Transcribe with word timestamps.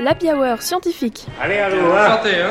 l'Happy 0.00 0.32
Hour 0.32 0.62
scientifique. 0.62 1.26
Allez, 1.40 1.58
allô, 1.58 1.92
hein. 1.92 2.16
Santé, 2.16 2.42
hein 2.42 2.50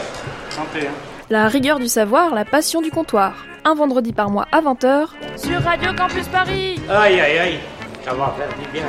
Santé, 0.49 0.87
hein. 0.87 0.91
La 1.29 1.47
rigueur 1.47 1.79
du 1.79 1.87
savoir, 1.87 2.33
la 2.33 2.45
passion 2.45 2.81
du 2.81 2.91
comptoir. 2.91 3.33
Un 3.65 3.73
vendredi 3.75 4.13
par 4.13 4.29
mois 4.29 4.47
à 4.51 4.61
20h. 4.61 5.07
Sur 5.35 5.61
Radio 5.61 5.93
Campus 5.95 6.27
Paris 6.27 6.79
Aïe, 6.89 7.19
aïe, 7.19 7.37
aïe. 7.39 7.59
Ça 8.05 8.13
va 8.13 8.33
faire 8.37 8.49
du 8.57 8.67
bien. 8.71 8.85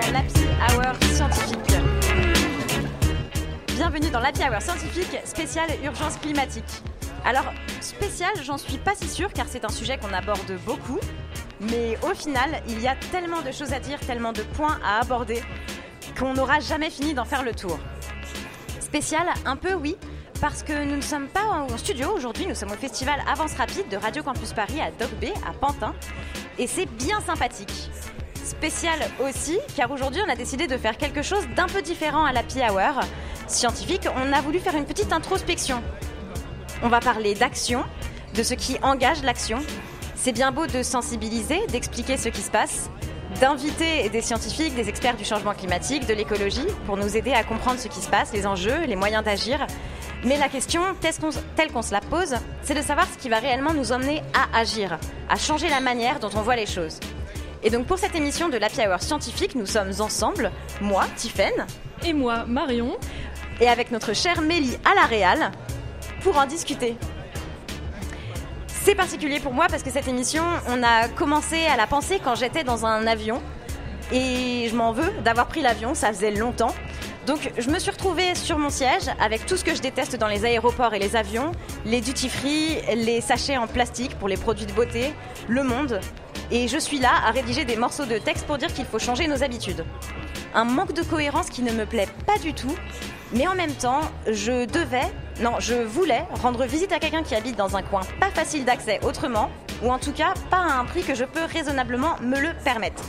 dans 0.00 0.12
l'Happy 0.12 0.76
Hour 0.76 0.94
scientifique. 1.12 1.58
Bienvenue 3.76 4.10
dans 4.10 4.20
l'Happy 4.20 4.42
Hour 4.42 4.62
scientifique 4.62 5.18
spéciale 5.24 5.68
urgence 5.84 6.16
climatique. 6.18 6.82
Alors, 7.24 7.52
spécial, 7.80 8.30
j'en 8.42 8.58
suis 8.58 8.78
pas 8.78 8.94
si 8.94 9.08
sûre 9.08 9.32
car 9.32 9.46
c'est 9.48 9.64
un 9.64 9.70
sujet 9.70 9.98
qu'on 9.98 10.12
aborde 10.12 10.52
beaucoup. 10.64 11.00
Mais 11.60 11.96
au 12.02 12.14
final, 12.14 12.62
il 12.68 12.80
y 12.80 12.88
a 12.88 12.96
tellement 13.10 13.42
de 13.42 13.52
choses 13.52 13.72
à 13.72 13.80
dire, 13.80 13.98
tellement 14.00 14.32
de 14.32 14.42
points 14.42 14.78
à 14.84 15.00
aborder 15.00 15.42
qu'on 16.18 16.34
n'aura 16.34 16.60
jamais 16.60 16.90
fini 16.90 17.14
d'en 17.14 17.24
faire 17.24 17.42
le 17.42 17.54
tour. 17.54 17.78
Spécial, 18.80 19.26
un 19.44 19.56
peu 19.56 19.74
oui, 19.74 19.96
parce 20.40 20.62
que 20.62 20.84
nous 20.84 20.96
ne 20.96 21.00
sommes 21.00 21.28
pas 21.28 21.44
en 21.44 21.76
studio 21.76 22.10
aujourd'hui, 22.14 22.46
nous 22.46 22.54
sommes 22.54 22.72
au 22.72 22.76
festival 22.76 23.20
Avance 23.30 23.54
Rapide 23.54 23.88
de 23.88 23.96
Radio 23.96 24.22
Campus 24.22 24.52
Paris 24.52 24.80
à 24.80 24.90
Doc 24.90 25.10
B, 25.20 25.26
à 25.48 25.52
Pantin, 25.52 25.94
et 26.58 26.66
c'est 26.66 26.86
bien 26.86 27.20
sympathique. 27.20 27.90
Spécial 28.44 28.98
aussi, 29.26 29.58
car 29.74 29.90
aujourd'hui 29.90 30.20
on 30.26 30.30
a 30.30 30.36
décidé 30.36 30.66
de 30.66 30.76
faire 30.76 30.98
quelque 30.98 31.22
chose 31.22 31.48
d'un 31.56 31.66
peu 31.66 31.82
différent 31.82 32.24
à 32.24 32.32
l'Happy 32.32 32.60
Hour. 32.60 33.00
Scientifique, 33.46 34.06
on 34.16 34.32
a 34.32 34.40
voulu 34.42 34.58
faire 34.58 34.74
une 34.74 34.84
petite 34.84 35.12
introspection. 35.12 35.82
On 36.82 36.88
va 36.88 37.00
parler 37.00 37.34
d'action, 37.34 37.84
de 38.34 38.42
ce 38.42 38.54
qui 38.54 38.76
engage 38.82 39.22
l'action. 39.22 39.60
C'est 40.24 40.32
bien 40.32 40.52
beau 40.52 40.66
de 40.66 40.82
sensibiliser, 40.82 41.66
d'expliquer 41.66 42.16
ce 42.16 42.30
qui 42.30 42.40
se 42.40 42.50
passe, 42.50 42.88
d'inviter 43.42 44.08
des 44.08 44.22
scientifiques, 44.22 44.74
des 44.74 44.88
experts 44.88 45.18
du 45.18 45.24
changement 45.26 45.52
climatique, 45.52 46.06
de 46.06 46.14
l'écologie, 46.14 46.64
pour 46.86 46.96
nous 46.96 47.14
aider 47.14 47.34
à 47.34 47.44
comprendre 47.44 47.78
ce 47.78 47.88
qui 47.88 48.00
se 48.00 48.08
passe, 48.08 48.32
les 48.32 48.46
enjeux, 48.46 48.86
les 48.86 48.96
moyens 48.96 49.22
d'agir. 49.22 49.66
Mais 50.24 50.38
la 50.38 50.48
question, 50.48 50.80
telle 51.02 51.70
qu'on 51.70 51.82
se 51.82 51.92
la 51.92 52.00
pose, 52.00 52.36
c'est 52.62 52.72
de 52.72 52.80
savoir 52.80 53.06
ce 53.06 53.18
qui 53.18 53.28
va 53.28 53.38
réellement 53.38 53.74
nous 53.74 53.92
emmener 53.92 54.22
à 54.32 54.58
agir, 54.58 54.98
à 55.28 55.36
changer 55.36 55.68
la 55.68 55.80
manière 55.80 56.20
dont 56.20 56.30
on 56.34 56.40
voit 56.40 56.56
les 56.56 56.64
choses. 56.64 57.00
Et 57.62 57.68
donc 57.68 57.84
pour 57.84 57.98
cette 57.98 58.14
émission 58.14 58.48
de 58.48 58.56
l'Happy 58.56 58.80
Hour 58.80 59.02
scientifique, 59.02 59.54
nous 59.54 59.66
sommes 59.66 59.92
ensemble, 60.00 60.52
moi, 60.80 61.04
Tiffaine, 61.16 61.66
Et 62.02 62.14
moi, 62.14 62.46
Marion. 62.46 62.96
et 63.60 63.68
avec 63.68 63.90
notre 63.90 64.14
chère 64.14 64.40
Mélie 64.40 64.78
à 64.90 64.94
la 64.94 65.04
Réal, 65.04 65.50
pour 66.22 66.38
en 66.38 66.46
discuter. 66.46 66.96
C'est 68.84 68.94
particulier 68.94 69.40
pour 69.40 69.54
moi 69.54 69.66
parce 69.70 69.82
que 69.82 69.90
cette 69.90 70.08
émission, 70.08 70.42
on 70.68 70.82
a 70.82 71.08
commencé 71.08 71.64
à 71.64 71.74
la 71.74 71.86
penser 71.86 72.20
quand 72.22 72.34
j'étais 72.34 72.64
dans 72.64 72.84
un 72.84 73.06
avion. 73.06 73.40
Et 74.12 74.68
je 74.68 74.76
m'en 74.76 74.92
veux 74.92 75.10
d'avoir 75.24 75.46
pris 75.46 75.62
l'avion, 75.62 75.94
ça 75.94 76.08
faisait 76.12 76.32
longtemps. 76.32 76.74
Donc 77.26 77.50
je 77.56 77.70
me 77.70 77.78
suis 77.78 77.90
retrouvée 77.90 78.34
sur 78.34 78.58
mon 78.58 78.68
siège 78.68 79.04
avec 79.18 79.46
tout 79.46 79.56
ce 79.56 79.64
que 79.64 79.74
je 79.74 79.80
déteste 79.80 80.16
dans 80.16 80.28
les 80.28 80.44
aéroports 80.44 80.92
et 80.92 80.98
les 80.98 81.16
avions, 81.16 81.52
les 81.86 82.02
duty 82.02 82.28
free, 82.28 82.82
les 82.94 83.22
sachets 83.22 83.56
en 83.56 83.66
plastique 83.66 84.18
pour 84.18 84.28
les 84.28 84.36
produits 84.36 84.66
de 84.66 84.72
beauté, 84.72 85.14
le 85.48 85.62
monde. 85.62 85.98
Et 86.50 86.68
je 86.68 86.76
suis 86.76 86.98
là 86.98 87.12
à 87.26 87.30
rédiger 87.30 87.64
des 87.64 87.76
morceaux 87.76 88.04
de 88.04 88.18
texte 88.18 88.44
pour 88.44 88.58
dire 88.58 88.70
qu'il 88.70 88.84
faut 88.84 88.98
changer 88.98 89.26
nos 89.28 89.42
habitudes. 89.42 89.82
Un 90.54 90.66
manque 90.66 90.92
de 90.92 91.02
cohérence 91.02 91.48
qui 91.48 91.62
ne 91.62 91.72
me 91.72 91.86
plaît 91.86 92.08
pas 92.26 92.36
du 92.36 92.52
tout, 92.52 92.76
mais 93.32 93.46
en 93.46 93.54
même 93.54 93.72
temps, 93.72 94.02
je 94.26 94.66
devais, 94.66 95.10
non, 95.40 95.54
je 95.58 95.74
voulais 95.74 96.24
rendre 96.42 96.64
visite 96.64 96.92
à 96.92 97.00
quelqu'un 97.00 97.24
qui 97.24 97.34
habite 97.34 97.56
dans 97.56 97.76
un 97.76 97.82
coin 97.82 98.02
pas 98.20 98.30
facile 98.30 98.64
d'accès 98.64 99.00
autrement, 99.02 99.50
ou 99.82 99.90
en 99.90 99.98
tout 99.98 100.12
cas 100.12 100.34
pas 100.48 100.58
à 100.58 100.78
un 100.78 100.84
prix 100.84 101.02
que 101.02 101.14
je 101.14 101.24
peux 101.24 101.44
raisonnablement 101.44 102.16
me 102.20 102.38
le 102.38 102.50
permettre. 102.64 103.02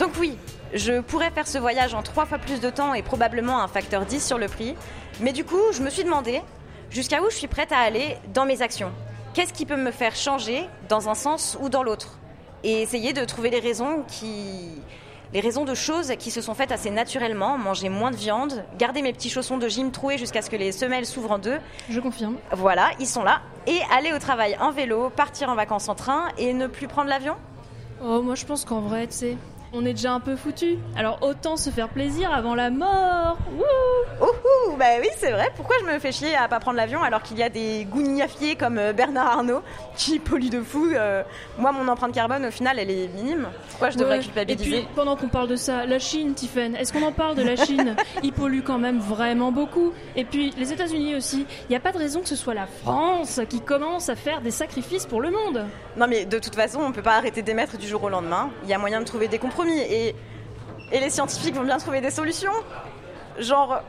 Donc 0.00 0.10
oui, 0.18 0.36
je 0.74 1.00
pourrais 1.00 1.30
faire 1.30 1.46
ce 1.46 1.58
voyage 1.58 1.94
en 1.94 2.02
trois 2.02 2.26
fois 2.26 2.38
plus 2.38 2.60
de 2.60 2.68
temps 2.68 2.94
et 2.94 3.02
probablement 3.02 3.62
un 3.62 3.68
facteur 3.68 4.04
10 4.04 4.26
sur 4.26 4.38
le 4.38 4.48
prix, 4.48 4.74
mais 5.20 5.32
du 5.32 5.44
coup, 5.44 5.60
je 5.72 5.82
me 5.82 5.90
suis 5.90 6.02
demandé 6.02 6.42
jusqu'à 6.90 7.22
où 7.22 7.30
je 7.30 7.36
suis 7.36 7.46
prête 7.46 7.70
à 7.70 7.78
aller 7.78 8.16
dans 8.34 8.44
mes 8.44 8.60
actions. 8.60 8.90
Qu'est-ce 9.32 9.52
qui 9.52 9.66
peut 9.66 9.76
me 9.76 9.92
faire 9.92 10.16
changer 10.16 10.68
dans 10.88 11.08
un 11.08 11.14
sens 11.14 11.56
ou 11.60 11.68
dans 11.68 11.84
l'autre? 11.84 12.18
Et 12.64 12.82
essayer 12.82 13.12
de 13.12 13.24
trouver 13.24 13.50
les 13.50 13.60
raisons 13.60 14.02
qui... 14.08 14.82
Les 15.32 15.40
raisons 15.40 15.64
de 15.64 15.74
choses 15.74 16.12
qui 16.18 16.30
se 16.30 16.40
sont 16.40 16.54
faites 16.54 16.70
assez 16.72 16.90
naturellement, 16.90 17.58
manger 17.58 17.88
moins 17.88 18.10
de 18.12 18.16
viande, 18.16 18.64
garder 18.78 19.02
mes 19.02 19.12
petits 19.12 19.28
chaussons 19.28 19.58
de 19.58 19.68
gym 19.68 19.90
troués 19.90 20.18
jusqu'à 20.18 20.40
ce 20.40 20.48
que 20.48 20.56
les 20.56 20.70
semelles 20.72 21.04
s'ouvrent 21.06 21.32
en 21.32 21.38
deux, 21.38 21.58
Je 21.90 22.00
confirme. 22.00 22.36
voilà, 22.52 22.90
ils 23.00 23.08
sont 23.08 23.24
là, 23.24 23.40
et 23.66 23.80
aller 23.96 24.12
au 24.12 24.18
travail 24.18 24.56
en 24.60 24.70
vélo, 24.70 25.10
partir 25.10 25.48
en 25.50 25.54
vacances 25.56 25.88
en 25.88 25.94
train 25.96 26.28
et 26.38 26.52
ne 26.52 26.68
plus 26.68 26.86
prendre 26.86 27.08
l'avion? 27.10 27.34
Oh, 28.02 28.22
moi 28.22 28.34
je 28.36 28.44
pense 28.44 28.64
qu'en 28.64 28.80
vrai, 28.80 29.06
tu 29.08 29.14
sais, 29.14 29.36
on 29.76 29.84
est 29.84 29.92
déjà 29.92 30.12
un 30.12 30.20
peu 30.20 30.36
foutu. 30.36 30.78
Alors 30.96 31.18
autant 31.22 31.56
se 31.56 31.70
faire 31.70 31.88
plaisir 31.88 32.32
avant 32.32 32.54
la 32.54 32.70
mort. 32.70 33.38
Wouh 33.52 34.24
Ouhou, 34.26 34.76
bah 34.76 34.84
oui, 35.00 35.08
c'est 35.18 35.30
vrai. 35.30 35.50
Pourquoi 35.56 35.76
je 35.80 35.92
me 35.92 35.98
fais 35.98 36.10
chier 36.12 36.34
à 36.34 36.48
pas 36.48 36.58
prendre 36.58 36.78
l'avion 36.78 37.02
alors 37.02 37.22
qu'il 37.22 37.38
y 37.38 37.42
a 37.42 37.48
des 37.50 37.86
gougnafiers 37.90 38.56
comme 38.56 38.78
euh, 38.78 38.92
Bernard 38.92 39.26
Arnault 39.26 39.62
qui 39.96 40.18
polluent 40.18 40.50
de 40.50 40.62
fou 40.62 40.88
euh, 40.94 41.22
Moi, 41.58 41.72
mon 41.72 41.86
empreinte 41.88 42.12
carbone, 42.12 42.46
au 42.46 42.50
final, 42.50 42.78
elle 42.78 42.90
est 42.90 43.08
minime. 43.08 43.48
Pourquoi 43.70 43.90
je 43.90 43.98
devrais 43.98 44.16
Ouais. 44.16 44.22
Et 44.22 44.24
culpabiliser 44.24 44.78
puis, 44.78 44.88
pendant 44.94 45.16
qu'on 45.16 45.28
parle 45.28 45.48
de 45.48 45.56
ça, 45.56 45.84
la 45.84 45.98
Chine, 45.98 46.32
Tiffen, 46.34 46.76
est-ce 46.76 46.92
qu'on 46.92 47.02
en 47.02 47.12
parle 47.12 47.36
de 47.36 47.42
la 47.42 47.56
Chine? 47.66 47.96
Ils 48.22 48.32
polluent 48.32 48.62
quand 48.62 48.78
même 48.78 48.98
vraiment 48.98 49.52
beaucoup. 49.52 49.92
Et 50.14 50.24
puis, 50.24 50.52
les 50.56 50.72
États-Unis 50.72 51.14
aussi. 51.14 51.46
Il 51.68 51.70
n'y 51.70 51.76
a 51.76 51.80
pas 51.80 51.92
de 51.92 51.98
raison 51.98 52.20
que 52.20 52.28
ce 52.28 52.36
soit 52.36 52.54
la 52.54 52.66
France 52.66 53.40
qui 53.50 53.60
commence 53.60 54.08
à 54.08 54.16
faire 54.16 54.40
des 54.40 54.50
sacrifices 54.50 55.04
pour 55.04 55.20
le 55.20 55.30
monde. 55.30 55.64
Non, 55.96 56.06
mais 56.08 56.24
de 56.24 56.38
toute 56.38 56.54
façon, 56.54 56.80
on 56.80 56.92
peut 56.92 57.02
pas 57.02 57.16
arrêter 57.16 57.42
d'émettre 57.42 57.76
du 57.76 57.86
jour 57.86 58.02
au 58.04 58.08
lendemain. 58.08 58.50
Il 58.64 58.70
y 58.70 58.74
a 58.74 58.78
moyen 58.78 59.00
de 59.00 59.04
trouver 59.04 59.28
des 59.28 59.38
compromis. 59.38 59.65
Et, 59.72 60.14
et 60.92 61.00
les 61.00 61.10
scientifiques 61.10 61.54
vont 61.54 61.64
bien 61.64 61.78
trouver 61.78 62.00
des 62.00 62.10
solutions. 62.10 62.52
Genre. 63.38 63.80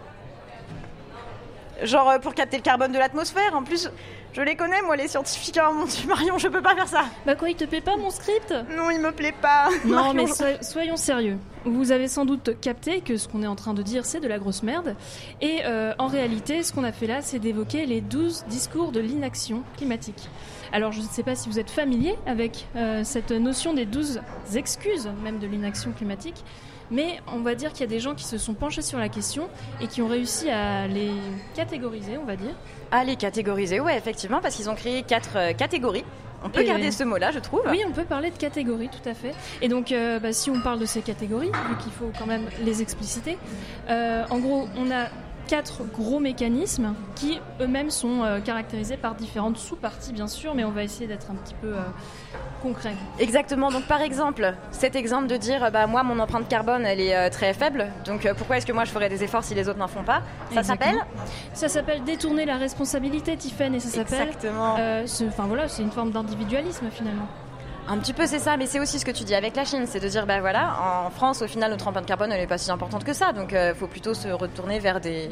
Genre 1.84 2.10
euh, 2.10 2.20
pour 2.20 2.34
capter 2.34 2.58
le 2.58 2.64
carbone 2.64 2.92
de 2.92 2.98
l'atmosphère. 2.98 3.56
En 3.56 3.62
plus, 3.64 3.90
je 4.34 4.42
les 4.42 4.56
connais, 4.56 4.82
moi, 4.82 4.96
les 4.96 5.08
scientifiques. 5.08 5.60
Oh 5.64 5.74
mon 5.74 5.86
dieu, 5.86 6.06
Marion, 6.08 6.38
je 6.40 6.48
peux 6.48 6.62
pas 6.62 6.74
faire 6.76 6.88
ça. 6.88 7.06
Bah 7.26 7.36
quoi, 7.36 7.50
il 7.50 7.56
te 7.56 7.66
plaît 7.66 7.82
pas 7.82 7.96
mon 7.98 8.10
script? 8.10 8.52
Non, 8.76 8.90
il 8.90 9.00
me 9.00 9.12
plaît 9.12 9.36
pas. 9.40 9.70
Non, 9.86 9.96
Marion, 9.96 10.14
mais 10.14 10.28
so- 10.28 10.44
soyons 10.62 10.98
sérieux. 10.98 11.38
Vous 11.66 11.92
avez 11.92 12.08
sans 12.08 12.26
doute 12.26 12.60
capté 12.62 13.02
que 13.02 13.18
ce 13.18 13.28
qu'on 13.28 13.44
est 13.44 13.48
en 13.48 13.56
train 13.56 13.74
de 13.76 13.84
dire, 13.84 14.06
c'est 14.06 14.20
de 14.20 14.28
la 14.28 14.40
grosse 14.40 14.64
merde. 14.64 14.96
Et 15.42 15.60
euh, 15.66 15.94
en 16.00 16.08
réalité, 16.08 16.64
ce 16.64 16.74
qu'on 16.74 16.84
a 16.84 16.92
fait 16.92 17.08
là, 17.08 17.22
c'est 17.22 17.40
d'évoquer 17.40 17.86
les 17.86 18.02
12 18.02 18.46
discours 18.48 18.92
de 18.92 19.00
l'inaction 19.00 19.62
climatique. 19.78 20.30
Alors, 20.72 20.92
je 20.92 21.02
ne 21.02 21.06
sais 21.06 21.24
pas 21.24 21.36
si 21.36 21.50
vous 21.50 21.60
êtes 21.60 21.70
familier 21.72 22.16
avec 22.26 22.68
euh, 22.76 23.04
cette 23.04 23.32
notion 23.32 23.74
des 23.74 23.86
12 23.86 24.22
excuses, 24.56 25.10
même 25.24 25.40
de 25.40 25.48
l'inaction 25.48 25.92
climatique. 25.92 26.44
Mais 26.90 27.20
on 27.34 27.40
va 27.40 27.54
dire 27.56 27.72
qu'il 27.74 27.82
y 27.82 27.84
a 27.84 27.88
des 27.88 28.00
gens 28.00 28.16
qui 28.16 28.24
se 28.24 28.38
sont 28.38 28.54
penchés 28.54 28.82
sur 28.82 28.98
la 28.98 29.10
question 29.10 29.50
et 29.82 29.88
qui 29.88 30.02
ont 30.02 30.08
réussi 30.08 30.50
à 30.50 30.88
les 30.88 31.12
catégoriser, 31.54 32.18
on 32.18 32.24
va 32.26 32.38
dire. 32.38 32.54
Ah, 32.92 33.04
les 33.04 33.18
catégoriser, 33.18 33.80
ouais, 33.82 33.98
effectivement, 33.98 34.40
parce 34.42 34.56
qu'ils 34.56 34.70
ont 34.70 34.76
créé 34.76 35.04
quatre 35.04 35.36
euh, 35.36 35.54
catégories. 35.54 36.06
On 36.44 36.50
peut 36.50 36.62
Et- 36.62 36.66
garder 36.66 36.92
ce 36.92 37.04
mot-là, 37.04 37.32
je 37.32 37.40
trouve. 37.40 37.62
Oui, 37.70 37.82
on 37.86 37.92
peut 37.92 38.06
parler 38.06 38.30
de 38.32 38.38
catégories, 38.38 38.90
tout 38.90 39.10
à 39.10 39.14
fait. 39.14 39.34
Et 39.62 39.68
donc, 39.68 39.92
euh, 39.92 40.20
bah, 40.20 40.32
si 40.32 40.50
on 40.50 40.62
parle 40.62 40.80
de 40.80 40.86
ces 40.86 41.02
catégories, 41.02 41.48
vu 41.48 41.76
qu'il 41.84 41.92
faut 41.92 42.12
quand 42.18 42.28
même 42.28 42.46
les 42.64 42.82
expliciter, 42.82 43.38
en 43.90 44.38
gros, 44.40 44.70
on 44.78 44.90
a 44.92 45.08
quatre 45.48 45.84
gros 45.86 46.20
mécanismes 46.20 46.94
qui 47.16 47.40
eux-mêmes 47.60 47.90
sont 47.90 48.24
euh, 48.24 48.40
caractérisés 48.40 48.98
par 48.98 49.16
différentes 49.16 49.58
sous-parties, 49.58 50.14
bien 50.14 50.28
sûr, 50.28 50.54
mais 50.54 50.64
on 50.64 50.72
va 50.72 50.84
essayer 50.84 51.08
d'être 51.08 51.32
un 51.32 51.36
petit 51.36 51.56
peu 51.56 51.70
euh, 51.70 51.82
concret. 52.62 52.94
Exactement. 53.18 53.72
Donc, 53.72 53.86
par 53.86 54.02
exemple, 54.02 54.54
cet 54.72 54.96
exemple 54.96 55.28
de 55.28 55.38
dire, 55.38 55.72
bah, 55.72 55.88
moi, 55.88 56.04
mon 56.04 56.20
empreinte 56.20 56.48
carbone, 56.48 56.86
elle 56.86 57.00
est 57.00 57.16
euh, 57.16 57.30
très 57.30 57.54
faible. 57.54 57.88
Donc, 58.06 58.28
pourquoi 58.38 58.58
est-ce 58.58 58.66
que 58.66 58.74
moi, 58.74 58.86
je 58.86 58.92
ferais 58.92 59.10
des 59.10 59.24
efforts 59.24 59.44
si 59.44 59.56
les 59.56 59.68
autres 59.70 59.80
n'en 59.80 59.88
font 59.88 60.04
pas? 60.04 60.22
Ça 60.54 60.64
s'appelle? 60.64 60.98
Ça 61.54 61.70
s'appelle 61.70 62.04
détourner 62.04 62.46
la 62.46 62.58
responsabilité, 62.58 63.36
Tiffen, 63.38 63.74
et 63.74 63.80
ça 63.80 63.90
s'appelle. 63.90 64.28
Exactement. 64.28 64.76
Enfin 65.28 65.48
voilà, 65.48 65.68
c'est 65.68 65.82
une 65.82 65.92
forme 65.92 66.12
d'individualisme 66.12 66.90
finalement. 66.92 67.28
Un 67.88 67.98
petit 68.00 68.14
peu, 68.14 68.26
c'est 68.26 68.40
ça. 68.40 68.58
Mais 68.58 68.66
c'est 68.66 68.80
aussi 68.80 69.00
ce 69.00 69.06
que 69.06 69.12
tu 69.12 69.24
dis 69.24 69.36
avec 69.36 69.56
la 69.56 69.66
Chine. 69.66 69.86
C'est 69.86 70.00
de 70.00 70.08
dire, 70.08 70.26
bah 70.26 70.40
voilà, 70.40 71.06
en 71.06 71.10
France, 71.10 71.42
au 71.42 71.48
final, 71.48 71.72
notre 71.72 71.88
empreinte 71.88 72.06
carbone, 72.06 72.32
elle 72.32 72.42
n'est 72.42 72.48
pas 72.48 72.58
si 72.58 72.70
importante 72.72 73.04
que 73.04 73.14
ça. 73.14 73.32
Donc, 73.32 73.54
il 73.54 73.74
faut 73.76 73.88
plutôt 73.88 74.14
se 74.14 74.28
retourner 74.30 74.80
vers 74.80 75.00
des, 75.00 75.30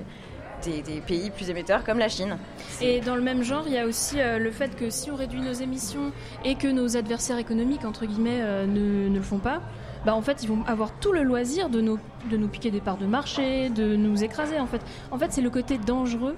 pays 1.06 1.30
plus 1.30 1.50
émetteurs 1.50 1.84
comme 1.84 2.00
la 2.00 2.10
Chine. 2.10 2.38
Et 2.82 3.02
dans 3.02 3.16
le 3.16 3.22
même 3.22 3.44
genre, 3.44 3.64
il 3.68 3.74
y 3.74 3.78
a 3.78 3.86
aussi 3.86 4.20
euh, 4.20 4.40
le 4.40 4.52
fait 4.52 4.76
que 4.76 4.90
si 4.90 5.12
on 5.12 5.16
réduit 5.16 5.42
nos 5.42 5.54
émissions 5.54 6.12
et 6.44 6.56
que 6.56 6.68
nos 6.68 6.98
adversaires 6.98 7.38
économiques, 7.38 7.86
entre 7.86 8.06
guillemets, 8.06 8.40
euh, 8.42 8.66
ne, 8.66 9.14
le 9.14 9.22
font 9.22 9.38
pas, 9.38 9.62
bah 10.06 10.14
en 10.14 10.22
fait, 10.22 10.44
ils 10.44 10.50
vont 10.50 10.64
avoir 10.68 10.92
tout 11.00 11.12
le 11.12 11.24
loisir 11.24 11.70
de 11.70 11.82
nous, 11.82 12.00
piquer 12.48 12.70
des 12.70 12.80
parts 12.80 12.98
de 12.98 13.08
marché, 13.08 13.70
de 13.70 13.96
nous 13.96 14.24
écraser, 14.24 14.60
en 14.60 14.68
fait. 14.68 14.82
En 15.12 15.18
fait, 15.18 15.34
c'est 15.34 15.42
le 15.42 15.50
côté 15.50 15.78
dangereux 15.80 16.36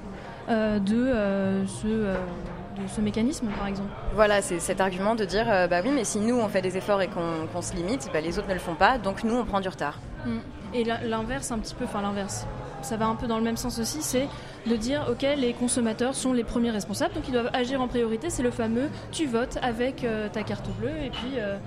euh, 0.50 0.80
de, 0.80 0.96
euh, 0.96 1.66
ce, 1.68 1.88
euh, 1.88 2.16
de 2.78 2.88
ce 2.88 3.02
mécanisme, 3.02 3.48
par 3.58 3.68
exemple. 3.68 3.90
Voilà, 4.14 4.42
c'est 4.42 4.60
cet 4.60 4.82
argument 4.82 5.16
de 5.16 5.26
dire, 5.26 5.46
euh, 5.50 5.68
bah 5.68 5.82
oui, 5.84 5.92
mais 5.94 6.04
si 6.04 6.20
nous, 6.20 6.40
on 6.40 6.48
fait 6.48 6.62
des 6.62 6.78
efforts 6.78 7.02
et 7.02 7.08
qu'on 7.08 7.62
se 7.62 7.74
limite, 7.74 8.10
bah, 8.14 8.22
les 8.22 8.38
autres 8.40 8.48
ne 8.48 8.54
le 8.54 8.60
font 8.60 8.76
pas. 8.76 8.98
Donc, 8.98 9.24
nous, 9.24 9.36
on 9.36 9.46
prend 9.46 9.60
du 9.60 9.70
retard. 9.70 10.00
Mm. 10.26 10.38
Et 10.74 10.84
l'inverse, 10.84 11.52
un 11.52 11.60
petit 11.60 11.76
peu, 11.76 11.86
enfin 11.86 12.02
l'inverse, 12.02 12.46
ça 12.82 12.98
va 12.98 13.08
un 13.08 13.16
peu 13.16 13.28
dans 13.28 13.38
le 13.38 13.44
même 13.44 13.58
sens 13.58 13.80
aussi, 13.80 14.02
c'est 14.02 14.28
de 14.66 14.76
dire, 14.76 15.08
ok, 15.10 15.26
les 15.38 15.54
consommateurs 15.54 16.14
sont 16.14 16.34
les 16.34 16.44
premiers 16.44 16.72
responsables, 16.72 17.14
donc 17.14 17.24
ils 17.28 17.32
doivent 17.32 17.50
agir 17.54 17.82
en 17.82 17.88
priorité. 17.88 18.30
C'est 18.30 18.44
le 18.44 18.52
fameux, 18.52 18.90
tu 19.12 19.26
votes 19.26 19.58
avec 19.62 20.04
euh, 20.04 20.28
ta 20.30 20.44
carte 20.44 20.70
bleue, 20.80 20.98
et 21.04 21.10
puis, 21.10 21.36
euh, 21.38 21.58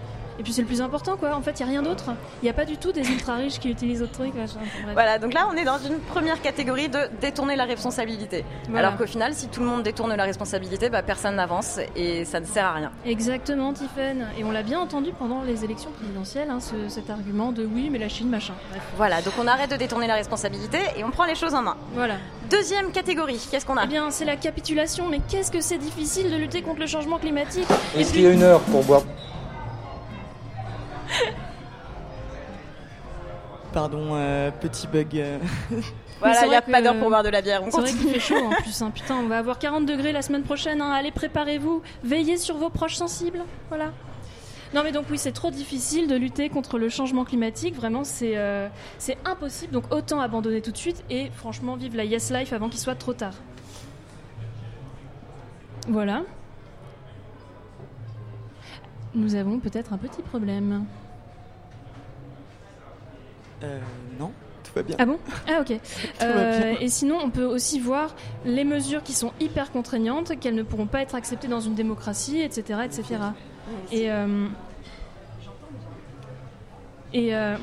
Et 0.41 0.43
puis 0.43 0.55
c'est 0.55 0.63
le 0.63 0.67
plus 0.67 0.81
important, 0.81 1.19
quoi. 1.19 1.37
En 1.37 1.43
fait, 1.43 1.61
il 1.61 1.65
n'y 1.67 1.69
a 1.69 1.73
rien 1.73 1.83
d'autre. 1.83 2.05
Il 2.43 2.45
n'y 2.47 2.49
a 2.49 2.55
pas 2.55 2.65
du 2.65 2.79
tout 2.79 2.93
des 2.93 3.07
ultra 3.07 3.35
riches 3.35 3.59
qui 3.59 3.69
utilisent 3.69 4.01
autre 4.01 4.13
truc. 4.13 4.35
machin. 4.35 4.59
Voilà, 4.95 5.19
donc 5.19 5.35
là 5.35 5.47
on 5.53 5.55
est 5.55 5.65
dans 5.67 5.77
une 5.79 5.99
première 5.99 6.41
catégorie 6.41 6.89
de 6.89 6.99
détourner 7.21 7.57
la 7.57 7.65
responsabilité. 7.67 8.43
Voilà. 8.71 8.89
Alors 8.89 8.99
qu'au 8.99 9.07
final, 9.07 9.35
si 9.35 9.49
tout 9.49 9.61
le 9.61 9.67
monde 9.67 9.83
détourne 9.83 10.15
la 10.17 10.25
responsabilité, 10.25 10.89
bah, 10.89 11.03
personne 11.03 11.37
n'avance 11.37 11.79
et 11.95 12.25
ça 12.25 12.41
ne 12.41 12.47
sert 12.47 12.65
à 12.65 12.73
rien. 12.73 12.91
Exactement, 13.05 13.75
Tiffen. 13.75 14.27
Et 14.39 14.45
on 14.45 14.51
l'a 14.51 14.63
bien 14.63 14.81
entendu 14.81 15.11
pendant 15.13 15.43
les 15.43 15.63
élections 15.63 15.91
présidentielles, 15.91 16.49
hein, 16.51 16.59
ce- 16.61 16.89
cet 16.89 17.11
argument 17.11 17.53
de 17.53 17.67
oui, 17.67 17.91
mais 17.93 17.99
la 17.99 18.09
Chine, 18.09 18.31
machin. 18.31 18.55
Bref. 18.71 18.83
Voilà, 18.97 19.21
donc 19.21 19.35
on 19.39 19.47
arrête 19.47 19.71
de 19.71 19.77
détourner 19.77 20.07
la 20.07 20.15
responsabilité 20.15 20.79
et 20.97 21.05
on 21.05 21.11
prend 21.11 21.27
les 21.27 21.35
choses 21.35 21.55
en 21.55 21.61
main. 21.61 21.77
Voilà. 21.93 22.15
Deuxième 22.51 22.93
catégorie, 22.93 23.47
qu'est-ce 23.51 23.67
qu'on 23.67 23.77
a? 23.77 23.85
Eh 23.85 23.89
bien, 23.89 24.11
c'est 24.11 24.25
la 24.25 24.37
capitulation. 24.37 25.07
Mais 25.11 25.21
qu'est-ce 25.29 25.51
que 25.53 25.61
c'est 25.61 25.77
difficile 25.79 26.31
de 26.31 26.37
lutter 26.37 26.63
contre 26.63 26.81
le 26.81 26.87
changement 26.87 27.19
climatique? 27.19 27.67
Et 27.95 28.01
Est-ce 28.01 28.11
puis- 28.11 28.21
qu'il 28.21 28.29
y 28.29 28.31
a 28.31 28.35
une 28.35 28.43
heure 28.43 28.61
pour 28.61 28.83
boire 28.85 29.03
Pardon, 33.73 34.15
euh, 34.15 34.51
petit 34.51 34.87
bug. 34.87 35.17
euh. 35.17 35.39
Voilà, 36.21 36.45
il 36.45 36.51
n'y 36.51 36.55
a 36.55 36.61
pas 36.61 36.83
d'heure 36.83 36.99
pour 36.99 37.09
boire 37.09 37.23
de 37.23 37.31
la 37.31 37.41
bière. 37.41 37.63
On 37.65 37.71
C'est 37.71 37.81
vrai 37.81 37.91
qu'il 37.93 38.11
fait 38.11 38.21
chaud 38.21 38.37
en 38.45 38.51
plus, 38.63 38.83
hein. 38.83 38.91
putain, 38.95 39.17
on 39.17 39.27
va 39.27 39.39
avoir 39.39 39.59
40 39.59 39.87
degrés 39.87 40.13
la 40.13 40.21
semaine 40.21 40.43
prochaine, 40.43 40.83
hein. 40.83 40.91
allez 40.91 41.13
préparez-vous, 41.13 41.81
veillez 42.05 42.37
sur 42.37 42.59
vos 42.59 42.69
proches 42.69 42.97
sensibles, 42.97 43.43
voilà. 43.71 43.93
Non 44.75 44.83
mais 44.85 44.93
donc 44.93 45.07
oui, 45.11 45.17
c'est 45.17 45.33
trop 45.33 45.51
difficile 45.51 46.09
de 46.09 46.15
lutter 46.17 46.51
contre 46.51 46.79
le 46.79 46.91
changement 46.91 47.25
climatique, 47.25 47.75
vraiment 47.75 48.05
c'est 48.05 48.37
euh, 48.37 48.69
c'est 48.99 49.17
impossible, 49.25 49.73
donc 49.73 49.93
autant 49.95 50.21
abandonner 50.21 50.61
tout 50.61 50.73
de 50.73 50.77
suite 50.77 51.03
et 51.09 51.31
franchement 51.35 51.75
vive 51.75 51.97
la 51.97 52.05
Yes 52.05 52.31
Life 52.31 52.53
avant 52.53 52.69
qu'il 52.69 52.79
soit 52.81 52.95
trop 52.97 53.15
tard. 53.15 53.33
Voilà. 55.89 56.23
Nous 59.15 59.35
avons 59.37 59.59
peut-être 59.59 59.93
un 59.95 59.99
petit 59.99 60.21
problème. 60.23 60.85
Euh, 63.63 63.79
non, 64.19 64.33
tout 64.65 64.73
va 64.75 64.83
bien. 64.83 64.97
Ah 64.99 65.07
bon? 65.07 65.19
Ah 65.49 65.61
ok. 65.61 65.73
Euh, 66.23 66.73
bien. 66.73 66.81
et 66.81 66.89
sinon, 66.89 67.19
on 67.23 67.31
peut 67.31 67.45
aussi 67.45 67.81
voir 67.81 68.15
les 68.45 68.65
mesures 68.65 69.03
qui 69.03 69.13
sont 69.15 69.33
hyper 69.41 69.71
contraignantes, 69.73 70.39
qu'elles 70.39 70.55
ne 70.55 70.63
pourront 70.63 70.87
pas 70.87 71.01
être 71.03 71.15
acceptées 71.15 71.49
dans 71.49 71.61
une 71.61 71.75
démocratie, 71.75 72.41
etc. 72.41 72.81
etc. 72.85 73.05
Et, 73.91 74.11
euh, 74.11 74.47
et 77.13 77.35
euh, 77.35 77.57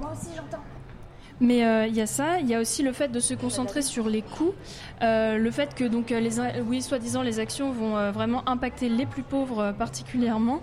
Moi 0.00 0.12
aussi 0.12 0.28
j'entends. 0.36 0.62
mais 1.40 1.64
euh, 1.64 1.86
il 1.86 1.94
y 1.94 2.00
a 2.00 2.06
ça, 2.06 2.38
il 2.40 2.48
y 2.48 2.54
a 2.54 2.60
aussi 2.60 2.82
le 2.82 2.92
fait 2.92 3.08
de 3.08 3.20
se 3.20 3.34
concentrer 3.34 3.82
sur 3.82 4.08
les 4.08 4.22
coûts, 4.22 4.54
euh, 5.02 5.36
le 5.38 5.50
fait 5.50 5.74
que 5.74 5.84
donc 5.84 6.10
les, 6.10 6.40
oui, 6.66 6.82
soi-disant 6.82 7.22
les 7.22 7.38
actions 7.40 7.72
vont 7.72 7.96
euh, 7.96 8.10
vraiment 8.10 8.48
impacter 8.48 8.88
les 8.88 9.06
plus 9.06 9.22
pauvres 9.22 9.60
euh, 9.60 9.72
particulièrement. 9.72 10.60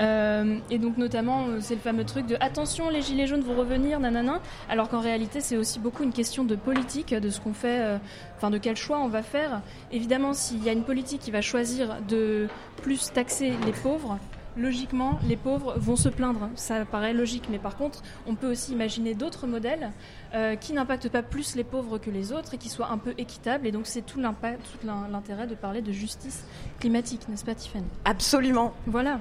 Euh, 0.00 0.58
et 0.70 0.78
donc 0.78 0.96
notamment, 0.98 1.46
euh, 1.46 1.58
c'est 1.60 1.74
le 1.74 1.80
fameux 1.80 2.04
truc 2.04 2.26
de 2.26 2.36
attention, 2.40 2.90
les 2.90 3.02
gilets 3.02 3.26
jaunes 3.26 3.42
vont 3.42 3.54
revenir, 3.54 4.00
nanana. 4.00 4.40
Alors 4.68 4.88
qu'en 4.88 5.00
réalité, 5.00 5.40
c'est 5.40 5.56
aussi 5.56 5.78
beaucoup 5.78 6.02
une 6.02 6.12
question 6.12 6.44
de 6.44 6.56
politique, 6.56 7.14
de 7.14 7.30
ce 7.30 7.40
qu'on 7.40 7.54
fait, 7.54 7.80
euh, 7.80 7.98
enfin 8.36 8.50
de 8.50 8.58
quel 8.58 8.76
choix 8.76 8.98
on 8.98 9.08
va 9.08 9.22
faire. 9.22 9.60
Évidemment, 9.92 10.32
s'il 10.32 10.62
y 10.64 10.68
a 10.68 10.72
une 10.72 10.84
politique 10.84 11.20
qui 11.20 11.30
va 11.30 11.40
choisir 11.40 11.96
de 12.08 12.48
plus 12.82 13.12
taxer 13.12 13.52
les 13.64 13.72
pauvres, 13.72 14.18
logiquement, 14.56 15.18
les 15.26 15.36
pauvres 15.36 15.74
vont 15.76 15.96
se 15.96 16.08
plaindre. 16.08 16.48
Ça 16.54 16.84
paraît 16.84 17.12
logique, 17.12 17.44
mais 17.50 17.58
par 17.58 17.76
contre, 17.76 18.02
on 18.26 18.34
peut 18.34 18.50
aussi 18.50 18.72
imaginer 18.72 19.14
d'autres 19.14 19.46
modèles 19.46 19.90
euh, 20.34 20.56
qui 20.56 20.72
n'impactent 20.72 21.08
pas 21.08 21.22
plus 21.22 21.56
les 21.56 21.64
pauvres 21.64 21.98
que 21.98 22.10
les 22.10 22.32
autres 22.32 22.54
et 22.54 22.58
qui 22.58 22.68
soient 22.68 22.90
un 22.90 22.98
peu 22.98 23.14
équitables. 23.18 23.66
Et 23.66 23.72
donc, 23.72 23.86
c'est 23.86 24.02
tout 24.02 24.20
l'intérêt 24.20 25.46
de 25.46 25.54
parler 25.54 25.82
de 25.82 25.92
justice 25.92 26.44
climatique, 26.80 27.28
n'est-ce 27.28 27.44
pas, 27.44 27.54
Tiffany? 27.54 27.84
Absolument. 28.04 28.72
voilà. 28.86 29.20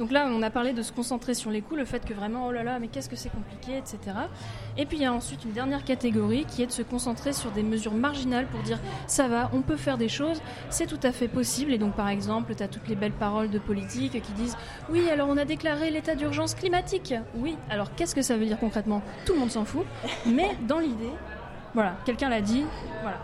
Donc 0.00 0.12
là, 0.12 0.26
on 0.30 0.40
a 0.40 0.48
parlé 0.48 0.72
de 0.72 0.80
se 0.80 0.92
concentrer 0.92 1.34
sur 1.34 1.50
les 1.50 1.60
coûts, 1.60 1.76
le 1.76 1.84
fait 1.84 2.02
que 2.02 2.14
vraiment, 2.14 2.46
oh 2.46 2.52
là 2.52 2.62
là, 2.62 2.78
mais 2.78 2.88
qu'est-ce 2.88 3.10
que 3.10 3.16
c'est 3.16 3.28
compliqué, 3.28 3.76
etc. 3.76 4.16
Et 4.78 4.86
puis 4.86 4.96
il 4.96 5.02
y 5.02 5.04
a 5.04 5.12
ensuite 5.12 5.44
une 5.44 5.52
dernière 5.52 5.84
catégorie 5.84 6.46
qui 6.46 6.62
est 6.62 6.66
de 6.66 6.72
se 6.72 6.80
concentrer 6.80 7.34
sur 7.34 7.50
des 7.50 7.62
mesures 7.62 7.92
marginales 7.92 8.46
pour 8.46 8.62
dire 8.62 8.78
ça 9.06 9.28
va, 9.28 9.50
on 9.52 9.60
peut 9.60 9.76
faire 9.76 9.98
des 9.98 10.08
choses, 10.08 10.40
c'est 10.70 10.86
tout 10.86 10.98
à 11.02 11.12
fait 11.12 11.28
possible. 11.28 11.74
Et 11.74 11.76
donc 11.76 11.92
par 11.92 12.08
exemple, 12.08 12.54
tu 12.54 12.62
as 12.62 12.68
toutes 12.68 12.88
les 12.88 12.94
belles 12.94 13.12
paroles 13.12 13.50
de 13.50 13.58
politique 13.58 14.12
qui 14.22 14.32
disent 14.32 14.56
oui, 14.88 15.06
alors 15.10 15.28
on 15.28 15.36
a 15.36 15.44
déclaré 15.44 15.90
l'état 15.90 16.14
d'urgence 16.14 16.54
climatique. 16.54 17.12
Oui, 17.34 17.58
alors 17.68 17.94
qu'est-ce 17.94 18.14
que 18.14 18.22
ça 18.22 18.38
veut 18.38 18.46
dire 18.46 18.58
concrètement? 18.58 19.02
Tout 19.26 19.34
le 19.34 19.40
monde 19.40 19.50
s'en 19.50 19.66
fout. 19.66 19.84
Mais 20.24 20.56
dans 20.66 20.78
l'idée, 20.78 21.12
voilà, 21.74 21.96
quelqu'un 22.06 22.30
l'a 22.30 22.40
dit, 22.40 22.64
voilà. 23.02 23.18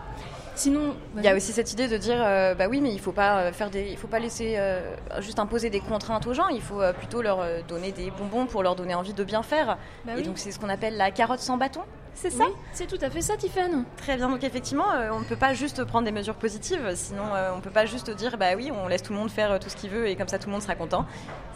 Sinon, 0.57 0.95
Il 1.15 1.23
y 1.23 1.27
a 1.27 1.35
aussi 1.35 1.53
cette 1.53 1.71
idée 1.71 1.87
de 1.87 1.97
dire 1.97 2.17
euh, 2.19 2.55
bah 2.55 2.65
oui 2.67 2.81
mais 2.81 2.91
il 2.91 2.99
faut 2.99 3.11
pas 3.11 3.37
euh, 3.37 3.51
faire 3.53 3.69
des 3.69 3.89
il 3.91 3.97
faut 3.97 4.07
pas 4.07 4.17
laisser 4.17 4.55
euh, 4.57 4.95
juste 5.19 5.37
imposer 5.37 5.69
des 5.69 5.79
contraintes 5.79 6.25
aux 6.25 6.33
gens, 6.33 6.47
il 6.47 6.61
faut 6.61 6.81
plutôt 6.97 7.21
leur 7.21 7.45
donner 7.67 7.91
des 7.91 8.09
bonbons 8.11 8.47
pour 8.47 8.63
leur 8.63 8.75
donner 8.75 8.95
envie 8.95 9.13
de 9.13 9.23
bien 9.23 9.43
faire. 9.43 9.77
Bah 10.03 10.13
Et 10.13 10.17
oui. 10.17 10.23
donc 10.23 10.39
c'est 10.39 10.51
ce 10.51 10.59
qu'on 10.59 10.69
appelle 10.69 10.97
la 10.97 11.11
carotte 11.11 11.41
sans 11.41 11.57
bâton. 11.57 11.81
C'est 12.19 12.31
ça 12.31 12.45
Oui, 12.45 12.53
c'est 12.73 12.87
tout 12.87 12.97
à 12.99 13.11
fait 13.11 13.21
ça, 13.21 13.37
Tiffany. 13.37 13.83
Très 13.97 14.17
bien, 14.17 14.27
donc 14.27 14.43
effectivement, 14.43 14.91
euh, 14.91 15.11
on 15.11 15.19
ne 15.19 15.25
peut 15.25 15.35
pas 15.35 15.53
juste 15.53 15.83
prendre 15.83 16.05
des 16.05 16.11
mesures 16.11 16.33
positives, 16.33 16.91
sinon 16.95 17.21
euh, 17.35 17.51
on 17.53 17.57
ne 17.57 17.61
peut 17.61 17.69
pas 17.69 17.85
juste 17.85 18.09
dire 18.09 18.37
bah 18.39 18.55
oui, 18.55 18.71
on 18.71 18.87
laisse 18.87 19.03
tout 19.03 19.13
le 19.13 19.19
monde 19.19 19.29
faire 19.29 19.51
euh, 19.51 19.59
tout 19.59 19.69
ce 19.69 19.75
qu'il 19.75 19.91
veut 19.91 20.07
et 20.07 20.15
comme 20.15 20.27
ça 20.27 20.39
tout 20.39 20.47
le 20.47 20.53
monde 20.53 20.63
sera 20.63 20.73
content. 20.73 21.05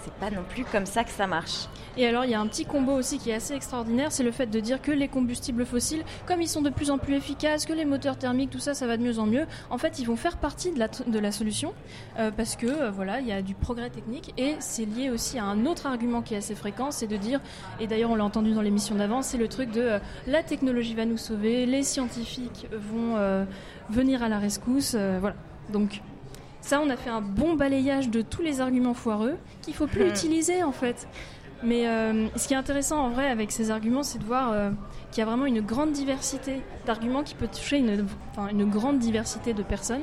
C'est 0.03 0.13
pas 0.13 0.29
non 0.29 0.43
plus 0.47 0.63
comme 0.65 0.85
ça 0.85 1.03
que 1.03 1.09
ça 1.09 1.25
marche. 1.25 1.67
Et 1.97 2.07
alors, 2.07 2.25
il 2.25 2.31
y 2.31 2.33
a 2.33 2.39
un 2.39 2.47
petit 2.47 2.65
combo 2.65 2.93
aussi 2.93 3.17
qui 3.17 3.31
est 3.31 3.33
assez 3.33 3.53
extraordinaire, 3.53 4.11
c'est 4.11 4.23
le 4.23 4.31
fait 4.31 4.47
de 4.47 4.59
dire 4.59 4.81
que 4.81 4.91
les 4.91 5.07
combustibles 5.07 5.65
fossiles, 5.65 6.03
comme 6.25 6.41
ils 6.41 6.47
sont 6.47 6.61
de 6.61 6.69
plus 6.69 6.89
en 6.89 6.97
plus 6.97 7.15
efficaces, 7.15 7.65
que 7.65 7.73
les 7.73 7.85
moteurs 7.85 8.17
thermiques, 8.17 8.49
tout 8.49 8.59
ça, 8.59 8.73
ça 8.73 8.87
va 8.87 8.97
de 8.97 9.03
mieux 9.03 9.19
en 9.19 9.25
mieux, 9.25 9.45
en 9.69 9.77
fait, 9.77 9.99
ils 9.99 10.05
vont 10.05 10.15
faire 10.15 10.37
partie 10.37 10.71
de 10.71 10.79
la, 10.79 10.87
de 10.87 11.19
la 11.19 11.31
solution, 11.31 11.73
euh, 12.17 12.31
parce 12.31 12.55
que, 12.55 12.65
euh, 12.65 12.91
voilà, 12.91 13.19
il 13.19 13.27
y 13.27 13.31
a 13.31 13.41
du 13.41 13.55
progrès 13.55 13.89
technique, 13.89 14.33
et 14.37 14.55
c'est 14.59 14.85
lié 14.85 15.09
aussi 15.09 15.37
à 15.37 15.43
un 15.43 15.65
autre 15.65 15.85
argument 15.85 16.21
qui 16.21 16.33
est 16.33 16.37
assez 16.37 16.55
fréquent, 16.55 16.91
c'est 16.91 17.07
de 17.07 17.17
dire, 17.17 17.41
et 17.79 17.87
d'ailleurs 17.87 18.11
on 18.11 18.15
l'a 18.15 18.23
entendu 18.23 18.53
dans 18.53 18.61
l'émission 18.61 18.95
d'avant, 18.95 19.21
c'est 19.21 19.37
le 19.37 19.49
truc 19.49 19.71
de 19.71 19.81
euh, 19.81 19.99
la 20.27 20.43
technologie 20.51 20.95
va 20.95 21.05
nous 21.05 21.17
sauver, 21.17 21.65
les 21.65 21.81
scientifiques 21.81 22.67
vont 22.73 23.15
euh, 23.15 23.45
venir 23.89 24.21
à 24.21 24.27
la 24.27 24.37
rescousse, 24.37 24.95
euh, 24.95 25.17
voilà. 25.21 25.37
Donc, 25.71 26.01
ça, 26.59 26.81
on 26.85 26.89
a 26.89 26.97
fait 26.97 27.09
un 27.09 27.21
bon 27.21 27.55
balayage 27.55 28.09
de 28.09 28.21
tous 28.21 28.41
les 28.41 28.59
arguments 28.59 28.93
foireux 28.93 29.37
qu'il 29.61 29.73
faut 29.73 29.87
plus 29.87 30.03
Hmm. 30.03 30.09
utiliser 30.09 30.61
en 30.63 30.73
fait. 30.73 31.07
Mais 31.63 31.87
euh, 31.87 32.27
ce 32.35 32.47
qui 32.47 32.53
est 32.53 32.57
intéressant 32.57 32.97
en 33.05 33.09
vrai 33.11 33.29
avec 33.29 33.51
ces 33.51 33.71
arguments, 33.71 34.03
c'est 34.03 34.19
de 34.19 34.25
voir 34.25 34.51
euh, 34.51 34.71
qu'il 35.11 35.19
y 35.19 35.23
a 35.23 35.25
vraiment 35.25 35.45
une 35.45 35.61
grande 35.61 35.91
diversité 35.93 36.53
d'arguments 36.85 37.23
qui 37.23 37.35
peut 37.35 37.47
toucher 37.47 37.77
une, 37.77 38.05
enfin, 38.31 38.47
une 38.49 38.65
grande 38.65 38.99
diversité 38.99 39.53
de 39.53 39.63
personnes, 39.63 40.01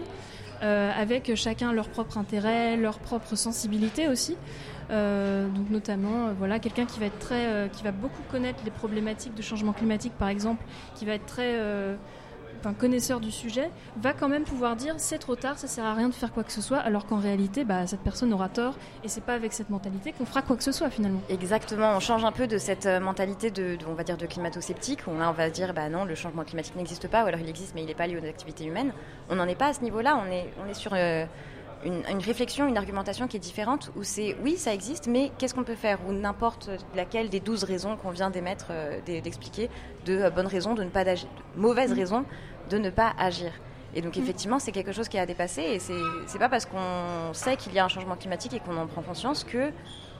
euh, 0.62 0.90
avec 0.96 1.34
chacun 1.34 1.72
leur 1.72 1.88
propre 1.88 2.16
intérêt, 2.16 2.76
leur 2.76 2.98
propre 3.00 3.36
sensibilité 3.36 4.08
aussi. 4.08 4.36
Euh, 4.90 5.48
donc 5.48 5.70
notamment, 5.70 6.28
euh, 6.28 6.32
voilà, 6.38 6.58
quelqu'un 6.58 6.86
qui 6.86 6.98
va 6.98 7.06
être 7.06 7.18
très, 7.18 7.46
euh, 7.46 7.68
qui 7.68 7.84
va 7.84 7.92
beaucoup 7.92 8.22
connaître 8.30 8.60
les 8.64 8.70
problématiques 8.70 9.34
de 9.34 9.42
changement 9.42 9.72
climatique, 9.72 10.14
par 10.18 10.28
exemple, 10.28 10.64
qui 10.94 11.04
va 11.04 11.14
être 11.14 11.26
très 11.26 11.58
enfin, 12.60 12.72
connaisseur 12.72 13.20
du 13.20 13.30
sujet, 13.30 13.70
va 13.96 14.12
quand 14.12 14.28
même 14.28 14.44
pouvoir 14.44 14.74
dire 14.74 14.94
c'est 14.96 15.18
trop 15.18 15.36
tard, 15.36 15.58
ça 15.58 15.68
sert 15.68 15.84
à 15.84 15.94
rien 15.94 16.08
de 16.08 16.14
faire 16.14 16.32
quoi 16.32 16.42
que 16.42 16.50
ce 16.50 16.60
soit, 16.60 16.78
alors 16.78 17.06
qu'en 17.06 17.18
réalité, 17.18 17.64
bah, 17.64 17.86
cette 17.86 18.00
personne 18.00 18.32
aura 18.32 18.48
tort 18.48 18.74
et 19.04 19.08
c'est 19.08 19.22
pas 19.22 19.34
avec 19.34 19.52
cette 19.52 19.70
mentalité 19.70 20.12
qu'on 20.12 20.24
fera 20.24 20.42
quoi 20.42 20.56
que 20.56 20.64
ce 20.64 20.72
soit 20.72 20.90
finalement. 20.90 21.20
Exactement, 21.28 21.94
on 21.94 22.00
change 22.00 22.24
un 22.24 22.32
peu 22.32 22.46
de 22.46 22.58
cette 22.58 22.86
mentalité 22.86 23.50
de, 23.50 23.78
on 23.88 23.94
va 23.94 24.02
dire, 24.02 24.16
de 24.16 24.26
climato-sceptique, 24.26 25.06
où 25.06 25.16
là 25.16 25.30
on 25.30 25.34
va 25.34 25.50
dire, 25.50 25.72
bah 25.74 25.88
non, 25.88 26.04
le 26.04 26.14
changement 26.14 26.42
climatique 26.42 26.74
n'existe 26.76 27.06
pas, 27.08 27.24
ou 27.24 27.26
alors 27.26 27.40
il 27.40 27.48
existe 27.48 27.74
mais 27.74 27.82
il 27.82 27.86
n'est 27.86 27.94
pas 27.94 28.06
lié 28.06 28.18
aux 28.20 28.26
activités 28.26 28.64
humaines. 28.64 28.92
On 29.30 29.36
n'en 29.36 29.46
est 29.46 29.54
pas 29.54 29.68
à 29.68 29.72
ce 29.74 29.82
niveau-là, 29.82 30.20
on 30.26 30.30
est, 30.32 30.46
on 30.64 30.68
est 30.68 30.74
sur 30.74 30.94
une, 31.84 32.02
une 32.10 32.18
réflexion, 32.18 32.66
une 32.66 32.76
argumentation 32.76 33.28
qui 33.28 33.36
est 33.36 33.40
différente, 33.40 33.90
où 33.96 34.02
c'est, 34.02 34.36
oui, 34.42 34.56
ça 34.56 34.72
existe, 34.74 35.06
mais 35.06 35.30
qu'est-ce 35.38 35.54
qu'on 35.54 35.64
peut 35.64 35.74
faire? 35.74 35.98
Ou 36.08 36.12
n'importe 36.12 36.70
laquelle 36.94 37.28
des 37.28 37.40
douze 37.40 37.64
raisons 37.64 37.96
qu'on 37.96 38.10
vient 38.10 38.30
d'émettre, 38.30 38.66
euh, 38.70 39.00
d'e- 39.06 39.20
d'expliquer, 39.20 39.70
de 40.06 40.18
euh, 40.18 40.30
bonnes 40.30 40.46
raisons 40.46 40.74
de 40.74 40.82
ne 40.84 40.90
pas 40.90 41.04
d'agir, 41.04 41.28
de 41.56 41.60
mauvaises 41.60 41.92
raisons 41.92 42.24
de 42.70 42.78
ne 42.78 42.90
pas 42.90 43.12
agir. 43.18 43.52
Et 43.94 44.02
donc 44.02 44.18
effectivement, 44.18 44.58
c'est 44.58 44.70
quelque 44.72 44.92
chose 44.92 45.08
qui 45.08 45.16
est 45.16 45.20
à 45.20 45.26
dépasser, 45.26 45.62
et 45.62 45.78
c'est 45.78 45.94
c'est 46.26 46.38
pas 46.38 46.50
parce 46.50 46.66
qu'on 46.66 47.32
sait 47.32 47.56
qu'il 47.56 47.72
y 47.72 47.78
a 47.78 47.84
un 47.84 47.88
changement 47.88 48.16
climatique 48.16 48.52
et 48.52 48.60
qu'on 48.60 48.76
en 48.76 48.86
prend 48.86 49.00
conscience 49.00 49.44
que 49.44 49.70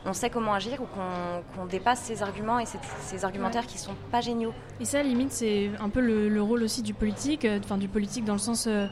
on 0.06 0.14
sait 0.14 0.30
comment 0.30 0.54
agir 0.54 0.80
ou 0.80 0.86
qu'on 0.86 1.42
qu'on 1.54 1.66
dépasse 1.66 2.00
ces 2.00 2.22
arguments 2.22 2.58
et 2.60 2.64
ces, 2.64 2.78
ces 3.02 3.24
argumentaires 3.26 3.66
qui 3.66 3.76
sont 3.76 3.94
pas 4.10 4.22
géniaux. 4.22 4.54
Et 4.80 4.86
ça, 4.86 5.02
limite, 5.02 5.32
c'est 5.32 5.70
un 5.80 5.90
peu 5.90 6.00
le, 6.00 6.30
le 6.30 6.40
rôle 6.42 6.62
aussi 6.62 6.80
du 6.82 6.94
politique, 6.94 7.44
euh, 7.44 7.58
enfin 7.62 7.76
du 7.76 7.88
politique 7.88 8.24
dans 8.24 8.32
le 8.32 8.38
sens 8.38 8.66
euh, 8.66 8.86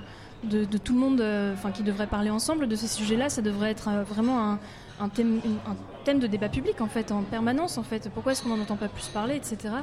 de, 0.47 0.65
de 0.65 0.79
tout 0.79 0.95
le 0.95 0.99
monde, 1.01 1.21
euh, 1.21 1.53
enfin 1.55 1.71
qui 1.71 1.83
devrait 1.83 2.07
parler 2.07 2.31
ensemble 2.31 2.67
de 2.69 2.77
ces 2.77 2.89
sujets-là. 2.89 3.29
Ça 3.29 3.43
devrait 3.43 3.71
être 3.71 3.89
euh, 3.89 4.03
vraiment 4.03 4.41
un, 4.53 4.59
un 5.01 5.09
thème, 5.09 5.41
une- 5.45 5.59
un 5.71 5.77
thème 6.05 6.19
de 6.19 6.27
débat 6.27 6.49
public 6.49 6.81
en 6.81 6.87
fait, 6.89 7.13
en 7.13 7.23
permanence 7.23 7.79
en 7.79 7.83
fait. 7.83 8.09
Pourquoi 8.13 8.33
est-ce 8.33 8.43
qu'on 8.43 8.57
n'en 8.57 8.63
entend 8.63 8.77
pas 8.77 8.89
plus 8.89 9.07
parler, 9.09 9.37
etc. 9.37 9.75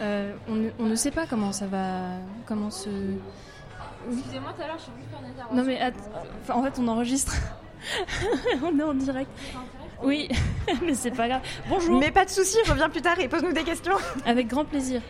Euh, 0.00 0.32
on, 0.48 0.54
ne- 0.54 0.70
on 0.78 0.84
ne 0.86 0.94
sait 0.94 1.10
pas 1.10 1.26
comment 1.26 1.52
ça 1.52 1.66
va, 1.66 2.00
comment 2.46 2.70
se. 2.70 2.88
Excusez-moi, 4.12 4.52
tout 4.56 4.62
à 4.62 4.66
l'heure, 4.66 4.76
je 4.78 4.82
suis 4.82 4.92
juste 4.98 5.10
faire 5.10 5.20
une 5.20 5.30
intervention. 5.30 5.56
Non 5.56 5.64
mais 5.64 5.80
att- 5.80 5.94
enfin, 6.42 6.54
en 6.58 6.62
fait, 6.64 6.78
on 6.80 6.88
enregistre. 6.88 7.34
on 8.64 8.78
est 8.78 8.82
en 8.82 8.94
direct. 8.94 9.30
Oui, 10.04 10.28
mais 10.84 10.94
c'est 10.94 11.12
pas 11.12 11.28
grave. 11.28 11.42
Bonjour. 11.68 11.98
Mais 12.00 12.10
pas 12.10 12.24
de 12.24 12.30
souci, 12.30 12.56
reviens 12.68 12.88
plus 12.88 13.02
tard 13.02 13.18
et 13.20 13.28
pose-nous 13.28 13.52
des 13.52 13.62
questions. 13.62 13.92
Avec 14.26 14.48
grand 14.48 14.64
plaisir. 14.64 15.00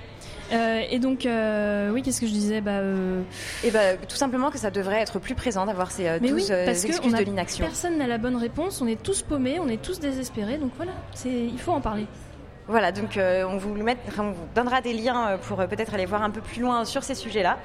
Euh, 0.52 0.82
et 0.90 0.98
donc, 0.98 1.24
euh, 1.24 1.90
oui, 1.90 2.02
qu'est-ce 2.02 2.20
que 2.20 2.26
je 2.26 2.32
disais 2.32 2.60
bah, 2.60 2.72
euh, 2.78 3.22
Et 3.64 3.70
bah, 3.70 3.96
tout 4.08 4.16
simplement 4.16 4.50
que 4.50 4.58
ça 4.58 4.70
devrait 4.70 5.00
être 5.00 5.18
plus 5.18 5.34
présent 5.34 5.64
d'avoir 5.66 5.90
ces 5.90 6.06
euh, 6.08 6.18
Mais 6.20 6.28
12 6.28 6.50
oui, 6.50 6.56
parce 6.66 6.82
que 6.82 6.88
excuses 6.88 7.10
on 7.10 7.14
a 7.14 7.20
de 7.20 7.24
l'inaction. 7.24 7.64
Personne 7.64 7.98
n'a 7.98 8.06
la 8.06 8.18
bonne 8.18 8.36
réponse, 8.36 8.80
on 8.82 8.86
est 8.86 9.02
tous 9.02 9.22
paumés, 9.22 9.58
on 9.60 9.68
est 9.68 9.80
tous 9.80 9.98
désespérés, 10.00 10.58
donc 10.58 10.72
voilà, 10.76 10.92
il 11.24 11.58
faut 11.58 11.72
en 11.72 11.80
parler. 11.80 12.06
Voilà, 12.68 12.92
donc 12.92 13.18
on, 13.18 13.56
vous 13.56 13.74
met- 13.74 13.96
enfin, 14.08 14.24
on 14.24 14.32
vous 14.32 14.46
donnera 14.54 14.80
des 14.80 14.92
liens 14.92 15.38
pour 15.42 15.56
peut-être 15.56 15.94
aller 15.94 16.06
voir 16.06 16.22
un 16.22 16.30
peu 16.30 16.40
plus 16.40 16.60
loin 16.60 16.84
sur 16.84 17.02
ces 17.02 17.14
sujets-là. 17.14 17.58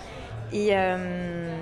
Et 0.53 0.70
euh, 0.72 1.53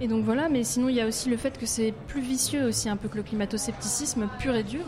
Et 0.00 0.06
donc 0.06 0.24
voilà, 0.24 0.48
mais 0.48 0.62
sinon 0.62 0.88
il 0.88 0.94
y 0.94 1.00
a 1.00 1.06
aussi 1.06 1.28
le 1.28 1.36
fait 1.36 1.58
que 1.58 1.66
c'est 1.66 1.92
plus 2.06 2.20
vicieux 2.20 2.64
aussi 2.66 2.88
un 2.88 2.96
peu 2.96 3.08
que 3.08 3.16
le 3.16 3.22
climato-scepticisme 3.24 4.28
pur 4.38 4.54
et 4.54 4.62
dur. 4.62 4.84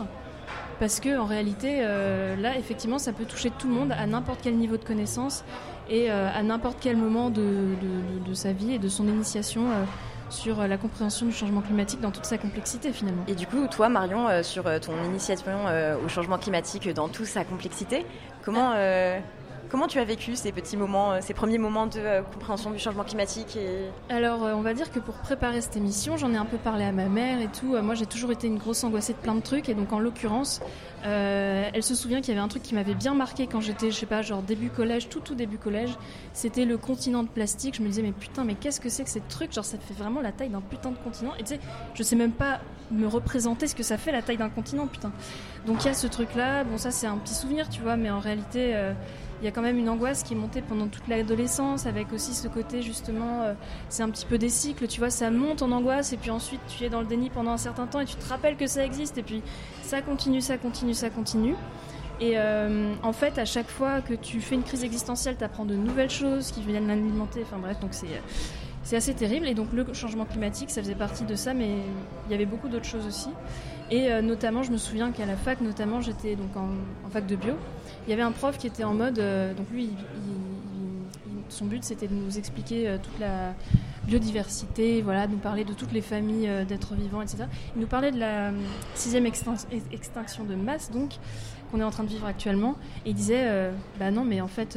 Parce 0.79 0.99
que 0.99 1.19
en 1.19 1.27
réalité, 1.27 1.81
euh, 1.83 2.37
là, 2.37 2.57
effectivement, 2.57 2.99
ça 2.99 3.13
peut 3.13 3.27
toucher 3.27 3.51
tout 3.51 3.69
le 3.69 3.75
monde 3.75 3.93
à 3.93 4.07
n'importe 4.07 4.41
quel 4.43 4.55
niveau 4.55 4.79
de 4.79 4.85
connaissance 4.85 5.45
et 5.91 6.11
euh, 6.11 6.29
à 6.33 6.43
n'importe 6.43 6.79
quel 6.81 6.97
moment 6.97 7.29
de, 7.31 7.43
de- 8.25 8.35
sa 8.35 8.53
vie 8.53 8.75
et 8.75 8.79
de 8.79 8.89
son 8.89 9.09
initiation 9.09 9.63
euh, 9.71 9.85
sur 10.31 10.61
euh, 10.61 10.69
la 10.69 10.77
compréhension 10.79 11.27
du 11.27 11.33
changement 11.33 11.61
climatique 11.61 12.01
dans 12.01 12.13
toute 12.13 12.25
sa 12.25 12.39
complexité 12.39 12.93
finalement. 12.93 13.25
Et 13.27 13.35
du 13.35 13.47
coup, 13.47 13.67
toi, 13.69 13.89
Marion, 13.89 14.29
sur 14.45 14.65
ton 14.81 14.93
initiation 15.05 15.51
au 16.05 16.09
changement 16.09 16.39
climatique 16.39 16.89
dans 16.95 17.09
toute 17.09 17.27
sa 17.27 17.45
complexité, 17.45 18.07
comment, 18.45 18.73
comment 19.71 19.87
tu 19.87 19.99
as 19.99 20.05
vécu 20.05 20.37
ces 20.37 20.53
petits 20.53 20.77
moments, 20.77 21.13
euh, 21.13 21.19
ces 21.21 21.33
premiers 21.33 21.59
moments 21.59 21.87
de 21.87 21.99
euh, 21.99 22.23
compréhension 22.23 22.71
du 22.71 22.79
changement 22.79 23.05
climatique. 23.05 23.57
Alors, 24.09 24.45
euh, 24.45 24.53
on 24.55 24.61
va 24.61 24.75
dire 24.75 24.91
que 24.91 24.99
pour 24.99 25.15
préparer 25.15 25.61
cette 25.61 25.77
émission, 25.77 26.17
j'en 26.17 26.33
ai 26.33 26.37
un 26.37 26.45
peu 26.45 26.59
parlé 26.59 26.85
à 26.85 26.93
ma 26.93 27.07
mère 27.07 27.41
et 27.41 27.49
tout. 27.49 27.77
Moi, 27.81 27.95
j'ai 27.95 28.07
toujours 28.07 28.33
été 28.33 28.49
une 28.49 28.59
grosse 28.59 28.83
angoissée 28.85 29.13
de 29.13 29.19
plein 29.19 29.35
de 29.35 29.41
trucs. 29.41 29.69
Et 29.69 29.75
donc, 29.75 29.93
en 29.93 30.01
l'occurrence, 30.01 30.61
elle 31.05 31.83
se 31.83 31.95
souvient 31.95 32.21
qu'il 32.21 32.35
y 32.35 32.37
avait 32.37 32.45
un 32.45 32.49
truc 32.49 32.63
qui 32.63 32.75
m'avait 32.75 32.95
bien 32.95 33.15
marqué 33.15 33.47
quand 33.47 33.61
j'étais, 33.61 33.91
je 33.91 33.97
sais 33.97 34.07
pas, 34.07 34.23
genre 34.23 34.43
début 34.43 34.71
collège, 34.71 35.09
tout 35.09 35.21
tout 35.21 35.35
début 35.35 35.59
collège. 35.59 35.91
C'était 36.33 36.65
le 36.65 36.77
continent 36.77 37.23
de 37.23 37.29
plastique. 37.29 37.77
Je 37.77 37.83
me 37.83 37.87
disais, 37.87 38.03
mais 38.03 38.13
putain, 38.13 38.45
mais 38.45 38.55
qu'est-ce 38.55 38.81
que 38.81 38.89
c'est 38.89 39.05
que 39.05 39.11
ces 39.11 39.23
trucs? 39.29 39.53
Genre, 39.53 39.65
ça 39.65 39.79
fait 39.79 39.95
vraiment 39.95 40.21
la 40.21 40.33
taille 40.33 40.51
d'un 40.51 40.61
putain 40.61 40.91
de 40.91 40.99
continent. 40.99 41.33
Et 41.39 41.43
tu 41.45 41.55
sais, 41.55 41.61
je 41.95 42.03
sais 42.03 42.17
même 42.17 42.33
pas 42.33 42.61
me 42.91 43.07
représenter 43.07 43.69
ce 43.69 43.75
que 43.75 43.85
ça 43.85 43.97
fait 43.97 44.11
la 44.11 44.23
taille 44.23 44.39
d'un 44.39 44.51
continent, 44.51 44.87
putain. 44.87 45.13
Donc, 45.67 45.85
il 45.85 45.87
y 45.87 45.91
a 45.91 45.95
ce 45.95 46.07
truc-là. 46.07 46.65
Bon, 46.65 46.77
ça, 46.77 46.91
c'est 46.91 47.07
un 47.07 47.19
petit 47.19 47.35
souvenir, 47.35 47.69
tu 47.69 47.81
vois, 47.83 47.97
mais 47.97 48.11
en 48.11 48.19
réalité. 48.19 48.75
Euh, 49.41 49.43
il 49.43 49.45
y 49.45 49.49
a 49.49 49.51
quand 49.51 49.63
même 49.63 49.79
une 49.79 49.89
angoisse 49.89 50.23
qui 50.23 50.35
est 50.35 50.37
montée 50.37 50.63
pendant 50.63 50.89
toute 50.89 51.09
l'adolescence, 51.09 51.87
avec 51.87 52.13
aussi 52.13 52.35
ce 52.35 52.49
côté 52.49 52.83
justement, 52.83 53.43
euh, 53.43 53.55
c'est 53.89 54.03
un 54.03 54.11
petit 54.11 54.27
peu 54.27 54.39
des 54.39 54.49
cycles, 54.49 54.87
tu 54.87 55.01
vois, 55.01 55.11
ça 55.11 55.31
monte 55.31 55.63
en 55.63 55.71
angoisse, 55.73 56.13
et 56.13 56.17
puis 56.17 56.31
ensuite 56.31 56.61
tu 56.69 56.85
es 56.85 56.89
dans 56.89 57.01
le 57.01 57.07
déni 57.07 57.31
pendant 57.31 57.53
un 57.53 57.57
certain 57.57 57.87
temps, 57.87 58.01
et 58.01 58.05
tu 58.05 58.17
te 58.17 58.29
rappelles 58.29 58.57
que 58.57 58.67
ça 58.67 58.85
existe, 58.85 59.19
et 59.19 59.23
puis 59.23 59.43
ça 59.83 60.03
continue, 60.03 60.41
ça 60.41 60.59
continue, 60.59 60.95
ça 60.95 61.11
continue. 61.11 61.55
Et 62.21 62.35
euh, 62.37 62.93
en 63.03 63.13
fait, 63.13 63.39
à 63.39 63.47
chaque 63.47 63.69
fois 63.69 64.03
que 64.03 64.13
tu 64.13 64.41
fais 64.41 64.55
une 64.55 64.63
crise 64.63 64.85
existentielle, 64.85 65.37
tu 65.39 65.45
apprends 65.45 65.65
de 65.65 65.75
nouvelles 65.75 66.11
choses 66.11 66.53
qui 66.53 66.61
viennent 66.61 66.89
l'alimenter, 66.89 67.41
enfin 67.43 67.59
bref, 67.59 67.81
donc 67.81 67.91
c'est... 67.93 68.21
C'est 68.83 68.97
assez 68.97 69.13
terrible 69.13 69.47
et 69.47 69.53
donc 69.55 69.75
le 69.75 69.85
changement 69.93 70.25
climatique, 70.25 70.71
ça 70.71 70.83
faisait 70.83 70.95
partie 70.95 71.25
de 71.25 71.35
ça, 71.35 71.53
mais 71.53 71.69
il 72.27 72.33
y 72.33 72.35
avait 72.35 72.47
beaucoup 72.47 72.69
d'autres 72.69 72.87
choses 72.87 73.07
aussi. 73.07 73.29
Et 73.91 74.11
euh, 74.11 74.23
notamment, 74.23 74.63
je 74.63 74.73
me 74.73 74.79
souviens 74.79 75.13
qu'à 75.13 75.27
la 75.27 75.37
fac, 75.37 75.61
notamment, 75.61 76.01
j'étais 76.01 76.35
donc 76.35 76.57
en 76.57 77.11
fac 77.11 77.27
de 77.27 77.37
bio. 77.37 77.55
Il 78.07 78.11
y 78.11 78.13
avait 78.13 78.23
un 78.23 78.33
prof 78.33 78.59
qui 78.59 78.67
était 78.67 78.85
en 78.85 78.95
mode, 78.95 79.19
euh, 79.19 79.55
donc 79.55 79.67
lui, 79.71 79.91
son 81.49 81.67
but 81.67 81.85
c'était 81.85 82.09
de 82.09 82.15
nous 82.15 82.39
expliquer 82.39 82.89
euh, 82.89 82.99
toute 83.03 83.19
la 83.19 83.55
biodiversité, 84.07 85.03
voilà, 85.03 85.27
de 85.27 85.33
nous 85.33 85.39
parler 85.39 85.65
de 85.65 85.73
toutes 85.73 85.93
les 85.93 86.01
familles 86.01 86.49
euh, 86.49 86.65
d'êtres 86.65 86.95
vivants, 86.95 87.23
etc. 87.23 87.45
Il 87.77 87.81
nous 87.81 87.87
parlait 87.87 88.11
de 88.11 88.19
la 88.19 88.53
sixième 88.95 89.25
extin- 89.27 89.67
ex- 89.71 89.85
extinction 89.93 90.45
de 90.45 90.55
masse, 90.55 90.91
donc 90.91 91.13
qu'on 91.71 91.81
est 91.81 91.85
en 91.85 91.91
train 91.91 92.05
de 92.05 92.09
vivre 92.09 92.27
actuellement, 92.27 92.77
et 93.07 93.11
il 93.11 93.15
disait, 93.15 93.71
bah 94.01 94.11
non, 94.11 94.25
mais 94.25 94.41
en 94.41 94.49
fait, 94.49 94.77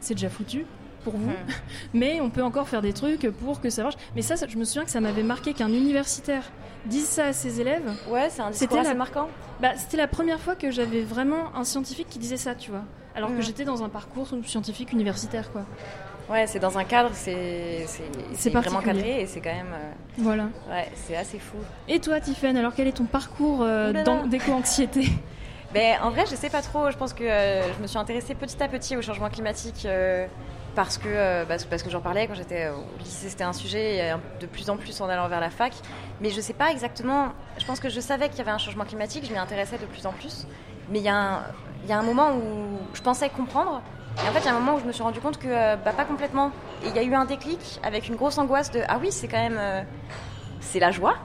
c'est 0.00 0.12
déjà 0.12 0.28
foutu 0.28 0.66
pour 1.06 1.16
vous, 1.18 1.30
mais 1.94 2.20
on 2.20 2.30
peut 2.30 2.42
encore 2.42 2.68
faire 2.68 2.82
des 2.82 2.92
trucs 2.92 3.30
pour 3.38 3.60
que 3.60 3.70
ça 3.70 3.84
marche. 3.84 3.94
Mais 4.16 4.22
ça, 4.22 4.36
ça- 4.36 4.46
je 4.48 4.56
me 4.58 4.64
souviens 4.64 4.84
que 4.84 4.90
ça 4.90 5.00
m'avait 5.00 5.22
marqué 5.22 5.54
qu'un 5.54 5.68
universitaire 5.68 6.42
dise 6.84 7.06
ça 7.06 7.26
à 7.26 7.32
ses 7.32 7.60
élèves. 7.60 7.88
Ouais, 8.10 8.28
c'est 8.28 8.42
un 8.42 8.50
discours 8.50 8.68
C'était 8.70 8.78
assez 8.80 8.88
la- 8.90 8.94
marquant. 8.96 9.28
Bah, 9.60 9.70
c'était 9.76 9.96
la 9.96 10.08
première 10.08 10.40
fois 10.40 10.56
que 10.56 10.72
j'avais 10.72 11.02
vraiment 11.02 11.54
un 11.54 11.62
scientifique 11.62 12.08
qui 12.10 12.18
disait 12.18 12.36
ça, 12.36 12.56
tu 12.56 12.70
vois. 12.72 12.82
Alors 13.14 13.30
que 13.30 13.36
Mhm. 13.36 13.42
j'étais 13.42 13.64
dans 13.64 13.84
un 13.84 13.88
parcours 13.88 14.28
scientifique 14.44 14.92
universitaire, 14.92 15.50
quoi. 15.52 15.62
Ouais, 16.28 16.48
c'est 16.48 16.58
dans 16.58 16.76
un 16.76 16.82
cadre, 16.84 17.10
c'est 17.14 17.86
vraiment 18.52 18.80
cadré 18.80 19.20
et 19.22 19.26
c'est 19.26 19.40
quand 19.40 19.54
même... 19.54 19.72
euh, 19.72 19.92
Voilà. 20.18 20.44
ouais, 20.68 20.90
c'est 20.96 21.16
assez 21.16 21.38
fou. 21.38 21.56
Et 21.88 22.00
toi, 22.00 22.18
Tiffen, 22.20 22.56
alors 22.56 22.72
quel 22.74 22.88
est 22.88 22.96
ton 22.96 23.04
parcours 23.04 23.62
euh, 23.62 23.92
d'éco-anxiété? 24.26 25.06
Ben, 25.72 25.98
en 26.02 26.10
vrai, 26.10 26.24
je 26.30 26.34
sais 26.34 26.50
pas 26.50 26.62
trop. 26.62 26.90
Je 26.90 26.96
pense 26.96 27.12
que 27.12 27.22
euh, 27.24 27.72
je 27.74 27.80
me 27.82 27.86
suis 27.86 27.98
intéressée 27.98 28.34
petit 28.34 28.60
à 28.62 28.68
petit 28.68 28.96
au 28.96 29.02
changement 29.02 29.28
climatique 29.28 29.84
euh, 29.84 30.26
parce 30.76 30.98
que, 30.98 31.08
euh, 31.08 31.44
parce, 31.46 31.64
parce 31.64 31.82
que 31.82 31.90
j'en 31.90 32.02
parlais 32.02 32.28
quand 32.28 32.34
j'étais 32.34 32.68
au 32.68 32.98
lycée. 32.98 33.30
C'était 33.30 33.44
un 33.44 33.54
sujet 33.54 33.96
et, 33.96 34.14
de 34.40 34.46
plus 34.46 34.68
en 34.70 34.76
plus 34.76 35.00
en 35.00 35.08
allant 35.08 35.26
vers 35.26 35.40
la 35.40 35.50
fac. 35.50 35.72
Mais 36.20 36.30
je 36.30 36.40
sais 36.40 36.52
pas 36.52 36.70
exactement. 36.70 37.32
Je 37.58 37.64
pense 37.64 37.80
que 37.80 37.88
je 37.88 37.98
savais 37.98 38.28
qu'il 38.28 38.38
y 38.38 38.40
avait 38.42 38.50
un 38.50 38.58
changement 38.58 38.84
climatique. 38.84 39.24
Je 39.26 39.32
m'y 39.32 39.38
intéressais 39.38 39.78
de 39.78 39.86
plus 39.86 40.06
en 40.06 40.12
plus. 40.12 40.46
Mais 40.90 40.98
il 40.98 41.04
y, 41.04 41.08
a 41.08 41.42
un- 41.90 42.02
moment 42.02 42.36
où 42.36 42.78
je 42.92 43.00
pensais 43.00 43.30
comprendre. 43.30 43.80
Et 44.22 44.28
en 44.28 44.32
fait, 44.32 44.40
il 44.40 44.44
y 44.44 44.48
a 44.48 44.54
un 44.54 44.60
moment 44.60 44.76
où 44.76 44.80
je 44.80 44.84
me 44.84 44.92
suis 44.92 45.02
rendu 45.02 45.18
compte 45.18 45.38
que 45.38 45.48
euh, 45.48 45.76
bah, 45.76 45.92
pas 45.92 46.04
complètement. 46.04 46.52
Et 46.84 46.88
il 46.88 46.94
y 46.94 46.98
a 46.98 47.02
eu 47.02 47.14
un 47.14 47.24
déclic 47.24 47.80
avec 47.82 48.08
une 48.08 48.16
grosse 48.16 48.36
angoisse 48.36 48.70
de 48.70 48.80
ah 48.86 48.98
oui, 49.00 49.10
c'est 49.10 49.28
quand 49.28 49.40
même 49.40 49.58
euh, 49.58 49.82
c'est 50.60 50.78
la 50.78 50.90
joie 50.90 51.16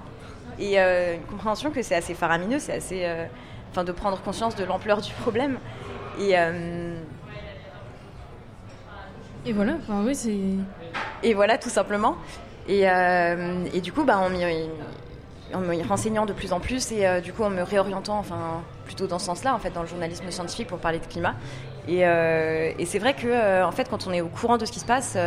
et 0.60 0.77
une 0.77 1.24
compréhension 1.27 1.72
que 1.72 1.81
c'est 1.81 1.96
assez 1.96 2.13
faramineux, 2.13 2.60
c'est 2.60 2.74
assez 2.74 3.10
enfin 3.72 3.84
de 3.84 3.91
prendre 3.91 4.22
conscience 4.22 4.55
de 4.55 4.63
l'ampleur 4.63 5.01
du 5.01 5.12
problème. 5.13 5.58
Et, 6.20 6.36
Et 9.45 9.53
voilà, 9.53 9.74
enfin 9.79 10.03
oui, 10.05 10.13
c'est. 10.15 10.38
et 11.24 11.33
voilà, 11.33 11.57
tout 11.57 11.69
simplement. 11.69 12.15
Et, 12.67 12.88
euh, 12.88 13.65
et 13.74 13.81
du 13.81 13.91
coup, 13.91 14.03
bah, 14.03 14.19
en 14.19 14.29
m'y 14.29 15.83
renseignant 15.83 16.25
de 16.25 16.33
plus 16.33 16.53
en 16.53 16.60
plus 16.60 16.91
et 16.91 17.05
euh, 17.05 17.19
du 17.19 17.33
coup 17.33 17.43
en 17.43 17.50
me 17.50 17.62
réorientant, 17.62 18.17
enfin 18.19 18.62
plutôt 18.86 19.07
dans 19.07 19.19
ce 19.19 19.25
sens-là, 19.25 19.53
en 19.53 19.57
fait, 19.57 19.71
dans 19.71 19.81
le 19.81 19.88
journalisme 19.88 20.29
scientifique 20.29 20.67
pour 20.67 20.77
parler 20.77 21.00
de 21.00 21.05
climat. 21.05 21.33
Et, 21.88 22.05
euh, 22.05 22.71
et 22.77 22.86
c'est 22.86 23.00
vrai 23.00 23.15
que, 23.15 23.63
en 23.63 23.71
fait, 23.71 23.89
quand 23.89 24.05
on 24.07 24.13
est 24.13 24.21
au 24.21 24.27
courant 24.27 24.57
de 24.57 24.65
ce 24.65 24.71
qui 24.71 24.79
se 24.79 24.86
passe, 24.86 25.17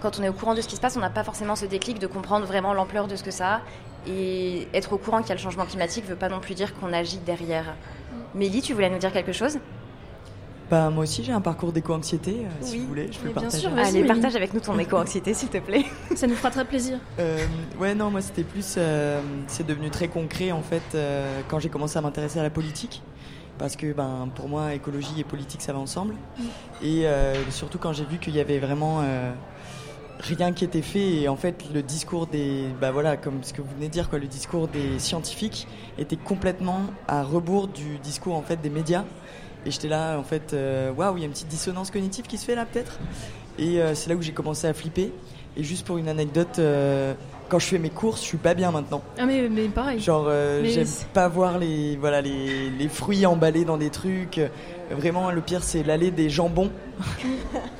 quand 0.00 0.18
on 0.18 0.22
est 0.22 0.28
au 0.28 0.32
courant 0.32 0.54
de 0.54 0.60
ce 0.60 0.68
qui 0.68 0.76
se 0.76 0.80
passe, 0.80 0.96
on 0.96 1.00
n'a 1.00 1.10
pas 1.10 1.24
forcément 1.24 1.56
ce 1.56 1.66
déclic 1.66 1.98
de 1.98 2.06
comprendre 2.06 2.46
vraiment 2.46 2.72
l'ampleur 2.72 3.06
de 3.06 3.16
ce 3.16 3.22
que 3.22 3.30
ça 3.30 3.56
a. 3.56 3.60
Et 4.06 4.68
être 4.72 4.92
au 4.94 4.98
courant 4.98 5.18
qu'il 5.18 5.28
y 5.28 5.32
a 5.32 5.34
le 5.34 5.40
changement 5.40 5.66
climatique 5.66 6.04
ne 6.04 6.10
veut 6.10 6.16
pas 6.16 6.28
non 6.28 6.40
plus 6.40 6.54
dire 6.54 6.74
qu'on 6.78 6.92
agit 6.92 7.18
derrière. 7.18 7.74
Mélie, 8.34 8.62
tu 8.62 8.72
voulais 8.72 8.88
nous 8.88 8.98
dire 8.98 9.12
quelque 9.12 9.32
chose? 9.32 9.58
Bah, 10.70 10.90
moi 10.90 11.04
aussi, 11.04 11.24
j'ai 11.24 11.32
un 11.32 11.40
parcours 11.40 11.72
d'éco-anxiété, 11.72 12.42
euh, 12.44 12.48
si 12.60 12.78
vous 12.78 12.88
voulez, 12.88 13.08
je 13.10 13.18
peux 13.18 13.28
le 13.28 13.32
bien 13.32 13.42
partager. 13.42 13.62
sûr, 13.62 13.70
Allez, 13.78 14.04
partage 14.04 14.36
avec 14.36 14.52
nous 14.52 14.60
ton 14.60 14.78
éco-anxiété, 14.78 15.32
s'il 15.32 15.48
te 15.48 15.58
plaît. 15.58 15.84
Ça 16.14 16.26
nous 16.26 16.34
fera 16.34 16.50
très 16.50 16.64
plaisir. 16.66 16.98
Euh, 17.18 17.38
ouais, 17.80 17.94
non, 17.94 18.10
moi 18.10 18.20
c'était 18.20 18.44
plus. 18.44 18.74
euh, 18.76 19.20
c'est 19.46 19.66
devenu 19.66 19.88
très 19.88 20.08
concret 20.08 20.52
en 20.52 20.60
fait 20.62 20.82
euh, 20.94 21.40
quand 21.48 21.58
j'ai 21.58 21.70
commencé 21.70 21.96
à 21.98 22.02
m'intéresser 22.02 22.38
à 22.38 22.42
la 22.42 22.50
politique. 22.50 23.02
Parce 23.56 23.74
que 23.76 23.92
ben, 23.92 24.28
pour 24.34 24.48
moi, 24.48 24.74
écologie 24.74 25.18
et 25.18 25.24
politique 25.24 25.62
ça 25.62 25.72
va 25.72 25.78
ensemble. 25.80 26.14
Et 26.82 27.06
euh, 27.06 27.34
surtout 27.50 27.78
quand 27.78 27.92
j'ai 27.94 28.04
vu 28.04 28.18
qu'il 28.18 28.36
y 28.36 28.40
avait 28.40 28.58
vraiment 28.60 29.00
euh, 29.00 29.32
rien 30.20 30.52
qui 30.52 30.64
était 30.64 30.82
fait. 30.82 31.14
Et 31.22 31.28
en 31.28 31.36
fait, 31.36 31.64
le 31.74 31.82
discours 31.82 32.26
des. 32.28 32.66
Bah 32.80 32.92
voilà, 32.92 33.16
comme 33.16 33.42
ce 33.42 33.52
que 33.52 33.60
vous 33.62 33.70
venez 33.74 33.88
de 33.88 33.92
dire, 33.92 34.10
quoi, 34.10 34.18
le 34.20 34.26
discours 34.28 34.68
des 34.68 34.98
scientifiques 35.00 35.66
était 35.98 36.16
complètement 36.16 36.82
à 37.08 37.22
rebours 37.24 37.66
du 37.68 37.98
discours 37.98 38.36
en 38.36 38.42
fait 38.42 38.60
des 38.60 38.70
médias. 38.70 39.04
Et 39.68 39.70
j'étais 39.70 39.88
là, 39.88 40.18
en 40.18 40.22
fait, 40.22 40.54
euh, 40.54 40.90
waouh, 40.94 41.18
il 41.18 41.20
y 41.20 41.22
a 41.24 41.26
une 41.26 41.32
petite 41.32 41.48
dissonance 41.48 41.90
cognitive 41.90 42.24
qui 42.24 42.38
se 42.38 42.46
fait 42.46 42.54
là 42.54 42.64
peut-être? 42.64 42.98
Et 43.58 43.82
euh, 43.82 43.94
c'est 43.94 44.08
là 44.08 44.16
où 44.16 44.22
j'ai 44.22 44.32
commencé 44.32 44.66
à 44.66 44.72
flipper. 44.72 45.12
Et 45.58 45.62
juste 45.62 45.86
pour 45.86 45.98
une 45.98 46.08
anecdote, 46.08 46.58
euh, 46.58 47.12
quand 47.50 47.58
je 47.58 47.66
fais 47.66 47.78
mes 47.78 47.90
courses, 47.90 48.22
je 48.22 48.26
suis 48.28 48.38
pas 48.38 48.54
bien 48.54 48.70
maintenant. 48.70 49.02
Ah, 49.18 49.26
mais, 49.26 49.46
mais 49.50 49.68
pareil. 49.68 50.00
Genre, 50.00 50.24
euh, 50.26 50.64
j'aime 50.64 50.86
pas 51.12 51.28
voir 51.28 51.58
les, 51.58 51.96
voilà, 51.96 52.22
les, 52.22 52.70
les 52.70 52.88
fruits 52.88 53.26
emballés 53.26 53.66
dans 53.66 53.76
des 53.76 53.90
trucs. 53.90 54.40
Vraiment, 54.90 55.30
le 55.30 55.42
pire, 55.42 55.62
c'est 55.62 55.82
l'allée 55.82 56.10
des 56.10 56.30
jambons. 56.30 56.70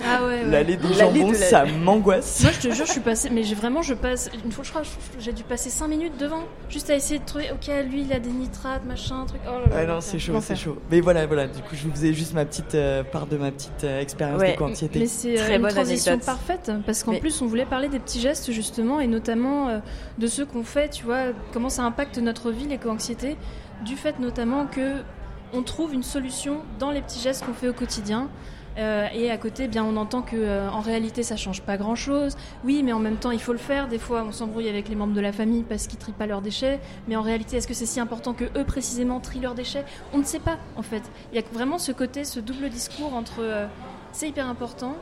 Ah 0.04 0.22
ouais, 0.22 0.28
ouais. 0.28 0.44
L'allée 0.46 0.76
des 0.76 0.94
jambons, 0.94 1.28
de 1.28 1.32
la- 1.32 1.38
ça 1.38 1.64
m'angoisse. 1.64 2.42
Moi, 2.42 2.52
je 2.52 2.68
te 2.68 2.74
jure, 2.74 2.86
je 2.86 2.92
suis 2.92 3.00
passée, 3.00 3.30
mais 3.30 3.42
j'ai 3.42 3.54
vraiment, 3.54 3.82
je 3.82 3.94
passe, 3.94 4.30
une 4.44 4.52
fois, 4.52 4.64
je 4.64 4.70
crois, 4.70 4.82
j'ai 5.18 5.32
dû 5.32 5.42
passer 5.42 5.70
5 5.70 5.88
minutes 5.88 6.16
devant, 6.18 6.42
juste 6.68 6.90
à 6.90 6.94
essayer 6.94 7.18
de 7.20 7.24
trouver, 7.24 7.50
ok, 7.52 7.70
lui, 7.90 8.02
il 8.02 8.12
a 8.12 8.18
des 8.18 8.30
nitrates, 8.30 8.84
machin, 8.84 9.24
truc. 9.26 9.40
Oh 9.46 9.50
là 9.50 9.58
là, 9.70 9.76
Ouais, 9.76 9.86
non, 9.86 10.00
c'est 10.00 10.18
chaud, 10.18 10.40
c'est 10.40 10.56
chaud. 10.56 10.78
Mais 10.90 11.00
voilà, 11.00 11.26
voilà. 11.26 11.46
Du 11.46 11.60
coup, 11.62 11.74
je 11.74 11.84
vous 11.84 11.90
faisais 11.92 12.12
juste 12.12 12.34
ma 12.34 12.44
petite 12.44 12.74
euh, 12.74 13.02
part 13.04 13.26
de 13.26 13.36
ma 13.36 13.50
petite 13.50 13.84
euh, 13.84 14.00
expérience 14.00 14.40
Ouais. 14.40 14.52
d'éco-anxiété. 14.52 14.98
Mais 15.00 15.06
c'est 15.06 15.38
euh, 15.38 15.44
Très 15.44 15.56
une 15.56 15.62
bonne 15.62 15.70
transition 15.72 16.12
anecdote. 16.12 16.26
parfaite 16.26 16.72
parce 16.86 17.02
qu'en 17.02 17.12
Mais- 17.12 17.20
plus 17.20 17.40
on 17.42 17.46
voulait 17.46 17.66
parler 17.66 17.88
des 17.88 17.98
petits 17.98 18.20
gestes 18.20 18.50
justement 18.52 19.00
et 19.00 19.06
notamment 19.06 19.68
euh, 19.68 19.78
de 20.18 20.26
ceux 20.26 20.46
qu'on 20.46 20.64
fait, 20.64 20.88
tu 20.90 21.04
vois, 21.04 21.26
comment 21.52 21.68
ça 21.68 21.82
impacte 21.82 22.18
notre 22.18 22.50
vie 22.50 22.66
l'éco-anxiété, 22.66 23.36
du 23.84 23.96
fait 23.96 24.18
notamment 24.18 24.66
que 24.66 25.02
on 25.54 25.62
trouve 25.62 25.94
une 25.94 26.02
solution 26.02 26.58
dans 26.78 26.90
les 26.90 27.00
petits 27.00 27.20
gestes 27.20 27.44
qu'on 27.46 27.54
fait 27.54 27.68
au 27.68 27.72
quotidien. 27.72 28.28
Euh, 28.78 29.08
et 29.12 29.30
à 29.30 29.36
côté, 29.38 29.66
bien, 29.66 29.84
on 29.84 29.96
entend 29.96 30.22
que 30.22 30.36
euh, 30.36 30.70
en 30.70 30.80
réalité, 30.80 31.22
ça 31.22 31.36
change 31.36 31.62
pas 31.62 31.76
grand-chose. 31.76 32.36
Oui, 32.64 32.82
mais 32.84 32.92
en 32.92 33.00
même 33.00 33.16
temps, 33.16 33.32
il 33.32 33.40
faut 33.40 33.52
le 33.52 33.58
faire. 33.58 33.88
Des 33.88 33.98
fois, 33.98 34.24
on 34.26 34.32
s'embrouille 34.32 34.68
avec 34.68 34.88
les 34.88 34.94
membres 34.94 35.14
de 35.14 35.20
la 35.20 35.32
famille 35.32 35.64
parce 35.64 35.86
qu'ils 35.88 35.98
trient 35.98 36.12
pas 36.12 36.26
leurs 36.26 36.42
déchets. 36.42 36.78
Mais 37.08 37.16
en 37.16 37.22
réalité, 37.22 37.56
est-ce 37.56 37.66
que 37.66 37.74
c'est 37.74 37.86
si 37.86 37.98
important 37.98 38.34
que 38.34 38.44
eux 38.56 38.64
précisément 38.64 39.18
trient 39.18 39.40
leurs 39.40 39.54
déchets? 39.54 39.84
On 40.12 40.18
ne 40.18 40.24
sait 40.24 40.38
pas, 40.38 40.58
en 40.76 40.82
fait. 40.82 41.02
Il 41.32 41.40
y 41.40 41.42
a 41.42 41.44
vraiment 41.52 41.78
ce 41.78 41.90
côté, 41.90 42.24
ce 42.24 42.38
double 42.38 42.68
discours 42.68 43.14
entre 43.14 43.40
euh, 43.40 43.66
c'est 44.12 44.28
hyper 44.28 44.46
important. 44.46 44.94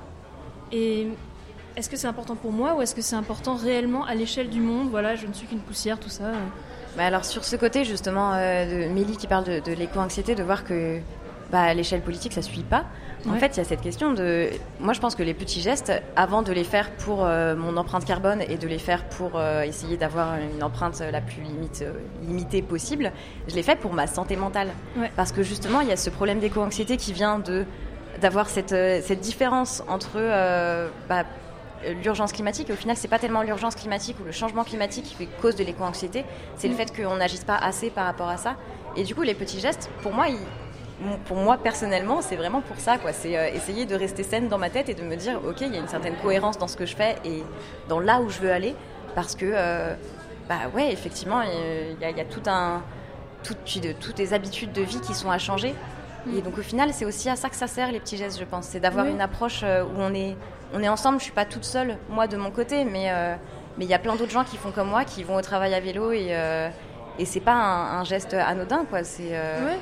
Et 0.73 1.09
est-ce 1.77 1.91
que 1.91 1.97
c'est 1.97 2.09
important 2.09 2.35
pour 2.35 2.53
moi 2.53 2.77
ou 2.77 2.83
est-ce 2.83 2.95
que 2.95 3.03
c'est 3.03 3.17
important 3.17 3.57
réellement 3.57 4.05
à 4.07 4.15
l'échelle 4.15 4.49
du 4.49 4.61
monde? 4.61 4.89
Voilà, 4.91 5.17
je 5.17 5.27
ne 5.27 5.35
suis 5.35 5.47
qu'une 5.47 5.61
poussière, 5.61 6.01
tout 6.01 6.09
ça. 6.09 6.33
Bah 6.97 7.05
alors 7.05 7.27
sur 7.27 7.45
ce 7.45 7.57
côté 7.57 7.85
justement 7.85 8.33
de 8.33 8.89
Mélie 8.89 9.19
qui 9.19 9.27
parle 9.27 9.45
de, 9.45 9.61
de 9.61 9.73
l'éco-anxiété, 9.73 10.35
de 10.35 10.43
voir 10.43 10.65
que 10.65 10.99
bah, 11.53 11.63
à 11.63 11.75
l'échelle 11.75 12.01
politique 12.01 12.33
ça 12.33 12.43
suit 12.43 12.63
pas. 12.63 12.87
En 13.29 13.39
fait, 13.39 13.49
il 13.55 13.59
y 13.59 13.61
a 13.61 13.65
cette 13.65 13.81
question 13.81 14.13
de. 14.13 14.49
Moi, 14.81 14.93
je 14.93 15.01
pense 15.01 15.15
que 15.15 15.23
les 15.23 15.35
petits 15.35 15.61
gestes, 15.61 15.93
avant 16.17 16.43
de 16.43 16.53
les 16.53 16.65
faire 16.65 16.91
pour 16.93 17.25
euh, 17.25 17.57
mon 17.57 17.77
empreinte 17.77 18.05
carbone 18.05 18.43
et 18.49 18.57
de 18.57 18.69
les 18.69 18.79
faire 18.79 19.05
pour 19.09 19.33
euh, 19.35 19.63
essayer 19.63 19.97
d'avoir 19.97 20.35
une 20.37 20.63
empreinte 20.63 21.01
la 21.01 21.21
plus 21.21 21.43
limite, 21.43 21.83
euh, 21.83 21.93
limitée 22.23 22.63
possible, 22.63 23.13
je 23.49 23.55
les 23.55 23.63
fais 23.63 23.77
pour 23.77 23.93
ma 23.93 24.07
santé 24.07 24.37
mentale. 24.37 24.69
Ouais. 24.97 25.11
Parce 25.17 25.33
que 25.33 25.43
justement, 25.43 25.81
il 25.81 25.89
y 25.89 25.93
a 25.93 25.97
ce 25.97 26.11
problème 26.11 26.39
d'éco-anxiété 26.39 26.97
qui 26.97 27.13
vient 27.13 27.39
de 27.39 27.65
d'avoir 28.21 28.49
cette, 28.49 28.73
euh, 28.73 29.01
cette 29.03 29.21
différence 29.21 29.83
entre 29.89 30.13
euh, 30.17 30.89
bah, 31.07 31.25
l'urgence 32.03 32.33
climatique 32.33 32.71
et 32.71 32.73
au 32.73 32.77
final 32.77 32.97
c'est 32.97 33.09
pas 33.09 33.19
tellement 33.19 33.43
l'urgence 33.43 33.75
climatique 33.75 34.17
ou 34.21 34.25
le 34.25 34.33
changement 34.33 34.65
climatique 34.65 35.05
qui 35.05 35.15
fait 35.15 35.29
cause 35.43 35.55
de 35.55 35.63
l'éco-anxiété 35.63 36.25
c'est 36.57 36.69
le 36.69 36.75
fait 36.75 36.91
qu'on 36.97 37.17
n'agisse 37.17 37.45
pas 37.45 37.57
assez 37.57 37.91
par 37.91 38.07
rapport 38.07 38.31
à 38.31 38.39
ça 38.39 38.57
et 38.97 39.05
du 39.05 39.15
coup 39.15 39.21
les 39.21 39.35
petits 39.35 39.61
gestes 39.61 39.91
pour 40.03 40.15
moi 40.15 40.29
ils- 40.31 40.39
pour 41.27 41.37
moi 41.37 41.59
personnellement 41.59 42.23
c'est 42.23 42.37
vraiment 42.37 42.63
pour 42.63 42.79
ça 42.79 42.97
quoi 42.99 43.13
c'est 43.13 43.37
euh, 43.37 43.49
essayer 43.53 43.85
de 43.85 43.95
rester 43.95 44.23
saine 44.23 44.49
dans 44.49 44.59
ma 44.59 44.71
tête 44.71 44.89
et 44.89 44.95
de 44.95 45.03
me 45.03 45.15
dire 45.17 45.41
ok 45.47 45.61
il 45.61 45.73
y 45.75 45.77
a 45.77 45.81
une 45.81 45.89
certaine 45.89 46.15
cohérence 46.23 46.57
dans 46.59 46.69
ce 46.69 46.77
que 46.77 46.87
je 46.87 46.97
fais 46.97 47.17
et 47.25 47.43
dans 47.89 48.01
là 48.01 48.21
où 48.21 48.31
je 48.31 48.39
veux 48.41 48.51
aller 48.51 48.75
parce 49.15 49.35
que 49.37 49.45
euh, 49.45 49.95
bah 50.49 50.55
ouais 50.75 50.91
effectivement 50.93 51.43
il 51.43 52.01
y, 52.01 52.05
a- 52.05 52.11
il 52.11 52.17
y 52.17 52.21
a 52.21 52.25
tout 52.25 52.43
un 52.47 52.83
toutes, 53.45 53.59
toutes 54.01 54.19
les 54.19 54.33
habitudes 54.33 54.73
de 54.73 54.83
vie 54.83 55.01
qui 55.01 55.15
sont 55.15 55.31
à 55.31 55.39
changer 55.39 55.75
et 56.37 56.43
donc 56.43 56.59
au 56.59 56.63
final, 56.63 56.93
c'est 56.93 57.05
aussi 57.05 57.29
à 57.31 57.37
ça 57.37 57.49
que 57.49 57.55
ça 57.55 57.69
sert 57.69 57.93
les 57.93 58.01
petits 58.01 58.17
gestes, 58.17 58.41
je 58.41 58.45
pense. 58.45 58.67
C'est 58.67 58.81
d'avoir 58.81 59.05
Oui. 59.07 59.13
une 59.13 59.21
approche 59.21 59.61
euh, 59.63 59.85
où 59.85 59.91
on 59.99 60.13
est, 60.13 60.37
on 60.75 60.83
est 60.83 60.89
ensemble. 60.89 61.19
Je 61.21 61.23
suis 61.25 61.33
pas 61.33 61.45
toute 61.45 61.63
seule, 61.63 61.99
moi 62.09 62.27
de 62.27 62.37
mon 62.37 62.51
côté, 62.51 62.85
mais 62.85 63.13
euh, 63.13 63.37
mais 63.79 63.85
il 63.85 63.89
y 63.89 63.95
a 63.95 64.01
plein 64.01 64.17
d'autres 64.17 64.33
gens 64.33 64.43
qui 64.43 64.57
font 64.57 64.73
comme 64.73 64.89
moi, 64.89 65.05
qui 65.05 65.23
vont 65.23 65.37
au 65.37 65.41
travail 65.41 65.73
à 65.73 65.79
vélo 65.79 66.11
et 66.11 66.35
et 67.21 67.25
c'est 67.27 67.39
pas 67.39 67.53
un, 67.53 68.01
un 68.01 68.03
geste 68.05 68.35
anodin, 68.35 68.85
quoi. 68.91 69.05
C'est 69.05 69.29
euh, 69.37 69.67
Ouais. 69.67 69.79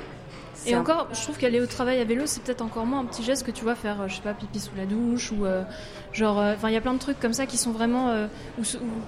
Et 0.67 0.75
encore, 0.75 1.07
je 1.13 1.21
trouve 1.21 1.37
qu'aller 1.37 1.61
au 1.61 1.65
travail 1.67 1.99
à 1.99 2.05
vélo, 2.05 2.23
c'est 2.25 2.41
peut-être 2.43 2.61
encore 2.61 2.85
moins 2.85 2.99
un 2.99 3.05
petit 3.05 3.23
geste 3.23 3.45
que 3.45 3.51
tu 3.51 3.63
vois 3.63 3.75
faire, 3.75 4.01
euh, 4.01 4.07
je 4.07 4.15
sais 4.15 4.21
pas, 4.21 4.33
pipi 4.33 4.59
sous 4.59 4.75
la 4.75 4.85
douche 4.85 5.31
ou 5.31 5.45
euh, 5.45 5.63
genre, 6.13 6.39
euh, 6.39 6.53
enfin, 6.55 6.69
il 6.69 6.73
y 6.73 6.77
a 6.77 6.81
plein 6.81 6.93
de 6.93 6.99
trucs 6.99 7.19
comme 7.19 7.33
ça 7.33 7.45
qui 7.45 7.57
sont 7.57 7.71
vraiment 7.71 8.09
euh, 8.09 8.27
ou, 8.59 8.63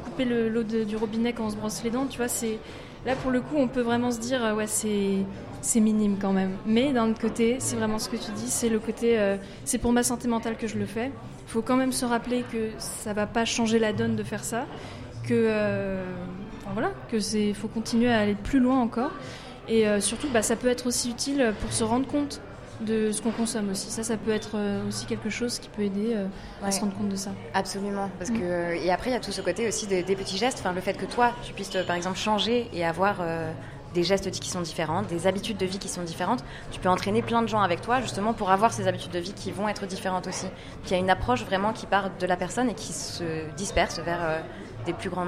couper 0.06 0.26
le- 0.26 0.50
l'eau 0.50 0.64
du 0.64 0.96
robinet 0.96 1.34
quand 1.34 1.46
on 1.46 1.50
se 1.50 1.56
brosse 1.56 1.82
les 1.84 1.90
dents, 1.90 2.06
tu 2.06 2.18
vois, 2.18 2.28
c'est 2.28 2.60
là 3.06 3.16
pour 3.16 3.32
le 3.32 3.42
coup, 3.42 3.56
on 3.58 3.68
peut 3.68 3.82
vraiment 3.82 4.12
se 4.12 4.20
dire, 4.20 4.42
ouais, 4.56 4.68
c'est 4.68 5.18
c'est 5.62 5.80
minime 5.80 6.18
quand 6.22 6.32
même. 6.34 6.52
Mais 6.66 6.94
d'un 6.94 7.10
autre 7.10 7.20
côté, 7.20 7.56
c'est 7.60 7.76
vraiment 7.76 7.98
ce 8.00 8.10
que 8.10 8.16
tu 8.18 8.32
dis, 8.32 8.48
c'est 8.50 8.70
le 8.70 8.80
côté, 8.80 9.18
euh, 9.20 9.38
c'est 9.66 9.80
pour 9.80 9.92
ma 9.92 10.04
santé 10.04 10.28
mentale 10.28 10.56
que 10.58 10.68
je 10.68 10.78
le 10.78 10.86
fais. 10.86 11.08
Il 11.48 11.52
faut 11.52 11.62
quand 11.62 11.76
même 11.76 11.92
se 11.92 12.06
rappeler 12.06 12.44
que 12.52 12.70
ça 12.78 13.14
va 13.14 13.26
pas 13.26 13.44
changer 13.46 13.80
la 13.80 13.92
donne 13.94 14.16
de 14.16 14.24
faire 14.24 14.44
ça, 14.44 14.66
que 15.24 15.34
euh, 15.34 16.04
enfin, 16.62 16.72
voilà, 16.74 16.92
que 17.12 17.20
c'est, 17.20 17.54
faut 17.54 17.68
continuer 17.70 18.12
à 18.12 18.20
aller 18.20 18.36
plus 18.36 18.60
loin 18.60 18.80
encore. 18.80 19.12
Et 19.68 19.88
euh, 19.88 20.00
surtout, 20.00 20.28
bah, 20.30 20.42
ça 20.42 20.56
peut 20.56 20.68
être 20.70 20.88
aussi 20.88 21.10
utile 21.10 21.54
pour 21.62 21.72
se 21.74 21.84
rendre 21.84 22.08
compte 22.08 22.42
de 22.82 23.12
ce 23.12 23.22
qu'on 23.22 23.32
consomme 23.32 23.72
aussi. 23.72 23.90
Ça, 23.90 24.04
ça 24.04 24.18
peut 24.18 24.32
être 24.32 24.52
euh, 24.56 24.88
aussi 24.88 25.06
quelque 25.08 25.30
chose 25.30 25.58
qui 25.60 25.68
peut 25.70 25.82
aider 25.82 26.14
euh, 26.14 26.28
à 26.64 26.72
se 26.72 26.80
rendre 26.80 26.96
compte 26.96 27.10
de 27.10 27.16
ça. 27.16 27.32
Absolument, 27.54 28.10
parce 28.20 28.30
Mm. 28.30 28.40
que 28.40 28.76
et 28.76 28.92
après 28.92 29.10
il 29.10 29.14
y 29.14 29.16
a 29.16 29.20
tout 29.20 29.32
ce 29.32 29.42
côté 29.42 29.68
aussi 29.68 29.88
des, 29.88 30.04
des 30.04 30.16
petits 30.16 30.38
gestes. 30.38 30.60
Enfin, 30.60 30.74
le 30.74 30.82
fait 30.82 30.94
que 30.94 31.06
toi 31.06 31.32
tu 31.44 31.54
puisses 31.54 31.76
par 31.88 31.96
exemple 31.96 32.18
changer 32.20 32.70
et 32.74 32.86
avoir 32.86 33.18
euh, 33.22 33.52
des 33.96 34.04
gestes 34.04 34.30
qui 34.30 34.50
sont 34.52 34.62
différents, 34.62 35.02
des 35.02 35.26
habitudes 35.26 35.58
de 35.58 35.66
vie 35.66 35.80
qui 35.80 35.88
sont 35.90 36.04
différentes. 36.04 36.44
Tu 36.72 36.80
peux 36.80 36.90
entraîner 36.90 37.24
plein 37.24 37.42
de 37.42 37.48
gens 37.48 37.62
avec 37.62 37.82
toi 37.82 38.00
justement 38.00 38.34
pour 38.34 38.52
avoir 38.52 38.72
ces 38.72 38.88
habitudes 38.88 39.12
de 39.12 39.20
vie 39.20 39.34
qui 39.34 39.52
vont 39.52 39.68
être 39.68 39.88
différentes 39.88 40.28
aussi. 40.28 40.46
Il 40.86 40.92
y 40.92 40.94
a 40.94 40.98
une 40.98 41.10
approche 41.10 41.44
vraiment 41.46 41.74
qui 41.74 41.88
part 41.88 42.12
de 42.20 42.28
la 42.28 42.36
personne 42.38 42.70
et 42.70 42.76
qui 42.76 42.94
se 42.94 43.24
disperse 43.56 43.98
vers 44.02 44.20
euh, 44.24 44.40
des 44.88 44.94
plus 44.94 45.10
grands, 45.10 45.28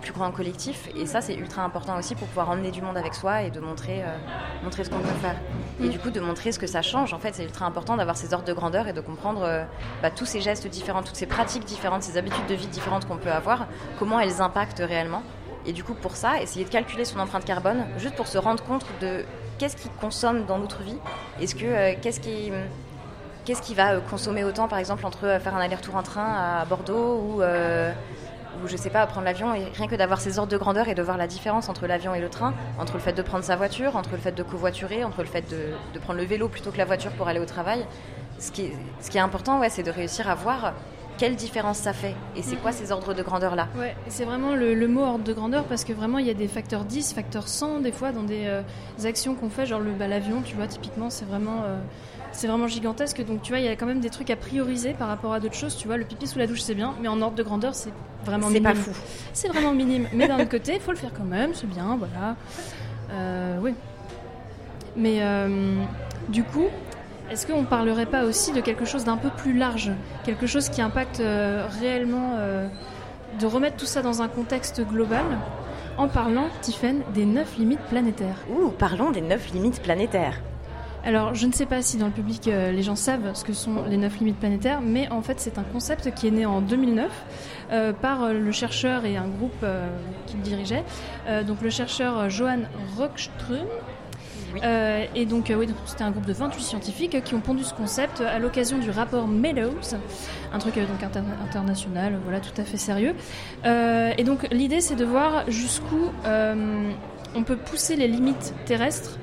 plus 0.00 0.12
grands 0.12 0.30
collectifs. 0.30 0.88
Et 0.94 1.06
ça 1.06 1.20
c'est 1.20 1.34
ultra 1.34 1.62
important 1.62 1.98
aussi 1.98 2.14
pour 2.14 2.28
pouvoir 2.28 2.50
emmener 2.50 2.70
du 2.70 2.82
monde 2.82 2.96
avec 2.96 3.14
soi 3.14 3.42
et 3.42 3.50
de 3.50 3.58
montrer, 3.58 4.02
euh, 4.02 4.06
montrer 4.62 4.84
ce 4.84 4.90
qu'on 4.90 5.00
peut 5.00 5.08
faire. 5.20 5.34
Et 5.80 5.86
Mm. 5.86 5.90
du 5.90 5.98
coup 5.98 6.10
de 6.10 6.20
montrer 6.20 6.52
ce 6.52 6.58
que 6.58 6.66
ça 6.68 6.82
change. 6.82 7.12
En 7.14 7.18
fait 7.18 7.34
c'est 7.34 7.44
ultra 7.44 7.66
important 7.66 7.96
d'avoir 7.96 8.16
ces 8.16 8.32
ordres 8.34 8.46
de 8.46 8.52
grandeur 8.52 8.86
et 8.86 8.92
de 8.92 9.00
comprendre 9.00 9.42
euh, 9.42 9.64
bah, 10.02 10.10
tous 10.10 10.26
ces 10.26 10.40
gestes 10.40 10.68
différents, 10.68 11.02
toutes 11.02 11.16
ces 11.16 11.26
pratiques 11.26 11.64
différentes, 11.64 12.02
ces 12.04 12.16
habitudes 12.18 12.46
de 12.46 12.54
vie 12.54 12.68
différentes 12.68 13.06
qu'on 13.08 13.16
peut 13.16 13.32
avoir, 13.32 13.66
comment 13.98 14.20
elles 14.20 14.40
impactent 14.40 14.82
réellement. 14.86 15.22
Et 15.66 15.72
du 15.72 15.82
coup, 15.82 15.94
pour 15.94 16.14
ça, 16.16 16.40
essayer 16.40 16.64
de 16.64 16.70
calculer 16.70 17.04
son 17.04 17.18
empreinte 17.18 17.44
carbone, 17.44 17.84
juste 17.98 18.14
pour 18.14 18.26
se 18.28 18.38
rendre 18.38 18.62
compte 18.62 18.86
de 19.00 19.24
qu'est-ce 19.58 19.76
qui 19.76 19.88
consomme 20.00 20.44
dans 20.46 20.58
notre 20.58 20.82
vie. 20.82 20.98
Est-ce 21.40 21.54
que 21.54 21.64
euh, 21.66 21.94
qu'est-ce 22.00 22.20
qui 22.20 22.52
qu'est-ce 23.44 23.62
qui 23.62 23.74
va 23.74 23.96
consommer 24.00 24.44
autant, 24.44 24.68
par 24.68 24.78
exemple, 24.78 25.06
entre 25.06 25.38
faire 25.40 25.56
un 25.56 25.60
aller-retour 25.60 25.96
en 25.96 26.02
train 26.02 26.60
à 26.60 26.64
Bordeaux 26.66 27.16
ou 27.24 27.42
euh, 27.42 27.90
ou 28.64 28.68
je 28.68 28.76
sais 28.76 28.90
pas, 28.90 29.06
prendre 29.06 29.24
l'avion, 29.24 29.54
et 29.54 29.64
rien 29.74 29.86
que 29.88 29.94
d'avoir 29.96 30.20
ces 30.20 30.38
ordres 30.38 30.52
de 30.52 30.56
grandeur 30.58 30.88
et 30.88 30.94
de 30.94 31.02
voir 31.02 31.16
la 31.16 31.26
différence 31.26 31.68
entre 31.68 31.86
l'avion 31.86 32.14
et 32.14 32.20
le 32.20 32.28
train, 32.28 32.54
entre 32.78 32.94
le 32.94 33.00
fait 33.00 33.12
de 33.12 33.22
prendre 33.22 33.44
sa 33.44 33.56
voiture, 33.56 33.96
entre 33.96 34.12
le 34.12 34.18
fait 34.18 34.32
de 34.32 34.42
covoiturer, 34.42 35.04
entre 35.04 35.20
le 35.22 35.28
fait 35.28 35.48
de, 35.50 35.72
de 35.94 35.98
prendre 35.98 36.18
le 36.18 36.24
vélo 36.26 36.48
plutôt 36.48 36.70
que 36.70 36.78
la 36.78 36.84
voiture 36.84 37.10
pour 37.12 37.28
aller 37.28 37.40
au 37.40 37.46
travail. 37.46 37.84
Ce 38.38 38.52
qui 38.52 38.66
est, 38.66 38.72
ce 39.00 39.10
qui 39.10 39.18
est 39.18 39.20
important, 39.20 39.60
ouais, 39.60 39.70
c'est 39.70 39.82
de 39.82 39.90
réussir 39.90 40.28
à 40.28 40.34
voir 40.34 40.74
quelle 41.18 41.34
différence 41.34 41.78
ça 41.78 41.92
fait 41.92 42.14
et 42.36 42.42
c'est 42.42 42.54
quoi 42.54 42.70
ces 42.70 42.92
ordres 42.92 43.12
de 43.12 43.22
grandeur-là? 43.24 43.66
Ouais, 43.76 43.96
et 44.06 44.10
c'est 44.10 44.24
vraiment 44.24 44.54
le, 44.54 44.72
le 44.74 44.86
mot 44.86 45.02
ordre 45.02 45.24
de 45.24 45.32
grandeur 45.32 45.64
parce 45.64 45.82
que 45.82 45.92
vraiment 45.92 46.18
il 46.18 46.26
y 46.26 46.30
a 46.30 46.34
des 46.34 46.46
facteurs 46.46 46.84
10, 46.84 47.12
facteurs 47.12 47.48
100 47.48 47.80
des 47.80 47.90
fois 47.90 48.12
dans 48.12 48.22
des 48.22 48.44
euh, 48.46 48.62
actions 49.04 49.34
qu'on 49.34 49.50
fait, 49.50 49.66
genre 49.66 49.80
le 49.80 49.90
bah, 49.90 50.06
l'avion, 50.06 50.42
tu 50.42 50.54
vois, 50.54 50.68
typiquement 50.68 51.10
c'est 51.10 51.24
vraiment, 51.24 51.64
euh, 51.66 51.76
c'est 52.38 52.46
vraiment 52.46 52.68
gigantesque. 52.68 53.24
Donc 53.26 53.42
tu 53.42 53.50
vois, 53.50 53.58
il 53.58 53.64
y 53.64 53.68
a 53.68 53.74
quand 53.74 53.86
même 53.86 53.98
des 53.98 54.10
trucs 54.10 54.30
à 54.30 54.36
prioriser 54.36 54.92
par 54.92 55.08
rapport 55.08 55.32
à 55.32 55.40
d'autres 55.40 55.56
choses. 55.56 55.76
Tu 55.76 55.88
vois, 55.88 55.96
le 55.96 56.04
pipi 56.04 56.28
sous 56.28 56.38
la 56.38 56.46
douche 56.46 56.60
c'est 56.60 56.74
bien, 56.74 56.94
mais 57.02 57.08
en 57.08 57.20
ordre 57.20 57.34
de 57.36 57.42
grandeur 57.42 57.74
c'est 57.74 57.90
vraiment 58.24 58.46
C'est 58.46 58.60
minime. 58.60 58.62
pas 58.62 58.74
fou. 58.76 58.92
C'est 59.32 59.48
vraiment 59.48 59.72
minime. 59.72 60.06
Mais 60.12 60.28
d'un 60.28 60.36
autre 60.36 60.48
côté, 60.48 60.74
il 60.74 60.80
faut 60.80 60.92
le 60.92 60.96
faire 60.96 61.12
quand 61.12 61.24
même, 61.24 61.52
c'est 61.54 61.66
bien, 61.68 61.98
voilà. 61.98 62.36
Euh, 63.10 63.58
oui. 63.60 63.74
Mais 64.96 65.18
euh, 65.20 65.82
du 66.28 66.44
coup, 66.44 66.66
est-ce 67.30 67.44
qu'on 67.44 67.64
parlerait 67.64 68.06
pas 68.06 68.24
aussi 68.24 68.52
de 68.52 68.60
quelque 68.60 68.84
chose 68.84 69.04
d'un 69.04 69.16
peu 69.16 69.30
plus 69.30 69.56
large 69.56 69.90
Quelque 70.24 70.46
chose 70.46 70.68
qui 70.68 70.80
impacte 70.80 71.18
euh, 71.18 71.66
réellement, 71.80 72.36
de 73.40 73.46
remettre 73.46 73.76
tout 73.76 73.86
ça 73.86 74.00
dans 74.00 74.22
un 74.22 74.28
contexte 74.28 74.80
global 74.86 75.24
en 75.96 76.06
parlant, 76.06 76.46
Tiffen, 76.62 77.02
des 77.14 77.26
neuf 77.26 77.58
limites 77.58 77.84
planétaires? 77.90 78.44
Ouh, 78.48 78.68
parlons 78.68 79.10
des 79.10 79.22
neuf 79.22 79.50
limites 79.52 79.82
planétaires. 79.82 80.40
Alors, 81.08 81.34
je 81.34 81.46
ne 81.46 81.52
sais 81.52 81.64
pas 81.64 81.80
si 81.80 81.96
dans 81.96 82.04
le 82.04 82.12
public 82.12 82.48
euh, 82.48 82.70
les 82.70 82.82
gens 82.82 82.94
savent 82.94 83.32
ce 83.32 83.42
que 83.42 83.54
sont 83.54 83.82
les 83.88 83.96
neuf 83.96 84.18
limites 84.18 84.38
planétaires, 84.38 84.82
mais 84.82 85.10
en 85.10 85.22
fait, 85.22 85.40
c'est 85.40 85.56
un 85.56 85.62
concept 85.62 86.12
qui 86.14 86.28
est 86.28 86.30
né 86.30 86.44
en 86.44 86.60
2009 86.60 87.10
euh, 87.72 87.94
par 87.94 88.24
euh, 88.24 88.34
le 88.34 88.52
chercheur 88.52 89.06
et 89.06 89.16
un 89.16 89.26
groupe 89.26 89.54
euh, 89.62 89.88
qu'il 90.26 90.40
dirigeait. 90.40 90.84
Donc, 91.46 91.62
le 91.62 91.70
chercheur 91.70 92.28
Johan 92.28 92.58
Rockström. 92.98 93.64
Oui. 94.52 94.60
Et 95.14 95.24
donc, 95.24 95.50
oui, 95.56 95.66
c'était 95.86 96.04
un 96.04 96.10
groupe 96.10 96.26
de 96.26 96.34
28 96.34 96.62
scientifiques 96.62 97.24
qui 97.24 97.34
ont 97.34 97.40
pondu 97.40 97.64
ce 97.64 97.72
concept 97.72 98.20
à 98.20 98.38
l'occasion 98.38 98.76
du 98.76 98.90
rapport 98.90 99.28
Meadows, 99.28 99.96
un 100.52 100.58
truc 100.58 100.74
donc 100.74 101.02
inter- 101.02 101.20
international, 101.42 102.18
voilà, 102.22 102.40
tout 102.40 102.58
à 102.60 102.64
fait 102.64 102.76
sérieux. 102.76 103.14
Et 103.64 104.24
donc, 104.24 104.46
l'idée, 104.50 104.82
c'est 104.82 104.96
de 104.96 105.04
voir 105.06 105.50
jusqu'où 105.50 106.10
on 107.34 107.42
peut 107.44 107.56
pousser 107.56 107.96
les 107.96 108.08
limites 108.08 108.52
terrestres 108.66 109.18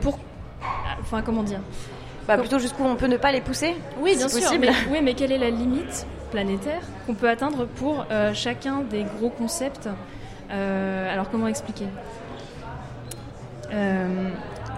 pour. 0.00 0.18
Enfin, 1.00 1.22
comment 1.22 1.42
dire 1.42 1.60
Bah, 2.26 2.38
plutôt 2.38 2.58
jusqu'où 2.58 2.84
on 2.84 2.96
peut 2.96 3.06
ne 3.06 3.16
pas 3.16 3.32
les 3.32 3.40
pousser 3.40 3.74
Oui, 4.00 4.12
si 4.12 4.16
bien 4.18 4.28
sûr. 4.28 4.40
possible. 4.40 4.66
Mais, 4.66 4.92
oui, 4.92 4.98
mais 5.02 5.14
quelle 5.14 5.32
est 5.32 5.38
la 5.38 5.50
limite 5.50 6.06
planétaire 6.30 6.80
qu'on 7.06 7.14
peut 7.14 7.28
atteindre 7.28 7.66
pour 7.66 8.06
euh, 8.10 8.32
chacun 8.34 8.80
des 8.90 9.04
gros 9.18 9.28
concepts 9.30 9.88
Euh, 10.50 11.12
Alors, 11.12 11.30
comment 11.30 11.46
expliquer? 11.48 11.86
Euh, 13.72 14.28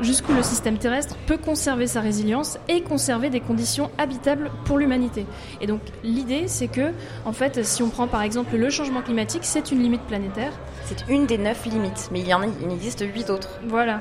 Jusqu'où 0.00 0.32
le 0.32 0.42
système 0.42 0.76
terrestre 0.76 1.14
peut 1.28 1.36
conserver 1.36 1.86
sa 1.86 2.00
résilience 2.00 2.58
et 2.68 2.82
conserver 2.82 3.30
des 3.30 3.38
conditions 3.38 3.92
habitables 3.96 4.50
pour 4.64 4.76
l'humanité. 4.76 5.24
Et 5.60 5.68
donc, 5.68 5.80
l'idée, 6.02 6.48
c'est 6.48 6.66
que, 6.66 6.90
en 7.24 7.32
fait, 7.32 7.64
si 7.64 7.80
on 7.80 7.90
prend 7.90 8.08
par 8.08 8.22
exemple 8.22 8.56
le 8.56 8.70
changement 8.70 9.02
climatique, 9.02 9.42
c'est 9.44 9.70
une 9.70 9.80
limite 9.80 10.02
planétaire. 10.02 10.50
C'est 10.84 11.04
une 11.08 11.26
des 11.26 11.38
neuf 11.38 11.64
limites, 11.66 12.08
mais 12.10 12.18
il 12.20 12.26
y 12.26 12.34
en 12.34 12.42
a, 12.42 12.46
il 12.46 12.72
existe 12.72 13.04
huit 13.14 13.30
autres. 13.30 13.60
Voilà. 13.68 14.00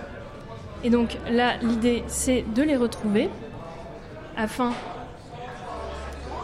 Et 0.84 0.90
donc 0.90 1.18
là, 1.32 1.54
l'idée, 1.62 2.04
c'est 2.08 2.44
de 2.56 2.62
les 2.62 2.76
retrouver 2.76 3.30
afin. 4.38 4.72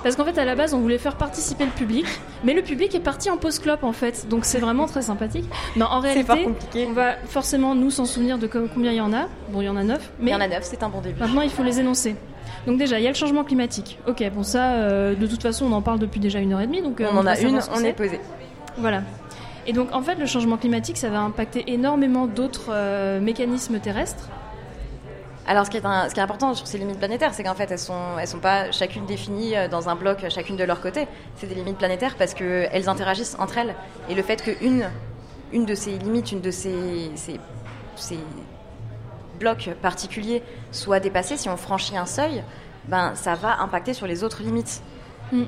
Parce 0.02 0.16
qu'en 0.16 0.24
fait, 0.24 0.38
à 0.38 0.46
la 0.46 0.56
base, 0.56 0.74
on 0.74 0.80
voulait 0.80 0.98
faire 0.98 1.16
participer 1.18 1.66
le 1.66 1.72
public, 1.72 2.06
mais 2.46 2.54
le 2.54 2.62
public 2.62 2.96
est 2.96 3.02
parti 3.02 3.30
en 3.30 3.36
pause 3.36 3.60
clope 3.60 3.84
en 3.84 3.92
fait, 3.92 4.30
donc 4.30 4.46
c'est 4.46 4.60
vraiment 4.60 4.86
très 4.86 5.02
sympathique. 5.02 5.44
Mais 5.76 5.84
en 5.84 6.00
réalité, 6.00 6.48
on 6.88 6.94
va 6.94 7.16
forcément 7.28 7.76
nous 7.76 7.92
s'en 7.92 8.06
souvenir 8.06 8.38
de 8.38 8.48
co- 8.48 8.68
combien 8.74 8.92
il 8.92 8.98
y 8.98 9.02
en 9.02 9.12
a. 9.12 9.26
Bon, 9.50 9.60
il 9.60 9.66
y 9.66 9.70
en 9.70 9.76
a 9.76 9.84
neuf, 9.84 10.10
Mais 10.22 10.32
il 10.32 10.34
y 10.34 10.38
en 10.38 10.40
a 10.40 10.48
neuf, 10.48 10.64
c'est 10.64 10.82
un 10.84 10.90
bon 10.90 11.02
début. 11.02 11.20
maintenant 11.20 11.42
il 11.42 11.50
faut 11.50 11.64
les 11.64 11.82
énoncer. 11.82 12.16
Donc 12.66 12.78
déjà, 12.78 12.98
il 12.98 13.04
y 13.04 13.08
a 13.08 13.10
le 13.10 13.16
changement 13.16 13.44
climatique. 13.44 14.00
Ok, 14.08 14.24
bon 14.34 14.44
ça, 14.44 14.72
euh, 14.76 15.16
de 15.16 15.28
toute 15.28 15.42
façon, 15.42 15.66
on 15.66 15.74
en 15.74 15.82
parle 15.82 16.00
depuis 16.00 16.22
déjà 16.22 16.40
une 16.40 16.54
heure 16.54 16.62
et 16.62 16.68
demie, 16.68 16.82
donc 16.82 17.02
euh, 17.02 17.08
on 17.12 17.18
en 17.18 17.26
a 17.28 17.38
une, 17.38 17.60
on 17.76 17.84
est 17.84 17.92
posé. 17.94 18.22
Voilà. 18.78 19.02
Et 19.70 19.72
donc, 19.72 19.94
en 19.94 20.02
fait, 20.02 20.16
le 20.16 20.26
changement 20.26 20.58
climatique, 20.58 20.98
ça 20.98 21.10
va 21.12 21.20
impacter 21.20 21.72
énormément 21.72 22.26
d'autres 22.26 22.70
euh, 22.72 23.20
mécanismes 23.20 23.80
terrestres. 23.80 24.28
Alors, 25.46 25.64
ce 25.68 25.70
qui, 25.70 25.78
est 25.78 25.86
un- 25.86 26.10
ce 26.10 26.16
qui 26.16 26.20
est 26.20 26.24
important 26.24 26.56
sur 26.56 26.66
ces 26.66 26.80
limites 26.80 26.98
planétaires, 26.98 27.36
c'est 27.36 27.44
qu'en 27.44 27.54
fait, 27.54 27.70
elles 27.70 27.78
sont, 27.78 28.18
elles 28.20 28.28
sont 28.28 28.40
pas 28.40 28.72
chacune 28.72 29.06
définies 29.06 29.56
euh, 29.56 29.68
dans 29.68 29.88
un 29.88 29.94
bloc, 29.96 30.28
chacune 30.30 30.56
de 30.56 30.64
leur 30.64 30.82
côté. 30.82 31.08
C'est 31.36 31.46
des 31.46 31.54
limites 31.54 31.78
planétaires 31.78 32.16
parce 32.18 32.34
qu'elles 32.34 32.90
interagissent 32.90 33.36
entre 33.38 33.60
elles. 33.60 33.76
Et 34.10 34.16
le 34.16 34.24
fait 34.24 34.42
qu'une 34.42 34.90
une 35.54 35.66
de 35.68 35.76
ces 35.76 35.92
limites, 36.00 36.32
une 36.32 36.42
de 36.42 36.50
ces, 36.52 37.12
ces, 37.14 37.40
ces 37.96 38.18
blocs 39.40 39.70
particuliers 39.84 40.42
soit 40.72 41.00
dépassée, 41.00 41.38
si 41.38 41.48
on 41.48 41.58
franchit 41.58 41.96
un 41.96 42.08
seuil, 42.08 42.44
ben, 42.88 43.14
ça 43.14 43.36
va 43.36 43.60
impacter 43.62 43.94
sur 43.94 44.08
les 44.08 44.24
autres 44.24 44.42
limites. 44.42 44.82
Mm. 45.32 45.44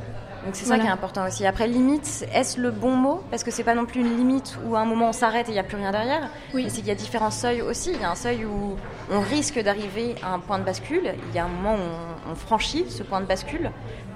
Donc 0.46 0.56
c'est 0.56 0.66
ça 0.66 0.80
qui 0.80 0.86
est 0.86 0.90
important 0.90 1.28
aussi. 1.28 1.46
Après, 1.46 1.68
limite, 1.68 2.26
est-ce 2.34 2.60
le 2.60 2.72
bon 2.72 2.96
mot? 2.96 3.24
Parce 3.30 3.44
que 3.44 3.52
c'est 3.52 3.64
pas 3.64 3.76
non 3.76 3.86
plus 3.86 4.02
une 4.02 4.18
limite 4.18 4.58
où 4.66 4.76
à 4.76 4.80
un 4.80 4.86
moment 4.86 5.10
on 5.10 5.14
s'arrête 5.14 5.48
et 5.48 5.52
il 5.52 5.54
n'y 5.54 5.60
a 5.60 5.64
plus 5.64 5.78
rien 5.78 5.92
derrière. 5.92 6.30
Oui. 6.54 6.66
C'est 6.70 6.78
qu'il 6.78 6.88
y 6.88 6.92
a 6.92 6.96
différents 6.96 7.32
seuils 7.32 7.62
aussi. 7.62 7.92
Il 7.94 8.02
y 8.02 8.04
a 8.04 8.12
un 8.12 8.16
seuil 8.16 8.46
où 8.46 8.76
on 9.12 9.20
risque 9.20 9.62
d'arriver 9.62 10.16
à 10.24 10.34
un 10.34 10.40
point 10.40 10.58
de 10.58 10.64
bascule. 10.64 11.14
Il 11.30 11.36
y 11.36 11.40
a 11.40 11.46
un 11.46 11.48
moment 11.48 11.76
où 11.76 11.80
on, 12.28 12.32
on 12.32 12.36
franchit 12.36 12.86
ce 12.90 13.04
point 13.04 13.22
de 13.22 13.26
bascule. 13.26 13.72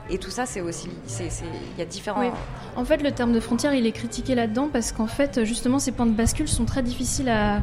Et 0.09 0.19
tout 0.19 0.29
ça, 0.29 0.45
Il 1.75 1.79
y 1.79 1.81
a 1.81 1.85
différents. 1.85 2.31
En 2.75 2.85
fait, 2.85 3.01
le 3.01 3.11
terme 3.11 3.31
de 3.31 3.39
frontière, 3.39 3.73
il 3.73 3.87
est 3.87 3.91
critiqué 3.91 4.35
là-dedans 4.35 4.69
parce 4.71 4.91
qu'en 4.91 5.07
fait, 5.07 5.43
justement, 5.43 5.79
ces 5.79 5.91
points 5.91 6.05
de 6.05 6.11
bascule 6.11 6.47
sont 6.47 6.65
très 6.65 6.83
difficiles 6.83 7.29
à, 7.29 7.61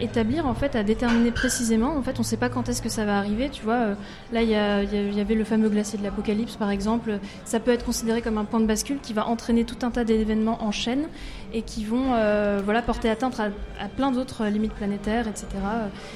établir, 0.00 0.46
en 0.46 0.54
fait, 0.54 0.74
à 0.74 0.82
déterminer 0.82 1.30
précisément. 1.30 1.96
En 1.96 2.02
fait, 2.02 2.16
on 2.16 2.22
ne 2.22 2.26
sait 2.26 2.36
pas 2.36 2.48
quand 2.48 2.68
est-ce 2.68 2.82
que 2.82 2.88
ça 2.88 3.04
va 3.04 3.18
arriver. 3.18 3.48
Tu 3.50 3.62
vois, 3.62 3.74
euh, 3.74 3.94
là, 4.32 4.42
il 4.42 4.48
y, 4.48 5.20
avait 5.20 5.34
le 5.34 5.44
fameux 5.44 5.68
glacier 5.68 5.98
de 5.98 6.02
l'Apocalypse, 6.02 6.56
par 6.56 6.70
exemple. 6.70 7.18
Ça 7.44 7.60
peut 7.60 7.70
être 7.70 7.84
considéré 7.84 8.22
comme 8.22 8.38
un 8.38 8.44
point 8.44 8.60
de 8.60 8.66
bascule 8.66 8.98
qui 9.00 9.12
va 9.12 9.26
entraîner 9.28 9.64
tout 9.64 9.78
un 9.82 9.90
tas 9.90 10.04
d'événements 10.04 10.64
en 10.64 10.72
chaîne 10.72 11.04
et 11.52 11.62
qui 11.62 11.84
vont, 11.84 12.14
euh, 12.14 12.60
voilà, 12.64 12.82
porter 12.82 13.10
atteinte 13.10 13.38
à, 13.38 13.88
plein 13.88 14.10
d'autres 14.10 14.46
limites 14.46 14.72
planétaires, 14.72 15.28
etc. 15.28 15.46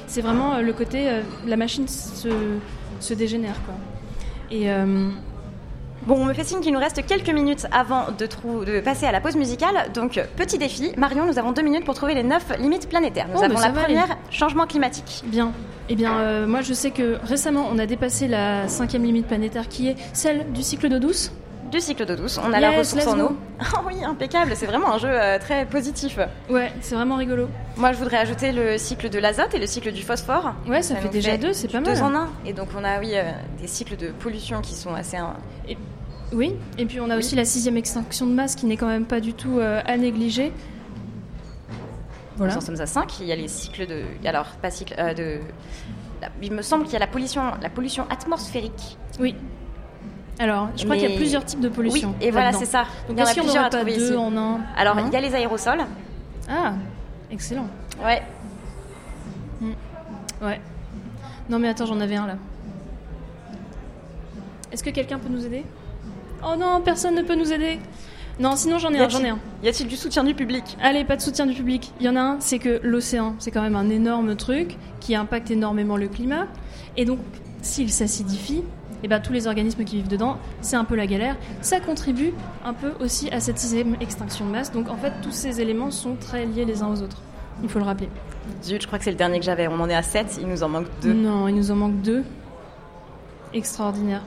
C'est 0.07 0.23
vraiment 0.23 0.55
euh, 0.55 0.63
le 0.63 0.73
côté, 0.73 1.09
la 1.47 1.57
machine 1.57 1.87
se, 1.87 2.29
se 3.01 3.15
dégénère, 3.15 3.61
quoi. 3.65 3.75
Et 4.51 4.71
euh, 4.71 5.09
Bon, 6.07 6.15
on 6.21 6.25
me 6.25 6.35
fait 6.35 6.45
signe 6.45 6.61
qu'il 6.61 6.73
nous 6.73 6.79
reste 6.79 7.05
quelques 7.05 7.31
minutes 7.31 7.67
avant 7.73 8.13
de, 8.17 8.27
trou- 8.27 8.65
de 8.65 8.79
passer 8.81 9.07
à 9.07 9.13
la 9.13 9.21
pause 9.21 9.35
musicale. 9.35 9.91
Donc, 9.93 10.21
petit 10.37 10.57
défi. 10.57 10.93
Marion, 10.97 11.27
nous 11.27 11.37
avons 11.39 11.51
deux 11.51 11.63
minutes 11.63 11.85
pour 11.85 11.95
trouver 11.95 12.15
les 12.15 12.23
neuf 12.23 12.45
limites 12.61 12.89
planétaires. 12.89 13.27
Nous 13.27 13.41
Oh, 13.41 13.45
avons 13.45 13.55
bah, 13.55 13.61
la 13.75 13.83
première, 13.83 14.17
changement 14.31 14.67
climatique. 14.67 15.23
Bien. 15.27 15.51
Eh 15.89 15.97
bien, 15.97 16.17
euh, 16.19 16.47
moi, 16.47 16.61
je 16.61 16.75
sais 16.75 16.93
que 16.93 17.17
récemment, 17.25 17.67
on 17.73 17.79
a 17.81 17.87
dépassé 17.87 18.29
la 18.29 18.69
cinquième 18.69 19.03
limite 19.03 19.27
planétaire 19.27 19.69
qui 19.69 19.89
est 19.89 19.97
celle 20.13 20.53
du 20.53 20.63
cycle 20.63 20.89
d'eau 20.89 21.01
douce. 21.01 21.33
Du 21.71 21.81
cycle 21.81 22.07
d'eau 22.07 22.15
douce. 22.17 22.39
On 22.43 22.53
a 22.53 22.61
la 22.61 22.71
ressource 22.79 23.07
en 23.07 23.19
eau. 23.21 23.37
Oh 23.75 23.81
oui, 23.87 24.05
impeccable. 24.05 24.53
C'est 24.55 24.67
vraiment 24.67 24.93
un 24.93 24.99
jeu 24.99 25.09
euh, 25.11 25.39
très 25.39 25.65
positif. 25.65 26.19
Ouais, 26.51 26.71
c'est 26.81 26.95
vraiment 26.95 27.17
rigolo. 27.17 27.49
Moi, 27.77 27.93
je 27.93 27.99
voudrais 27.99 28.19
ajouter 28.19 28.53
le 28.53 28.77
cycle 28.79 29.09
de 29.09 29.19
l'azote 29.19 29.55
et 29.55 29.59
le 29.59 29.67
cycle 29.67 29.93
du 29.93 30.03
phosphore. 30.03 30.53
Ouais, 30.69 30.83
ça, 30.83 30.95
fait 30.97 31.07
nous 31.07 31.11
déjà 31.11 31.37
deux, 31.39 31.53
c'est 31.55 31.69
pas 31.73 31.81
Deux 31.81 31.95
mal. 31.95 32.03
en 32.03 32.15
un. 32.15 32.29
Et 32.45 32.53
donc, 32.53 32.69
on 32.79 32.85
a, 32.85 33.01
oui, 33.01 33.13
euh, 33.15 33.23
des 33.61 33.67
cycles 33.67 33.97
de 33.97 34.09
pollution 34.09 34.61
qui 34.61 34.75
sont 34.75 34.95
assez. 34.95 35.17
hein, 35.17 35.35
Oui, 36.33 36.55
et 36.79 36.85
puis 36.85 37.01
on 37.01 37.07
a 37.11 37.15
Oui. 37.15 37.19
aussi 37.19 37.35
la 37.35 37.45
sixième 37.47 37.77
extinction 37.79 38.27
de 38.27 38.33
masse 38.33 38.55
qui 38.57 38.67
n'est 38.67 38.77
quand 38.77 38.89
même 38.89 39.07
pas 39.07 39.21
du 39.21 39.33
tout 39.33 39.59
euh, 39.59 39.81
à 39.87 39.97
négliger. 39.97 40.53
Voilà. 42.37 42.53
Nous 42.53 42.59
en 42.59 42.63
sommes 42.63 42.81
à 42.81 42.87
5. 42.87 43.21
Il 43.21 43.27
y 43.27 43.33
a 43.33 43.37
les 43.37 43.49
cycles 43.49 43.87
de. 43.87 44.03
Alors, 44.27 44.47
pas 44.63 44.71
cycle. 44.71 44.95
de. 45.17 45.39
Il 46.43 46.53
me 46.53 46.63
semble 46.63 46.85
qu'il 46.85 46.93
y 46.93 46.97
a 46.97 47.01
la 47.01 47.07
pollution, 47.07 47.43
la 47.63 47.71
pollution 47.71 48.07
atmosphérique. 48.11 48.99
Oui. 49.19 49.35
Alors, 50.39 50.69
je 50.77 50.85
crois 50.85 50.97
Mais- 50.97 51.03
qu'il 51.03 51.11
y 51.11 51.15
a 51.15 51.17
plusieurs 51.17 51.45
types 51.45 51.61
de 51.61 51.69
pollution. 51.69 52.15
Oui, 52.21 52.27
et 52.27 52.31
voilà, 52.31 52.53
c'est 52.53 52.67
ça. 52.67 52.85
Donc, 53.09 53.17
il 53.17 53.19
y 53.19 53.23
en 53.23 53.27
a 53.27 53.33
plusieurs 53.33 53.65
à 53.65 53.71
pas 53.71 53.77
trouver 53.79 53.97
deux 53.97 54.05
ici. 54.11 54.17
en 54.17 54.37
un 54.37 54.61
Alors, 54.77 54.99
il 55.01 55.13
y 55.13 55.17
a 55.17 55.21
les 55.21 55.35
aérosols. 55.35 55.81
Ah, 56.49 56.75
excellent. 57.31 57.67
Ouais. 58.05 58.23
Ouais. 60.43 60.61
Non, 61.49 61.59
mais 61.59 61.69
attends, 61.69 61.87
j'en 61.87 62.01
avais 62.01 62.17
un 62.17 62.27
là. 62.27 62.37
Est-ce 64.73 64.83
que 64.83 64.91
quelqu'un 64.91 65.19
peut 65.19 65.31
nous 65.31 65.45
aider? 65.47 65.65
Oh 66.45 66.55
non, 66.59 66.83
personne 66.85 67.15
ne 67.15 67.23
peut 67.23 67.35
nous 67.35 67.53
aider. 67.53 67.79
Non, 68.39 68.55
sinon 68.57 68.79
j'en 68.79 68.93
ai 68.93 68.99
un, 68.99 69.09
j'en 69.09 69.25
ai 69.25 69.31
un. 69.31 69.39
Y 69.63 69.69
a-t-il 69.69 69.89
du 69.89 69.97
soutien 69.97 70.23
du 70.23 70.35
public? 70.35 70.77
Allez, 70.83 71.05
pas 71.05 71.17
de 71.17 71.23
soutien 71.23 71.47
du 71.47 71.55
public. 71.55 71.93
Il 72.01 72.07
y 72.07 72.09
en 72.11 72.17
a 72.17 72.21
un, 72.21 72.37
c'est 72.41 72.59
que 72.59 72.81
l'océan, 72.83 73.35
c'est 73.39 73.51
quand 73.51 73.63
même 73.63 73.77
un 73.77 73.89
énorme 73.89 74.37
truc 74.37 74.77
qui 75.01 75.15
impacte 75.15 75.51
énormément 75.51 75.97
le 75.97 76.09
climat. 76.09 76.47
Et 76.99 77.07
donc, 77.07 77.19
s'il 77.63 77.91
s'acidifie, 77.91 78.63
et 79.03 79.09
ben, 79.09 79.21
tous 79.21 79.33
les 79.33 79.47
organismes 79.47 79.85
qui 79.85 79.97
vivent 79.97 80.09
dedans, 80.09 80.39
c'est 80.61 80.77
un 80.77 80.85
peu 80.85 80.97
la 80.97 81.07
galère. 81.07 81.37
Ça 81.61 81.81
contribue 81.81 82.33
un 82.65 82.73
peu 82.73 82.93
aussi 83.01 83.31
à 83.31 83.41
cette 83.41 83.59
sixième 83.59 83.97
extinction 84.01 84.47
de 84.47 84.51
masse. 84.51 84.73
Donc, 84.73 84.89
en 84.89 84.97
fait, 84.97 85.13
tous 85.23 85.33
ces 85.33 85.61
éléments 85.61 85.91
sont 85.91 86.17
très 86.17 86.47
liés 86.47 86.65
les 86.65 86.83
uns 86.83 86.89
aux 86.89 87.03
autres. 87.03 87.23
Il 87.63 87.69
faut 87.69 87.79
le 87.79 87.85
rappeler. 87.85 88.09
Zut, 88.63 88.83
je 88.83 88.87
crois 88.87 88.99
que 88.99 89.05
c'est 89.05 89.11
le 89.11 89.17
dernier 89.17 89.39
que 89.39 89.45
j'avais. 89.45 89.69
On 89.69 89.81
en 89.81 89.89
est 89.89 89.95
à 89.95 90.03
7, 90.03 90.39
il 90.41 90.47
nous 90.47 90.63
en 90.63 90.69
manque 90.69 90.87
2. 91.03 91.13
Non, 91.13 91.49
il 91.49 91.55
nous 91.55 91.71
en 91.71 91.77
manque 91.77 92.01
deux. 92.03 92.23
Extraordinaire. 93.55 94.23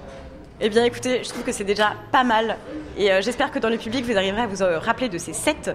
Eh 0.61 0.69
bien, 0.69 0.83
écoutez, 0.83 1.23
je 1.23 1.29
trouve 1.29 1.43
que 1.43 1.51
c'est 1.51 1.63
déjà 1.63 1.93
pas 2.11 2.23
mal. 2.23 2.57
Et 2.97 3.11
euh, 3.11 3.21
j'espère 3.21 3.51
que 3.51 3.59
dans 3.59 3.69
le 3.69 3.77
public, 3.77 4.05
vous 4.05 4.17
arriverez 4.17 4.41
à 4.41 4.47
vous 4.47 4.61
euh, 4.61 4.79
rappeler 4.79 5.09
de 5.09 5.17
ces 5.17 5.33
7 5.33 5.71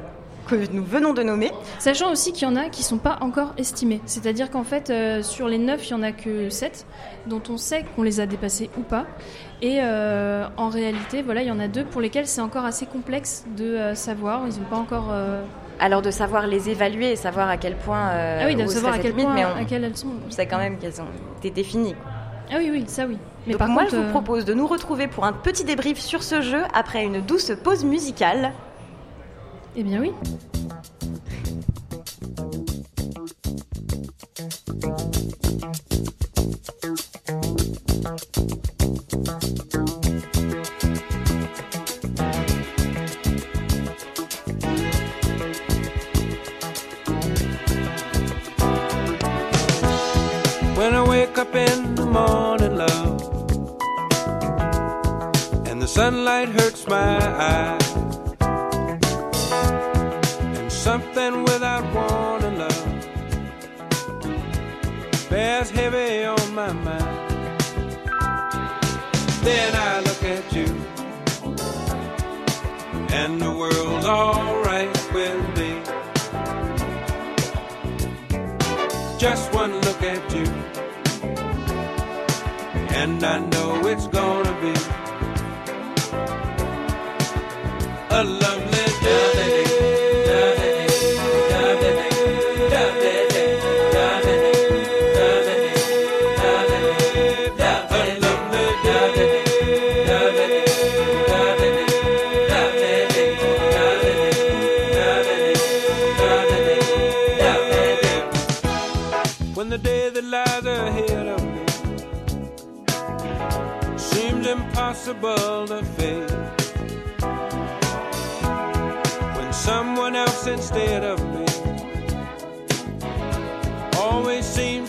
que 0.47 0.57
nous 0.73 0.85
venons 0.85 1.13
de 1.13 1.23
nommer. 1.23 1.51
Sachant 1.79 2.11
aussi 2.13 2.33
qu'il 2.33 2.47
y 2.47 2.51
en 2.51 2.57
a 2.57 2.69
qui 2.69 2.83
sont 2.83 2.99
pas 2.99 3.19
encore 3.21 3.53
estimés. 3.59 4.01
C'est-à-dire 4.07 4.51
qu'en 4.51 4.65
fait, 4.65 4.91
euh, 4.91 5.23
sur 5.23 5.49
les 5.49 5.59
9, 5.59 5.87
il 5.89 5.91
y 5.91 5.95
en 5.95 6.03
a 6.03 6.13
que 6.13 6.49
7 6.51 6.87
dont 7.27 7.43
on 7.49 7.57
sait 7.57 7.85
qu'on 7.97 8.03
les 8.03 8.21
a 8.21 8.27
dépassés 8.27 8.71
ou 8.79 8.83
pas. 8.83 9.07
Et 9.63 9.79
euh, 9.83 10.47
en 10.57 10.69
réalité, 10.69 11.23
voilà, 11.23 11.43
il 11.43 11.49
y 11.49 11.51
en 11.51 11.61
a 11.61 11.69
deux 11.69 11.85
pour 11.85 12.01
lesquels 12.01 12.27
c'est 12.27 12.41
encore 12.43 12.65
assez 12.65 12.87
complexe 12.87 13.45
de 13.57 13.65
euh, 13.65 13.95
savoir. 13.95 14.43
Ils 14.47 14.59
n'ont 14.61 14.69
pas 14.69 14.77
encore. 14.77 15.09
euh, 15.11 15.43
Alors, 15.81 16.03
de 16.03 16.11
savoir 16.11 16.47
les 16.47 16.69
évaluer 16.69 17.13
et 17.13 17.17
savoir 17.17 17.49
à 17.49 17.57
quel 17.57 17.77
point. 17.77 18.09
euh, 18.11 18.41
ah 18.43 18.47
oui, 18.47 18.57
de 18.57 18.67
savoir 18.67 18.95
à 18.95 18.99
quel 18.99 19.13
limite, 19.13 19.25
point, 19.27 19.35
mais 19.35 19.45
on, 19.45 19.49
à 19.57 19.77
elles 19.77 19.97
sont. 19.97 20.09
on 20.27 20.31
sait 20.31 20.47
quand 20.47 20.59
même 20.59 20.79
qu'elles 20.79 21.01
ont 21.01 21.07
été 21.39 21.51
définies. 21.51 21.95
quoi. 21.95 22.11
Ah 22.53 22.57
oui, 22.59 22.69
oui, 22.71 22.85
ça 22.87 23.07
oui. 23.07 23.17
Mais 23.47 23.53
Donc, 23.53 23.59
par 23.59 23.69
moi, 23.69 23.85
contre, 23.85 23.95
je 23.97 24.01
vous 24.01 24.11
propose 24.11 24.45
de 24.45 24.53
nous 24.53 24.67
retrouver 24.67 25.07
pour 25.09 25.25
un 25.25 25.33
petit 25.33 25.65
débrief 25.65 25.99
sur 25.99 26.23
ce 26.23 26.43
jeu 26.43 26.61
après 26.75 27.03
une 27.05 27.21
douce 27.23 27.53
pause 27.63 27.85
musicale. 27.85 28.53
Eh 29.77 29.83
bien 29.83 30.01
oui. 30.01 30.13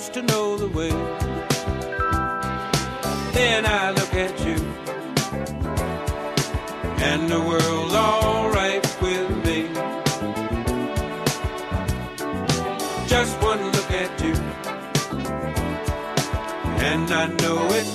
Seems 0.05 0.09
to 0.09 0.21
know 0.33 0.57
the 0.57 0.67
way. 0.67 0.89
Then 3.33 3.65
I 3.65 3.91
look 3.91 4.13
at 4.13 4.39
you, 4.45 4.55
and 7.03 7.29
the 7.29 7.39
world's 7.39 7.93
alright 7.93 8.83
with 9.01 9.29
me. 9.45 9.67
Just 13.07 13.41
one 13.41 13.63
look 13.71 13.91
at 13.91 14.21
you, 14.21 14.33
And 16.91 17.11
I 17.11 17.27
know 17.41 17.67
it's 17.71 17.94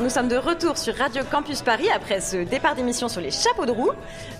Nous 0.00 0.10
sommes 0.10 0.28
de 0.28 0.36
retour 0.36 0.78
sur 0.78 0.94
Radio 0.94 1.24
Campus 1.28 1.62
Paris 1.62 1.88
après 1.92 2.20
ce 2.20 2.36
départ 2.36 2.76
d'émission 2.76 3.08
sur 3.08 3.20
les 3.20 3.32
chapeaux 3.32 3.66
de 3.66 3.72
roue. 3.72 3.90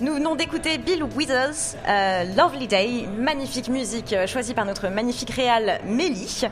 Nous 0.01 0.15
venons 0.15 0.37
d'écouter 0.37 0.79
Bill 0.79 1.03
Withers, 1.03 1.77
euh, 1.89 2.25
Lovely 2.37 2.69
Day, 2.69 3.09
magnifique 3.19 3.69
musique 3.69 4.13
euh, 4.13 4.29
choisie 4.29 4.55
par 4.55 4.65
notre 4.67 4.89
magnifique 4.89 5.31
réal 5.31 5.81
Mélie. 5.85 6.43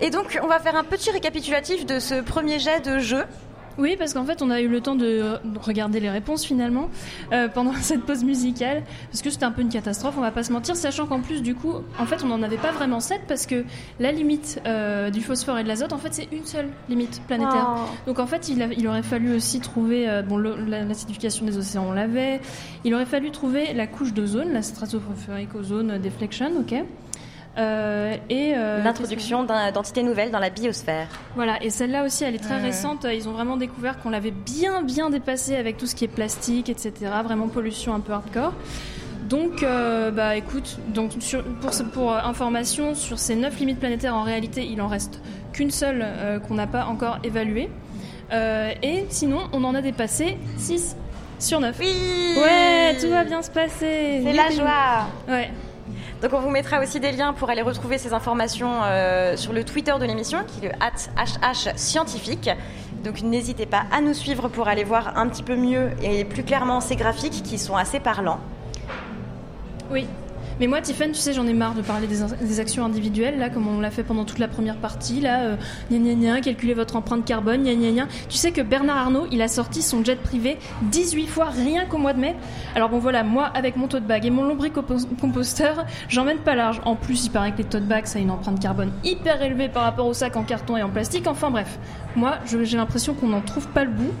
Et 0.00 0.10
donc, 0.10 0.38
on 0.42 0.46
va 0.46 0.60
faire 0.60 0.76
un 0.76 0.84
petit 0.84 1.10
récapitulatif 1.10 1.84
de 1.84 1.98
ce 1.98 2.20
premier 2.20 2.60
jet 2.60 2.80
de 2.80 3.00
jeu. 3.00 3.24
Oui, 3.78 3.96
parce 3.98 4.14
qu'en 4.14 4.24
fait, 4.24 4.40
on 4.42 4.50
a 4.50 4.60
eu 4.60 4.68
le 4.68 4.80
temps 4.80 4.94
de 4.94 5.22
regarder 5.60 6.00
les 6.00 6.10
réponses 6.10 6.44
finalement 6.44 6.88
euh, 7.32 7.48
pendant 7.48 7.72
cette 7.80 8.02
pause 8.02 8.24
musicale, 8.24 8.82
parce 9.10 9.22
que 9.22 9.30
c'était 9.30 9.44
un 9.44 9.50
peu 9.50 9.62
une 9.62 9.68
catastrophe, 9.68 10.14
on 10.16 10.20
va 10.20 10.30
pas 10.30 10.42
se 10.42 10.52
mentir, 10.52 10.76
sachant 10.76 11.06
qu'en 11.06 11.20
plus, 11.20 11.42
du 11.42 11.54
coup, 11.54 11.72
en 11.98 12.06
fait, 12.06 12.22
on 12.24 12.28
n'en 12.28 12.42
avait 12.42 12.56
pas 12.56 12.72
vraiment 12.72 13.00
7 13.00 13.22
parce 13.26 13.46
que 13.46 13.64
la 14.00 14.12
limite 14.12 14.60
euh, 14.66 15.10
du 15.10 15.20
phosphore 15.20 15.58
et 15.58 15.62
de 15.64 15.68
l'azote, 15.68 15.92
en 15.92 15.98
fait, 15.98 16.14
c'est 16.14 16.28
une 16.32 16.44
seule 16.44 16.68
limite 16.88 17.20
planétaire. 17.26 17.68
Oh. 17.76 17.80
Donc 18.06 18.18
en 18.18 18.26
fait, 18.26 18.48
il, 18.48 18.62
a- 18.62 18.72
il 18.72 18.86
aurait 18.86 19.02
fallu 19.02 19.34
aussi 19.34 19.60
trouver, 19.60 20.08
euh, 20.08 20.22
bon, 20.22 20.38
l'acidification 20.38 21.44
des 21.46 21.56
océans, 21.58 21.86
on 21.88 21.92
l'avait. 21.92 22.40
Il 22.84 22.94
aurait 22.94 23.06
fallu 23.06 23.30
trouver 23.30 23.72
la 23.74 23.86
couche 23.86 24.12
d'ozone, 24.12 24.52
la 24.52 24.62
stratosphérique 24.62 25.54
ozone 25.54 25.98
deflection, 25.98 26.50
ok. 26.60 26.74
Euh, 27.56 28.16
et 28.30 28.54
euh, 28.56 28.82
L'introduction 28.82 29.44
d'entités 29.44 30.02
nouvelles 30.02 30.30
dans 30.32 30.40
la 30.40 30.50
biosphère. 30.50 31.06
voilà, 31.36 31.62
et 31.62 31.70
celle-là 31.70 32.04
aussi, 32.04 32.24
elle 32.24 32.34
est 32.34 32.38
très 32.42 32.58
récente. 32.60 33.06
Ils 33.12 33.28
ont 33.28 33.32
vraiment 33.32 33.56
découvert 33.56 33.98
qu'on 34.00 34.10
l'avait 34.10 34.32
bien, 34.32 34.82
bien 34.82 35.08
dépassé 35.10 35.54
avec 35.56 35.76
tout 35.76 35.86
ce 35.86 35.94
qui 35.94 36.04
est 36.04 36.08
plastique, 36.08 36.68
etc. 36.68 36.92
Vraiment 37.22 37.46
pollution 37.48 37.94
un 37.94 38.00
peu 38.00 38.12
hardcore. 38.12 38.52
Donc, 39.28 39.62
euh, 39.62 40.10
bah 40.10 40.36
écoute, 40.36 40.78
donc 40.88 41.12
sur- 41.20 41.44
pour, 41.92 42.12
euh, 42.12 42.18
information, 42.24 42.94
sur 42.94 43.18
ces 43.18 43.34
neuf 43.36 43.58
limites 43.58 43.78
planétaires, 43.78 44.14
en 44.14 44.22
réalité, 44.22 44.66
il 44.66 44.82
en 44.82 44.88
reste 44.88 45.20
qu'une 45.52 45.70
seule 45.70 46.00
euh, 46.04 46.38
qu'on 46.40 46.54
n'a 46.54 46.66
pas 46.66 46.84
encore 46.86 47.18
évaluée. 47.24 47.70
Euh, 48.32 48.72
et 48.82 49.06
sinon, 49.10 49.38
on 49.52 49.62
en 49.64 49.74
a 49.74 49.80
dépassé 49.80 50.36
6 50.58 50.96
sur 51.38 51.60
9. 51.60 51.76
Oui 51.80 51.86
Ouais, 52.36 52.96
tout 53.00 53.08
va 53.08 53.24
bien 53.24 53.40
se 53.42 53.50
passer. 53.50 54.22
C'est 54.24 54.32
la 54.32 54.50
joie 54.50 55.06
Ouais. 55.28 55.50
Donc 56.24 56.32
on 56.32 56.40
vous 56.40 56.48
mettra 56.48 56.80
aussi 56.80 57.00
des 57.00 57.12
liens 57.12 57.34
pour 57.34 57.50
aller 57.50 57.60
retrouver 57.60 57.98
ces 57.98 58.14
informations 58.14 58.80
euh, 58.82 59.36
sur 59.36 59.52
le 59.52 59.62
Twitter 59.62 59.92
de 60.00 60.06
l'émission, 60.06 60.38
qui 60.46 60.64
est 60.64 60.70
le 60.70 60.74
HH 60.74 61.76
scientifique. 61.76 62.48
Donc 63.04 63.20
n'hésitez 63.20 63.66
pas 63.66 63.82
à 63.92 64.00
nous 64.00 64.14
suivre 64.14 64.48
pour 64.48 64.66
aller 64.66 64.84
voir 64.84 65.18
un 65.18 65.28
petit 65.28 65.42
peu 65.42 65.54
mieux 65.54 65.90
et 66.02 66.24
plus 66.24 66.42
clairement 66.42 66.80
ces 66.80 66.96
graphiques 66.96 67.42
qui 67.42 67.58
sont 67.58 67.76
assez 67.76 68.00
parlants. 68.00 68.40
Oui. 69.90 70.06
Mais 70.60 70.68
moi, 70.68 70.80
Tiffany, 70.80 71.12
tu 71.12 71.18
sais, 71.18 71.32
j'en 71.32 71.46
ai 71.46 71.52
marre 71.52 71.74
de 71.74 71.82
parler 71.82 72.06
des, 72.06 72.60
actions 72.60 72.84
individuelles, 72.84 73.38
là, 73.38 73.50
comme 73.50 73.66
on 73.66 73.80
l'a 73.80 73.90
fait 73.90 74.04
pendant 74.04 74.24
toute 74.24 74.38
la 74.38 74.46
première 74.46 74.76
partie, 74.76 75.20
là, 75.20 75.40
euh, 75.42 75.56
gna 75.90 75.98
gna 75.98 76.14
gna, 76.14 76.40
calculez 76.40 76.74
votre 76.74 76.94
empreinte 76.94 77.24
carbone, 77.24 77.64
gna 77.64 77.74
gna 77.74 77.90
gna. 77.90 78.08
Tu 78.28 78.36
sais 78.36 78.52
que 78.52 78.60
Bernard 78.60 78.98
Arnault, 78.98 79.26
il 79.32 79.42
a 79.42 79.48
sorti 79.48 79.82
son 79.82 80.04
jet 80.04 80.16
privé 80.16 80.58
18 80.82 81.26
fois 81.26 81.46
rien 81.46 81.86
qu'au 81.86 81.98
mois 81.98 82.12
de 82.12 82.20
mai. 82.20 82.36
Alors 82.76 82.88
bon, 82.88 82.98
voilà, 82.98 83.24
moi, 83.24 83.46
avec 83.46 83.76
mon 83.76 83.88
tote 83.88 84.04
bag 84.04 84.24
et 84.26 84.30
mon 84.30 84.44
lombricomposteur, 84.44 85.86
j'emmène 86.08 86.38
pas 86.38 86.54
large. 86.54 86.80
En 86.84 86.94
plus, 86.94 87.26
il 87.26 87.30
paraît 87.30 87.52
que 87.52 87.58
les 87.58 87.64
tote 87.64 87.84
bags, 87.84 88.06
ça 88.06 88.18
a 88.18 88.22
une 88.22 88.30
empreinte 88.30 88.60
carbone 88.60 88.92
hyper 89.02 89.42
élevée 89.42 89.68
par 89.68 89.82
rapport 89.82 90.06
aux 90.06 90.14
sacs 90.14 90.36
en 90.36 90.44
carton 90.44 90.76
et 90.76 90.82
en 90.82 90.90
plastique. 90.90 91.26
Enfin 91.26 91.50
bref, 91.50 91.78
moi, 92.16 92.38
j'ai 92.46 92.76
l'impression 92.76 93.14
qu'on 93.14 93.28
n'en 93.28 93.40
trouve 93.40 93.68
pas 93.68 93.84
le 93.84 93.90
bout. 93.90 94.12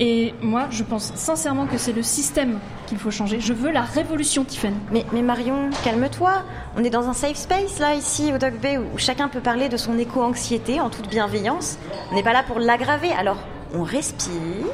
Et 0.00 0.32
moi, 0.42 0.68
je 0.70 0.84
pense 0.84 1.12
sincèrement 1.16 1.66
que 1.66 1.76
c'est 1.76 1.92
le 1.92 2.02
système 2.02 2.60
qu'il 2.86 2.98
faut 2.98 3.10
changer. 3.10 3.40
Je 3.40 3.52
veux 3.52 3.72
la 3.72 3.82
révolution, 3.82 4.44
Tiffany. 4.44 4.76
Mais, 4.92 5.04
mais 5.12 5.22
Marion, 5.22 5.70
calme-toi. 5.84 6.44
On 6.76 6.84
est 6.84 6.90
dans 6.90 7.08
un 7.08 7.12
safe 7.12 7.36
space 7.36 7.80
là, 7.80 7.94
ici 7.94 8.32
au 8.32 8.38
Dog 8.38 8.54
Bay, 8.60 8.78
où 8.78 8.96
chacun 8.96 9.28
peut 9.28 9.40
parler 9.40 9.68
de 9.68 9.76
son 9.76 9.98
éco-anxiété 9.98 10.80
en 10.80 10.88
toute 10.88 11.08
bienveillance. 11.08 11.78
On 12.12 12.14
n'est 12.14 12.22
pas 12.22 12.32
là 12.32 12.44
pour 12.46 12.60
l'aggraver, 12.60 13.10
alors 13.10 13.38
on 13.74 13.82
respire. 13.82 14.66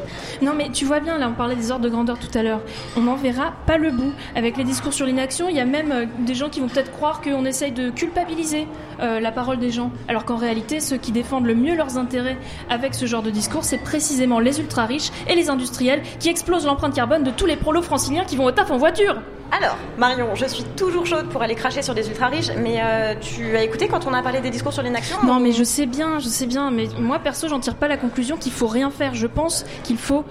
Non 0.43 0.53
mais 0.57 0.71
tu 0.71 0.85
vois 0.85 1.01
bien, 1.01 1.19
là 1.19 1.29
on 1.29 1.35
parlait 1.35 1.57
des 1.57 1.71
ordres 1.71 1.85
de 1.85 1.89
grandeur 1.89 2.19
tout 2.19 2.37
à 2.37 2.43
l'heure, 2.43 2.61
on 2.97 3.03
n'en 3.03 3.17
verra 3.17 3.53
pas 3.67 3.77
le 3.77 3.91
bout. 3.91 4.13
Avec 4.35 4.57
les 4.57 4.65
discours 4.65 4.93
sur 4.93 5.07
l'inaction, 5.07 5.49
il 5.49 5.57
y 5.57 5.61
a 5.61 5.65
même 5.65 5.93
euh, 5.93 6.07
des 6.21 6.35
gens 6.35 6.49
qui 6.49 6.61
vont 6.61 6.69
peut-être 6.69 6.93
croire 6.93 7.21
qu'on 7.21 7.45
essaye 7.45 7.73
de 7.73 7.91
culpabiliser 7.91 8.67
euh, 9.01 9.21
la 9.21 9.33
parole 9.33 9.59
des 9.59 9.71
gens, 9.71 9.91
alors 10.09 10.25
qu'en 10.25 10.37
réalité 10.37 10.81
ceux 10.81 10.97
qui 10.97 11.13
défendent 11.13 11.47
le 11.47 11.55
mieux 11.55 11.77
leurs 11.77 11.99
intérêts 11.99 12.39
avec 12.71 12.95
ce 12.95 13.07
genre 13.07 13.23
de 13.23 13.31
discours, 13.31 13.65
c'est 13.65 13.79
précisément 13.79 14.39
les 14.39 14.61
ultra-riches 14.61 15.11
et 15.29 15.35
les 15.35 15.51
industriels 15.51 16.03
qui 16.19 16.29
explosent 16.29 16.67
l'empreinte 16.67 16.95
carbone 16.95 17.25
de 17.25 17.31
tous 17.31 17.47
les 17.47 17.57
prolos 17.57 17.83
franciliens 17.83 18.25
qui 18.25 18.37
vont 18.37 18.45
au 18.45 18.53
taf 18.53 18.71
en 18.71 18.79
voiture. 18.79 19.17
Alors, 19.57 19.77
Marion, 19.99 20.35
je 20.35 20.47
suis 20.47 20.65
toujours 20.65 21.07
chaude 21.07 21.29
pour 21.29 21.41
aller 21.41 21.55
cracher 21.55 21.81
sur 21.81 21.95
des 21.95 22.09
ultra-riches, 22.09 22.51
mais 22.57 22.81
euh, 22.83 23.15
tu 23.21 23.57
as 23.57 23.63
écouté 23.63 23.87
quand 23.87 24.05
on 24.05 24.13
a 24.13 24.21
parlé 24.21 24.41
des 24.41 24.51
discours 24.51 24.73
sur 24.73 24.83
l'inaction 24.83 25.17
Non 25.23 25.39
mais 25.39 25.53
je 25.53 25.63
sais 25.63 25.87
bien, 25.87 26.19
je 26.19 26.27
sais 26.27 26.47
bien, 26.47 26.73
mais 26.73 26.89
moi 26.99 27.21
perso 27.21 27.47
j'en 27.47 27.61
tire 27.61 27.77
pas 27.77 27.87
la 27.87 27.97
conclusion 27.97 28.37
qu'il 28.37 28.51
faut 28.51 28.67
rien 28.67 28.91
faire, 28.91 29.15
je 29.15 29.29
pense 29.29 29.65
qu'il 29.85 29.97
faut 29.97 30.25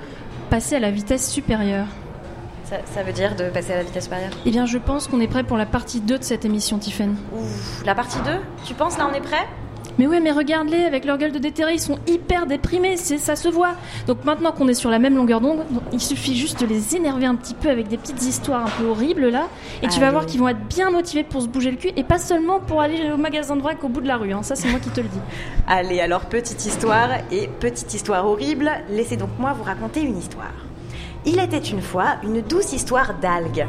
passer 0.49 0.75
à 0.75 0.79
la 0.81 0.91
vitesse 0.91 1.31
supérieure. 1.31 1.85
Ça, 2.65 2.77
ça 2.93 3.03
veut 3.03 3.13
dire 3.13 3.37
de 3.37 3.45
passer 3.45 3.71
à 3.71 3.77
la 3.77 3.83
vitesse 3.83 4.03
supérieure? 4.05 4.31
Eh 4.45 4.51
bien 4.51 4.65
je 4.65 4.77
pense 4.77 5.07
qu'on 5.07 5.21
est 5.21 5.27
prêt 5.27 5.43
pour 5.43 5.55
la 5.55 5.65
partie 5.65 6.01
2 6.01 6.19
de 6.19 6.23
cette 6.23 6.43
émission 6.43 6.77
Tiffen. 6.77 7.15
La 7.85 7.95
partie 7.95 8.19
2 8.25 8.31
Tu 8.65 8.73
penses 8.73 8.97
là 8.97 9.07
on 9.09 9.15
est 9.15 9.21
prêt? 9.21 9.47
Mais 9.99 10.07
ouais, 10.07 10.19
mais 10.19 10.31
regarde-les, 10.31 10.85
avec 10.85 11.05
leur 11.05 11.17
gueule 11.17 11.31
de 11.31 11.37
déterré, 11.39 11.73
ils 11.73 11.79
sont 11.79 11.99
hyper 12.07 12.45
déprimés, 12.47 12.97
c'est 12.97 13.17
ça 13.17 13.35
se 13.35 13.47
voit. 13.47 13.73
Donc 14.07 14.25
maintenant 14.25 14.51
qu'on 14.51 14.67
est 14.67 14.73
sur 14.73 14.89
la 14.89 14.97
même 14.99 15.15
longueur 15.15 15.39
d'onde, 15.39 15.63
il 15.91 15.99
suffit 16.01 16.35
juste 16.35 16.59
de 16.61 16.65
les 16.65 16.95
énerver 16.95 17.25
un 17.25 17.35
petit 17.35 17.53
peu 17.53 17.69
avec 17.69 17.87
des 17.87 17.97
petites 17.97 18.23
histoires 18.23 18.65
un 18.65 18.69
peu 18.81 18.85
horribles 18.87 19.29
là, 19.29 19.47
et 19.83 19.87
tu 19.87 19.99
vas 19.99 20.09
voir 20.11 20.25
qu'ils 20.25 20.39
vont 20.39 20.47
être 20.47 20.65
bien 20.67 20.89
motivés 20.89 21.23
pour 21.23 21.41
se 21.41 21.47
bouger 21.47 21.71
le 21.71 21.77
cul, 21.77 21.91
et 21.95 22.03
pas 22.03 22.17
seulement 22.17 22.59
pour 22.59 22.81
aller 22.81 23.11
au 23.11 23.17
magasin 23.17 23.55
de 23.55 23.61
vrac 23.61 23.83
au 23.83 23.87
bout 23.89 24.01
de 24.01 24.07
la 24.07 24.17
rue. 24.17 24.33
hein. 24.33 24.41
Ça, 24.43 24.55
c'est 24.55 24.69
moi 24.69 24.79
qui 24.79 24.89
te 24.89 25.01
le 25.01 25.07
dis. 25.07 25.19
Allez, 25.67 25.99
alors 25.99 26.21
petite 26.25 26.65
histoire 26.65 27.09
et 27.31 27.47
petite 27.59 27.93
histoire 27.93 28.25
horrible, 28.25 28.71
laissez 28.89 29.15
donc 29.17 29.29
moi 29.37 29.53
vous 29.53 29.63
raconter 29.63 30.01
une 30.01 30.17
histoire. 30.17 30.51
Il 31.25 31.39
était 31.39 31.57
une 31.59 31.81
fois 31.81 32.15
une 32.23 32.41
douce 32.41 32.73
histoire 32.73 33.13
d'algues. 33.21 33.65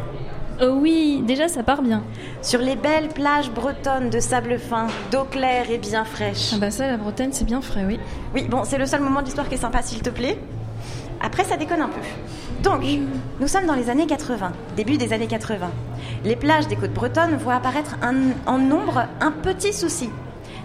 Oh 0.62 0.78
oui, 0.80 1.22
déjà 1.26 1.48
ça 1.48 1.62
part 1.64 1.82
bien. 1.82 2.02
Sur 2.40 2.60
les 2.60 2.76
belles 2.76 3.08
plages 3.08 3.50
bretonnes 3.50 4.08
de 4.10 4.20
sable 4.20 4.58
fin, 4.58 4.86
d'eau 5.10 5.24
claire 5.24 5.68
et 5.70 5.78
bien 5.78 6.04
fraîche. 6.04 6.50
Ah 6.54 6.58
bah 6.58 6.70
ça, 6.70 6.86
la 6.86 6.96
Bretagne, 6.96 7.30
c'est 7.32 7.44
bien 7.44 7.60
frais, 7.60 7.84
oui. 7.86 7.98
Oui, 8.34 8.46
bon, 8.48 8.62
c'est 8.64 8.78
le 8.78 8.86
seul 8.86 9.00
moment 9.00 9.20
de 9.20 9.24
l'histoire 9.26 9.48
qui 9.48 9.54
est 9.54 9.58
sympa, 9.58 9.82
s'il 9.82 10.00
te 10.00 10.10
plaît. 10.10 10.38
Après, 11.20 11.42
ça 11.44 11.56
déconne 11.56 11.80
un 11.80 11.88
peu. 11.88 12.00
Donc, 12.62 12.82
nous 13.40 13.48
sommes 13.48 13.66
dans 13.66 13.74
les 13.74 13.90
années 13.90 14.06
80, 14.06 14.52
début 14.76 14.96
des 14.96 15.12
années 15.12 15.26
80. 15.26 15.70
Les 16.24 16.36
plages 16.36 16.68
des 16.68 16.76
côtes 16.76 16.92
bretonnes 16.94 17.36
voient 17.36 17.54
apparaître 17.54 17.96
un- 18.02 18.32
en 18.46 18.58
nombre 18.58 19.06
un 19.20 19.32
petit 19.32 19.72
souci 19.72 20.10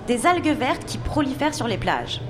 des 0.07 0.25
algues 0.25 0.55
vertes 0.57 0.85
qui 0.85 0.97
prolifèrent 0.97 1.53
sur 1.55 1.67
les 1.67 1.77
plages. 1.77 2.21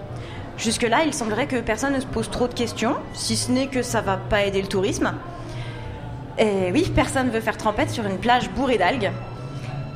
Jusque-là, 0.58 1.00
il 1.06 1.14
semblerait 1.14 1.48
que 1.48 1.60
personne 1.62 1.94
ne 1.94 2.00
se 2.00 2.06
pose 2.06 2.30
trop 2.30 2.48
de 2.48 2.54
questions, 2.54 2.96
si 3.14 3.36
ce 3.38 3.52
n'est 3.52 3.68
que 3.68 3.82
ça 3.82 4.02
va 4.02 4.18
pas 4.18 4.44
aider 4.44 4.62
le 4.62 4.68
tourisme. 4.68 5.12
Et 6.40 6.72
oui, 6.72 6.90
personne 6.96 7.28
ne 7.28 7.32
veut 7.32 7.42
faire 7.42 7.58
trempette 7.58 7.90
sur 7.90 8.06
une 8.06 8.18
plage 8.18 8.50
bourrée 8.52 8.78
d'algues. 8.78 9.12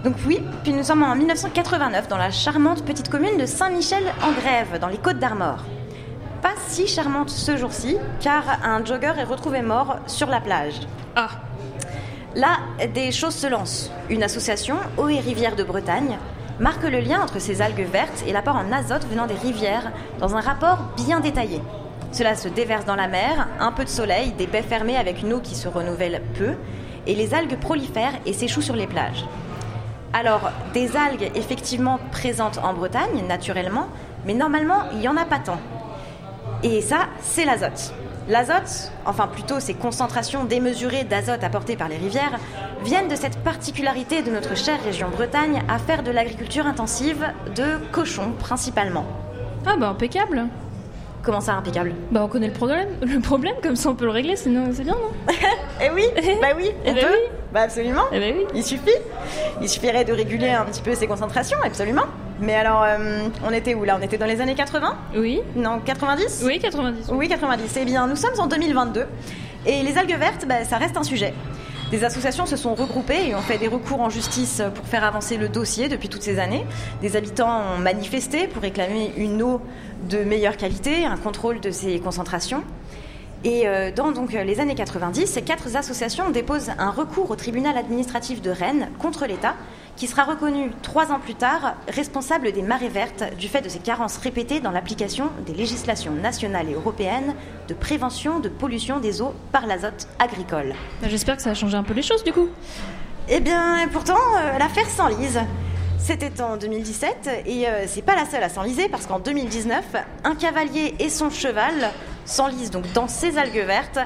Donc 0.04 0.16
oui, 0.28 0.42
puis 0.64 0.74
nous 0.74 0.84
sommes 0.84 1.02
en 1.02 1.16
1989 1.16 2.10
dans 2.10 2.18
la 2.18 2.32
charmante 2.32 2.84
petite 2.84 3.10
commune 3.10 3.38
de 3.38 3.46
Saint-Michel-en-Grève, 3.46 4.78
dans 4.82 4.90
les 4.90 4.98
Côtes 4.98 5.20
d'Armor. 5.20 5.64
Pas 6.42 6.56
si 6.68 6.86
charmante 6.88 7.30
ce 7.30 7.56
jour-ci, 7.56 7.96
car 8.20 8.44
un 8.66 8.84
jogger 8.84 9.14
est 9.18 9.24
retrouvé 9.24 9.62
mort 9.62 10.00
sur 10.06 10.28
la 10.28 10.42
plage. 10.42 10.82
Ah, 11.16 11.30
Là, 12.36 12.58
des 12.94 13.12
choses 13.12 13.36
se 13.36 13.48
lancent. 13.48 13.92
Une 14.10 14.24
association, 14.24 14.76
Eau 14.98 15.08
et 15.08 15.20
Rivières 15.20 15.56
de 15.56 15.64
Bretagne, 15.64 16.18
marque 16.60 16.84
le 16.84 17.00
lien 17.00 17.22
entre 17.22 17.40
ces 17.40 17.62
algues 17.62 17.88
vertes 17.90 18.24
et 18.28 18.34
l'apport 18.34 18.56
en 18.56 18.72
azote 18.72 19.06
venant 19.08 19.28
des 19.28 19.36
rivières 19.36 19.92
dans 20.20 20.36
un 20.36 20.42
rapport 20.42 20.80
bien 20.98 21.20
détaillé. 21.20 21.62
Cela 22.14 22.36
se 22.36 22.48
déverse 22.48 22.86
dans 22.86 22.96
la 22.96 23.08
mer, 23.08 23.48
un 23.60 23.72
peu 23.72 23.84
de 23.84 23.90
soleil, 23.90 24.34
des 24.34 24.46
baies 24.46 24.62
fermées 24.62 24.98
avec 24.98 25.24
une 25.24 25.34
eau 25.34 25.40
qui 25.40 25.56
se 25.56 25.68
renouvelle 25.68 26.22
peu, 26.36 26.54
et 27.08 27.16
les 27.16 27.34
algues 27.34 27.58
prolifèrent 27.58 28.14
et 28.28 28.34
s'échouent 28.34 28.62
sur 28.62 28.76
les 28.76 28.86
plages. 28.86 29.26
Alors, 30.14 30.52
des 30.76 30.96
algues 30.96 31.32
effectivement 31.34 32.00
présentes 32.12 32.60
en 32.64 32.76
Bretagne, 32.76 33.26
naturellement, 33.28 33.88
mais 34.26 34.36
normalement, 34.36 34.84
il 34.92 35.00
n'y 35.00 35.08
en 35.08 35.18
a 35.18 35.26
pas 35.26 35.40
tant. 35.40 35.58
Et 36.62 36.82
ça, 36.82 37.08
c'est 37.20 37.46
l'azote. 37.46 37.96
L'azote, 38.30 38.92
enfin 39.08 39.28
plutôt 39.28 39.60
ces 39.60 39.74
concentrations 39.74 40.44
démesurées 40.44 41.06
d'azote 41.06 41.44
apportées 41.44 41.76
par 41.76 41.90
les 41.90 41.98
rivières, 41.98 42.40
viennent 42.84 43.08
de 43.08 43.16
cette 43.16 43.40
particularité 43.40 44.22
de 44.22 44.30
notre 44.30 44.56
chère 44.56 44.82
région 44.84 45.10
Bretagne 45.10 45.64
à 45.68 45.80
faire 45.80 46.04
de 46.04 46.12
l'agriculture 46.12 46.68
intensive 46.68 47.26
de 47.56 47.80
cochons 47.92 48.34
principalement. 48.40 49.06
ah 49.66 49.76
bah 49.78 49.90
impeccable. 49.90 50.48
Comment 51.24 51.40
ça, 51.42 51.54
impeccable 51.54 51.94
Bah 52.12 52.22
on 52.24 52.28
connaît 52.28 52.48
le 52.48 52.54
problème, 52.54 52.90
le 53.02 53.20
problème 53.22 53.56
comme 53.64 53.76
ça 53.78 53.90
on 53.90 53.96
peut 53.96 54.06
le 54.06 54.12
régler, 54.12 54.36
sinon 54.36 54.66
c'est 54.74 54.84
bien 54.84 54.94
non 54.94 55.34
Eh 55.82 55.90
oui, 55.94 56.04
bah 56.42 56.48
oui, 56.58 56.70
on 56.86 56.90
Eh 56.90 56.94
ben 56.94 57.02
peut. 57.02 57.08
oui. 57.14 57.30
Bah 57.54 57.62
absolument. 57.62 58.02
Eh 58.12 58.20
ben 58.20 58.36
oui. 58.38 58.46
Il 58.56 58.64
suffit. 58.64 58.92
Il 59.62 59.70
suffirait 59.70 60.04
de 60.06 60.12
réguler 60.14 60.50
un 60.50 60.66
petit 60.66 60.82
peu 60.82 60.94
ces 60.96 61.08
concentrations, 61.08 61.58
absolument. 61.64 62.04
Mais 62.42 62.56
alors, 62.56 62.84
euh, 62.84 63.28
on 63.48 63.54
était 63.54 63.74
où 63.76 63.84
là? 63.84 63.96
On 64.00 64.04
était 64.04 64.18
dans 64.18 64.26
les 64.26 64.42
années 64.42 64.56
80 64.56 64.96
Oui, 65.16 65.42
Non, 65.56 65.80
90 65.80 66.42
oui 66.46 66.60
90. 66.60 67.10
Oui, 67.14 67.30
90. 67.30 67.78
Eh 67.80 67.86
bien, 67.86 68.08
nous 68.08 68.16
sommes 68.16 68.38
en 68.40 68.48
2022 68.48 69.06
et 69.66 69.82
les 69.84 69.98
algues 69.98 70.18
vertes, 70.18 70.46
bah, 70.48 70.66
ça 70.66 70.78
reste 70.78 70.98
un 70.98 71.04
sujet. 71.04 71.34
Des 71.94 72.04
associations 72.04 72.48
se 72.48 72.56
sont 72.56 72.74
regroupées 72.74 73.28
et 73.28 73.36
ont 73.36 73.42
fait 73.42 73.60
des 73.60 73.68
recours 73.68 74.02
en 74.02 74.10
justice 74.10 74.64
pour 74.74 74.88
faire 74.88 75.04
avancer 75.04 75.38
le 75.38 75.48
dossier 75.48 75.90
depuis 75.90 76.10
toutes 76.10 76.24
ces 76.24 76.40
années. 76.40 76.66
Des 77.04 77.16
habitants 77.16 77.62
ont 77.76 77.78
manifesté 77.78 78.48
pour 78.48 78.64
réclamer 78.64 79.14
une 79.16 79.44
eau 79.44 79.62
de 80.10 80.24
meilleure 80.24 80.58
qualité, 80.58 81.06
un 81.06 81.18
contrôle 81.18 81.60
de 81.60 81.70
ces 81.70 82.00
concentrations. 82.00 82.64
Et 83.44 83.68
euh, 83.68 83.92
dans 83.92 84.12
les 84.44 84.60
années 84.60 84.74
90, 84.74 85.28
ces 85.28 85.44
quatre 85.44 85.76
associations 85.76 86.32
déposent 86.32 86.72
un 86.80 86.90
recours 86.90 87.30
au 87.30 87.36
tribunal 87.36 87.78
administratif 87.78 88.42
de 88.42 88.50
Rennes 88.50 88.90
contre 88.98 89.28
l'État, 89.28 89.54
qui 89.96 90.08
sera 90.08 90.24
reconnu 90.24 90.72
trois 90.82 91.12
ans 91.12 91.20
plus 91.20 91.36
tard 91.36 91.76
responsable 91.88 92.52
des 92.52 92.62
marées 92.62 92.90
vertes 92.90 93.24
du 93.38 93.48
fait 93.48 93.62
de 93.62 93.70
ses 93.70 93.80
carences 93.80 94.18
répétées 94.18 94.60
dans 94.60 94.72
l'application 94.72 95.30
des 95.46 95.54
législations 95.54 96.14
nationales 96.14 96.70
et 96.70 96.74
européennes 96.74 97.36
de 97.68 97.74
prévention 97.74 98.40
de 98.40 98.50
pollution 98.50 99.00
des 99.00 99.22
eaux 99.22 99.34
par 99.52 99.68
l'azote 99.68 100.08
agricole. 100.20 100.74
Bah, 101.02 101.08
J'espère 101.10 101.38
que 101.38 101.44
ça 101.44 101.52
a 101.52 101.54
changé 101.54 101.78
un 101.78 101.84
peu 101.84 101.94
les 101.94 102.02
choses 102.02 102.24
du 102.24 102.34
coup. 102.34 102.48
Eh 103.30 103.40
bien, 103.40 103.88
pourtant, 103.92 104.18
euh, 104.38 104.58
l'affaire 104.58 104.88
s'enlise. 104.90 105.40
C'était 105.98 106.42
en 106.42 106.58
2017 106.58 107.44
et 107.46 107.68
euh, 107.68 107.86
c'est 107.88 108.02
pas 108.02 108.16
la 108.16 108.26
seule 108.26 108.44
à 108.44 108.50
s'enliser 108.50 108.90
parce 108.90 109.06
qu'en 109.06 109.20
2019, 109.20 109.84
un 110.26 110.36
cavalier 110.36 110.96
et 111.00 111.10
son 111.10 111.30
cheval 111.30 111.92
s'enlisent 112.26 112.72
donc 112.72 112.92
dans 112.92 113.08
ces 113.08 113.38
algues 113.38 113.66
vertes 113.66 114.00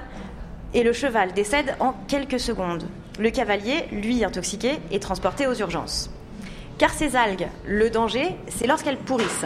et 0.75 0.83
le 0.83 0.93
cheval 0.93 1.33
décède 1.33 1.75
en 1.79 1.93
quelques 2.07 2.39
secondes. 2.39 2.83
Le 3.19 3.31
cavalier, 3.31 3.85
lui 3.91 4.23
intoxiqué, 4.23 4.73
est 4.91 5.01
transporté 5.01 5.47
aux 5.47 5.55
urgences. 5.55 6.11
Car 6.77 6.91
ces 6.91 7.15
algues, 7.15 7.47
le 7.65 7.89
danger, 7.89 8.35
c'est 8.47 8.67
lorsqu'elles 8.67 8.97
pourrissent. 8.97 9.45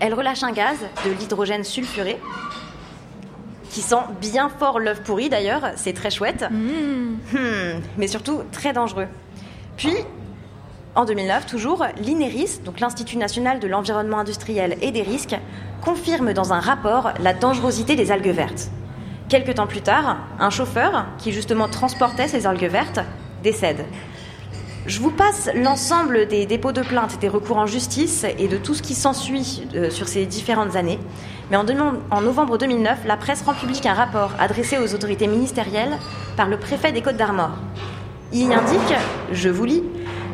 Elles 0.00 0.14
relâchent 0.14 0.42
un 0.42 0.52
gaz, 0.52 0.78
de 1.04 1.10
l'hydrogène 1.12 1.62
sulfuré, 1.62 2.18
qui 3.70 3.82
sent 3.82 4.02
bien 4.20 4.48
fort 4.48 4.80
l'œuf 4.80 5.02
pourri 5.02 5.28
d'ailleurs, 5.28 5.70
c'est 5.76 5.92
très 5.92 6.10
chouette. 6.10 6.44
Hmm, 6.50 7.80
mais 7.96 8.08
surtout 8.08 8.40
très 8.50 8.72
dangereux. 8.72 9.06
Puis, 9.76 9.94
en 10.96 11.04
2009, 11.04 11.46
toujours, 11.46 11.86
l'INERIS, 11.98 12.62
donc 12.64 12.80
l'Institut 12.80 13.16
national 13.16 13.60
de 13.60 13.68
l'environnement 13.68 14.18
industriel 14.18 14.76
et 14.82 14.90
des 14.90 15.02
risques, 15.02 15.36
confirme 15.82 16.32
dans 16.32 16.52
un 16.52 16.60
rapport 16.60 17.12
la 17.20 17.32
dangerosité 17.32 17.94
des 17.94 18.10
algues 18.10 18.34
vertes. 18.34 18.70
Quelques 19.30 19.54
temps 19.54 19.68
plus 19.68 19.80
tard, 19.80 20.16
un 20.40 20.50
chauffeur, 20.50 21.06
qui 21.18 21.30
justement 21.30 21.68
transportait 21.68 22.26
ces 22.26 22.48
algues 22.48 22.68
vertes, 22.68 22.98
décède. 23.44 23.84
Je 24.86 24.98
vous 24.98 25.12
passe 25.12 25.48
l'ensemble 25.54 26.26
des 26.26 26.46
dépôts 26.46 26.72
de 26.72 26.80
plainte 26.82 27.20
des 27.20 27.28
recours 27.28 27.58
en 27.58 27.66
justice 27.66 28.26
et 28.40 28.48
de 28.48 28.56
tout 28.56 28.74
ce 28.74 28.82
qui 28.82 28.94
s'ensuit 28.94 29.68
euh, 29.76 29.88
sur 29.88 30.08
ces 30.08 30.26
différentes 30.26 30.74
années. 30.74 30.98
Mais 31.48 31.56
en 31.56 32.20
novembre 32.22 32.58
2009, 32.58 33.04
la 33.06 33.16
presse 33.16 33.42
rend 33.42 33.54
public 33.54 33.86
un 33.86 33.94
rapport 33.94 34.32
adressé 34.40 34.78
aux 34.78 34.94
autorités 34.96 35.28
ministérielles 35.28 35.96
par 36.36 36.48
le 36.48 36.56
préfet 36.56 36.90
des 36.90 37.00
Côtes 37.00 37.16
d'Armor. 37.16 37.50
Il 38.32 38.48
y 38.48 38.52
indique, 38.52 38.96
je 39.30 39.48
vous 39.48 39.64
lis, 39.64 39.84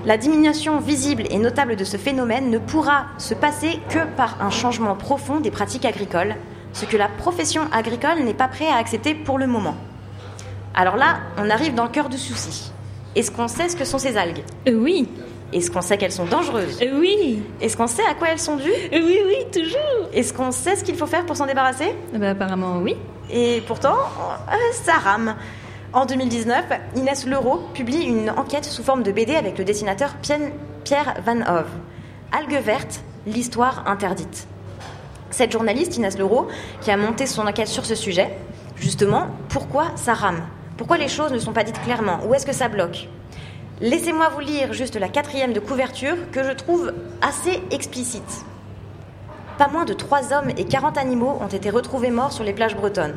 la 0.07 0.17
diminution 0.17 0.81
visible 0.81 1.25
et 1.29 1.37
notable 1.37 1.77
de 1.77 1.85
ce 1.85 1.99
phénomène 1.99 2.49
ne 2.49 2.59
pourra 2.59 3.09
se 3.19 3.35
passer 3.35 3.79
que 3.91 4.07
par 4.17 4.41
un 4.41 4.51
changement 4.51 4.95
profond 4.95 5.41
des 5.41 5.51
pratiques 5.51 5.85
agricoles, 5.85 6.37
ce 6.77 6.85
que 6.85 6.99
la 6.99 7.09
profession 7.09 7.62
agricole 7.73 8.21
n'est 8.23 8.35
pas 8.35 8.49
prête 8.49 8.69
à 8.69 8.77
accepter 8.77 9.15
pour 9.15 9.39
le 9.39 9.47
moment. 9.47 9.75
Alors 10.75 10.97
là, 10.97 11.21
on 11.39 11.49
arrive 11.49 11.75
dans 11.75 11.85
le 11.85 11.89
cœur 11.89 12.11
du 12.11 12.19
souci. 12.19 12.71
Est-ce 13.15 13.31
qu'on 13.31 13.49
sait 13.49 13.71
ce 13.71 13.77
que 13.77 13.87
sont 13.87 13.97
ces 13.99 14.19
algues 14.19 14.43
Euh, 14.69 14.75
oui, 14.75 15.09
Est-ce 15.55 15.71
qu'on 15.71 15.81
sait 15.81 15.97
qu'elles 15.97 16.12
sont 16.12 16.27
dangereuses 16.27 16.79
euh, 16.83 16.99
oui, 17.01 17.43
Est-ce 17.62 17.79
qu'on 17.79 17.87
sait 17.87 18.05
à 18.05 18.12
quoi 18.12 18.29
elles 18.29 18.39
sont 18.39 18.57
dues 18.57 18.71
euh, 18.93 19.01
oui, 19.07 19.19
oui, 19.27 19.37
toujours. 19.51 20.11
Est-ce 20.12 20.35
qu'on 20.35 20.51
sait 20.51 20.77
ce 20.77 20.85
qu'il 20.85 20.97
faut 20.97 21.07
faire 21.07 21.25
pour 21.25 21.35
s'en 21.35 21.47
débarrasser 21.47 21.95
Ah 22.15 22.19
Bah 22.19 22.31
apparemment 22.31 22.77
oui. 22.83 22.95
Et 23.31 23.62
pourtant, 23.67 23.97
ça 24.73 24.93
rame. 25.03 25.35
En 25.95 26.05
2019, 26.05 26.65
Inès 26.97 27.27
Leroux 27.27 27.61
publie 27.73 28.03
une 28.03 28.29
enquête 28.29 28.67
sous 28.67 28.83
forme 28.83 29.03
de 29.03 29.12
BD 29.12 29.35
avec 29.35 29.57
le 29.57 29.65
dessinateur 29.65 30.15
Pierre 30.85 31.15
Van 31.25 31.41
Hove. 31.41 31.71
Algues 32.33 32.62
vertes, 32.62 33.01
l'histoire 33.27 33.85
interdite. 33.89 34.47
Cette 35.31 35.53
journaliste, 35.53 35.97
Inès 35.97 36.19
Leroux, 36.19 36.47
qui 36.81 36.91
a 36.91 36.97
monté 36.97 37.27
son 37.27 37.47
enquête 37.47 37.69
sur 37.69 37.85
ce 37.85 37.95
sujet, 37.95 38.37
justement, 38.77 39.27
pourquoi 39.49 39.87
ça 39.97 40.15
rame? 40.15 40.41
Pourquoi 40.77 40.99
les 40.99 41.09
choses 41.09 41.33
ne 41.33 41.39
sont 41.39 41.53
pas 41.53 41.65
dites 41.65 41.81
clairement? 41.83 42.21
Où 42.27 42.35
est-ce 42.35 42.47
que 42.47 42.53
ça 42.53 42.69
bloque? 42.69 43.09
Laissez-moi 43.81 44.31
vous 44.31 44.41
lire 44.41 44.73
juste 44.73 44.97
la 44.97 45.09
quatrième 45.09 45.53
de 45.53 45.61
couverture 45.61 46.17
que 46.33 46.43
je 46.43 46.53
trouve 46.53 46.93
assez 47.21 47.61
explicite. 47.71 48.45
Pas 49.59 49.69
moins 49.69 49.85
de 49.85 49.93
3 49.95 50.33
hommes 50.33 50.51
et 50.57 50.65
40 50.65 50.99
animaux 50.99 51.39
ont 51.41 51.49
été 51.49 51.71
retrouvés 51.71 52.11
morts 52.11 52.33
sur 52.33 52.45
les 52.45 52.53
plages 52.53 52.77
bretonnes. 52.77 53.17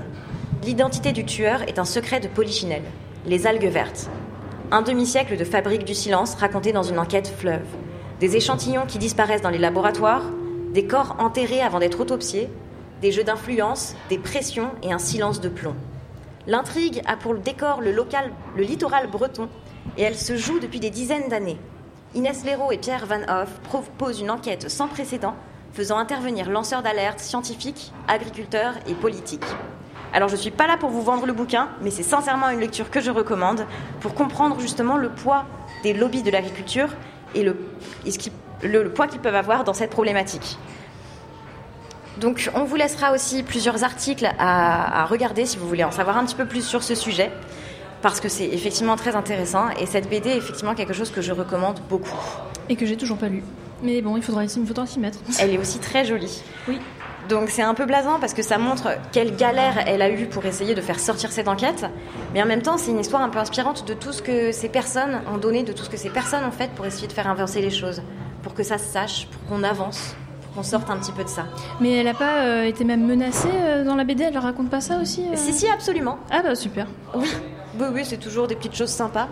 L'identité 0.63 1.11
du 1.11 1.25
tueur 1.25 1.63
est 1.63 1.79
un 1.79 1.85
secret 1.85 2.19
de 2.19 2.27
Polichinelle, 2.27 2.83
les 3.25 3.47
algues 3.47 3.69
vertes. 3.69 4.09
Un 4.71 4.81
demi-siècle 4.81 5.37
de 5.37 5.43
fabrique 5.43 5.85
du 5.85 5.95
silence 5.95 6.35
raconté 6.35 6.71
dans 6.71 6.83
une 6.83 6.99
enquête 6.99 7.33
fleuve. 7.39 7.65
Des 8.19 8.35
échantillons 8.35 8.85
qui 8.85 8.99
disparaissent 8.99 9.41
dans 9.41 9.49
les 9.49 9.57
laboratoires, 9.57 10.23
des 10.73 10.85
corps 10.85 11.15
enterrés 11.19 11.61
avant 11.61 11.79
d'être 11.79 11.99
autopsiés, 11.99 12.49
des 13.01 13.11
jeux 13.11 13.23
d'influence, 13.23 13.95
des 14.09 14.17
pressions 14.17 14.71
et 14.83 14.91
un 14.91 14.99
silence 14.99 15.41
de 15.41 15.49
plomb. 15.49 15.75
L'intrigue 16.47 17.01
a 17.05 17.15
pour 17.15 17.35
décor 17.35 17.81
le, 17.81 17.91
local, 17.91 18.31
le 18.55 18.63
littoral 18.63 19.07
breton 19.07 19.49
et 19.97 20.03
elle 20.03 20.17
se 20.17 20.35
joue 20.35 20.59
depuis 20.59 20.79
des 20.79 20.89
dizaines 20.89 21.29
d'années. 21.29 21.57
Inès 22.15 22.43
Léraud 22.43 22.71
et 22.71 22.77
Pierre 22.77 23.05
Van 23.05 23.21
Hoff 23.27 23.49
proposent 23.63 24.19
une 24.19 24.31
enquête 24.31 24.69
sans 24.69 24.87
précédent 24.87 25.35
faisant 25.73 25.97
intervenir 25.97 26.49
lanceurs 26.49 26.81
d'alerte 26.81 27.19
scientifiques, 27.19 27.91
agriculteurs 28.07 28.73
et 28.87 28.93
politiques. 28.95 29.45
Alors 30.11 30.27
je 30.27 30.35
ne 30.35 30.39
suis 30.39 30.49
pas 30.51 30.65
là 30.65 30.77
pour 30.77 30.89
vous 30.89 31.03
vendre 31.03 31.27
le 31.27 31.33
bouquin, 31.33 31.69
mais 31.81 31.91
c'est 31.91 32.01
sincèrement 32.03 32.49
une 32.49 32.59
lecture 32.59 32.89
que 32.89 32.99
je 32.99 33.11
recommande 33.11 33.65
pour 33.99 34.15
comprendre 34.15 34.59
justement 34.59 34.97
le 34.97 35.09
poids 35.09 35.45
des 35.83 35.93
lobbies 35.93 36.23
de 36.23 36.31
l'agriculture 36.31 36.89
et 37.35 37.43
le, 37.43 37.55
et 38.05 38.11
ce 38.11 38.17
qui- 38.17 38.31
le- 38.63 38.83
le 38.83 38.89
poids 38.91 39.07
qu'ils 39.07 39.19
peuvent 39.21 39.35
avoir 39.35 39.63
dans 39.63 39.73
cette 39.73 39.89
problématique. 39.91 40.57
Donc 42.17 42.49
on 42.55 42.63
vous 42.65 42.75
laissera 42.75 43.13
aussi 43.13 43.43
plusieurs 43.43 43.83
articles 43.83 44.29
à, 44.39 45.01
à 45.01 45.05
regarder 45.05 45.45
si 45.45 45.57
vous 45.57 45.67
voulez 45.67 45.83
en 45.83 45.91
savoir 45.91 46.17
un 46.17 46.25
petit 46.25 46.35
peu 46.35 46.45
plus 46.45 46.65
sur 46.65 46.83
ce 46.83 46.95
sujet, 46.95 47.31
parce 48.01 48.19
que 48.19 48.27
c'est 48.29 48.45
effectivement 48.47 48.95
très 48.97 49.15
intéressant 49.15 49.69
et 49.79 49.85
cette 49.85 50.09
BD 50.09 50.29
est 50.29 50.37
effectivement 50.37 50.75
quelque 50.75 50.93
chose 50.93 51.11
que 51.11 51.21
je 51.21 51.31
recommande 51.31 51.79
beaucoup. 51.89 52.09
Et 52.67 52.75
que 52.75 52.85
j'ai 52.85 52.97
toujours 52.97 53.17
pas 53.17 53.29
lu. 53.29 53.43
Mais 53.81 54.01
bon, 54.01 54.17
il 54.17 54.23
faudra, 54.23 54.43
il 54.43 54.49
faudra 54.49 54.85
s'y 54.85 54.99
mettre. 54.99 55.19
Elle 55.39 55.53
est 55.53 55.57
aussi 55.57 55.79
très 55.79 56.03
jolie. 56.03 56.43
Oui. 56.67 56.79
Donc 57.29 57.49
c'est 57.49 57.61
un 57.61 57.73
peu 57.75 57.85
blasant 57.85 58.19
parce 58.19 58.33
que 58.33 58.41
ça 58.41 58.57
montre 58.57 58.89
quelle 59.11 59.35
galère 59.35 59.83
elle 59.87 60.01
a 60.01 60.09
eu 60.09 60.25
pour 60.25 60.45
essayer 60.45 60.73
de 60.75 60.81
faire 60.81 60.99
sortir 60.99 61.31
cette 61.31 61.47
enquête, 61.47 61.85
mais 62.33 62.41
en 62.41 62.45
même 62.47 62.61
temps 62.63 62.77
c'est 62.77 62.89
une 62.91 62.99
histoire 62.99 63.21
un 63.21 63.29
peu 63.29 63.37
inspirante 63.39 63.87
de 63.87 63.93
tout 63.93 64.11
ce 64.11 64.21
que 64.23 64.51
ces 64.51 64.67
personnes 64.67 65.21
ont 65.31 65.37
donné, 65.37 65.63
de 65.63 65.71
tout 65.71 65.83
ce 65.83 65.89
que 65.89 65.97
ces 65.97 66.09
personnes 66.09 66.43
ont 66.43 66.51
fait 66.51 66.71
pour 66.71 66.85
essayer 66.87 67.07
de 67.07 67.13
faire 67.13 67.29
avancer 67.29 67.61
les 67.61 67.69
choses, 67.69 68.01
pour 68.43 68.53
que 68.53 68.63
ça 68.63 68.77
se 68.77 68.85
sache, 68.85 69.27
pour 69.27 69.43
qu'on 69.49 69.63
avance, 69.63 70.15
pour 70.43 70.55
qu'on 70.55 70.63
sorte 70.63 70.89
un 70.89 70.97
petit 70.97 71.11
peu 71.11 71.23
de 71.23 71.29
ça. 71.29 71.45
Mais 71.79 71.91
elle 71.97 72.07
a 72.07 72.13
pas 72.13 72.43
euh, 72.45 72.63
été 72.63 72.83
même 72.83 73.05
menacée 73.05 73.49
euh, 73.53 73.83
dans 73.83 73.95
la 73.95 74.03
BD, 74.03 74.23
elle 74.23 74.37
raconte 74.37 74.69
pas 74.69 74.81
ça 74.81 74.99
aussi 74.99 75.21
euh? 75.21 75.35
Si 75.35 75.53
si 75.53 75.67
absolument. 75.67 76.17
Ah 76.31 76.41
bah 76.43 76.55
super. 76.55 76.87
Oui, 77.15 77.27
oui, 77.79 77.87
oui, 77.93 78.01
c'est 78.05 78.17
toujours 78.17 78.47
des 78.47 78.55
petites 78.55 78.75
choses 78.75 78.89
sympas. 78.89 79.27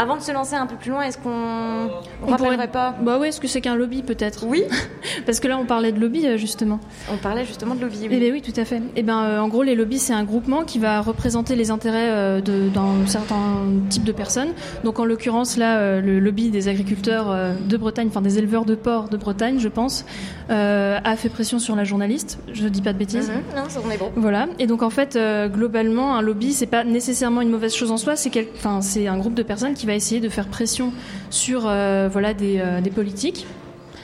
Avant 0.00 0.16
de 0.16 0.22
se 0.22 0.30
lancer 0.30 0.54
un 0.54 0.66
peu 0.66 0.76
plus 0.76 0.90
loin, 0.92 1.02
est-ce 1.02 1.18
qu'on 1.18 1.28
on, 1.28 1.88
On 2.22 2.30
rappellerait 2.30 2.54
pourrait- 2.54 2.68
pas 2.68 2.94
Bah 3.02 3.18
ouais, 3.18 3.30
est-ce 3.30 3.40
que 3.40 3.48
c'est 3.48 3.60
qu'un 3.60 3.74
lobby 3.74 4.02
peut-être? 4.02 4.46
Oui, 4.46 4.62
Parce 5.26 5.40
que 5.40 5.48
là 5.48 5.58
on 5.58 5.66
parlait 5.66 5.90
de 5.90 5.98
lobby 6.00 6.24
euh, 6.24 6.36
justement. 6.36 6.78
on 7.12 7.16
parlait 7.16 7.44
justement 7.44 7.74
de 7.74 7.80
lobby. 7.80 7.98
Eh 8.04 8.08
Oui. 8.08 8.18
bien 8.20 8.32
oui, 8.32 8.40
tout 8.40 8.58
à 8.60 8.64
fait. 8.64 8.80
Eh 8.94 9.02
ben, 9.02 9.18
euh, 9.24 9.40
en 9.40 9.48
gros, 9.48 9.64
les 9.64 9.74
lobbies, 9.74 9.98
c'est 9.98 10.12
un 10.12 10.22
groupement 10.22 10.62
qui 10.62 10.78
va 10.78 11.00
représenter 11.00 11.56
les 11.56 11.70
intérêts 11.72 12.10
euh, 12.10 12.40
d'un 12.40 13.06
certain 13.06 13.64
type 13.88 14.04
de 14.04 14.12
personnes. 14.12 14.50
Donc, 14.84 15.00
en 15.00 15.04
l'occurrence, 15.04 15.56
là, 15.56 15.78
euh, 15.78 16.00
le 16.00 16.20
lobby 16.20 16.50
des 16.50 16.68
agriculteurs 16.68 17.30
euh, 17.30 17.52
de 17.68 17.76
Bretagne, 17.76 18.06
enfin 18.08 18.22
des 18.22 18.38
éleveurs 18.38 18.64
de 18.64 18.76
porc 18.76 19.08
de 19.08 19.16
Bretagne, 19.16 19.58
je 19.58 19.68
pense, 19.68 20.04
euh, 20.50 20.98
a 21.02 21.16
fait 21.16 21.28
pression 21.28 21.58
sur 21.58 21.74
la 21.74 21.82
journaliste. 21.84 22.38
Je 22.52 22.68
dis 22.68 22.82
pas 22.82 22.92
de 22.92 22.98
bêtises. 22.98 23.30
Mhm, 23.30 23.56
Non, 23.56 23.68
ça, 23.68 23.80
on 23.84 23.90
est 23.90 23.98
bon. 23.98 24.12
Voilà. 24.16 24.46
Et 24.60 24.66
donc 24.68 24.82
en 24.82 24.90
fait, 24.90 25.16
euh, 25.16 25.48
globalement, 25.48 26.14
un 26.16 26.22
lobby, 26.22 26.52
c'est 26.52 26.66
pas 26.66 26.84
nécessairement 26.84 27.40
une 27.40 27.50
mauvaise 27.50 27.74
chose 27.74 27.90
en 27.90 27.96
soi. 27.96 28.14
C'est 28.14 28.30
quel... 28.30 28.46
enfin, 28.54 28.80
c'est 28.80 29.08
un 29.08 29.18
groupe 29.18 29.34
de 29.34 29.42
personnes 29.42 29.74
qui 29.74 29.86
va 29.88 29.94
essayer 29.94 30.20
de 30.20 30.28
faire 30.28 30.46
pression 30.46 30.92
sur 31.30 31.62
euh, 31.66 32.08
voilà 32.12 32.34
des, 32.34 32.58
euh, 32.60 32.80
des 32.80 32.90
politiques. 32.90 33.46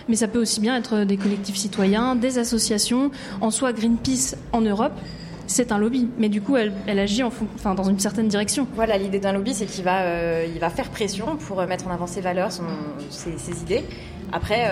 Mais 0.09 0.17
ça 0.17 0.29
peut 0.29 0.39
aussi 0.41 0.61
bien 0.61 0.77
être 0.77 1.05
des 1.05 1.17
collectifs 1.17 1.57
citoyens, 1.57 2.15
des 2.15 2.39
associations. 2.39 3.11
En 3.41 3.51
soi, 3.51 3.73
Greenpeace 3.73 4.37
en 4.53 4.61
Europe, 4.61 4.93
c'est 5.47 5.73
un 5.73 5.79
lobby, 5.79 6.09
mais 6.19 6.29
du 6.29 6.43
coup, 6.43 6.57
elle, 6.57 6.73
elle 6.87 6.99
agit 6.99 7.23
enfin, 7.23 7.75
dans 7.75 7.85
une 7.85 7.99
certaine 7.99 8.29
direction. 8.29 8.67
Voilà, 8.75 8.99
l'idée 8.99 9.19
d'un 9.19 9.33
lobby, 9.33 9.55
c'est 9.55 9.65
qu'il 9.67 9.83
va, 9.85 10.03
euh, 10.03 10.47
va 10.61 10.69
faire 10.69 10.91
pression 10.91 11.37
pour 11.37 11.63
mettre 11.67 11.87
en 11.87 11.91
avant 11.91 12.07
ses 12.07 12.21
valeurs, 12.21 12.53
son- 12.53 12.65
ses, 13.09 13.63
idées. 13.63 13.85
Après, 14.33 14.69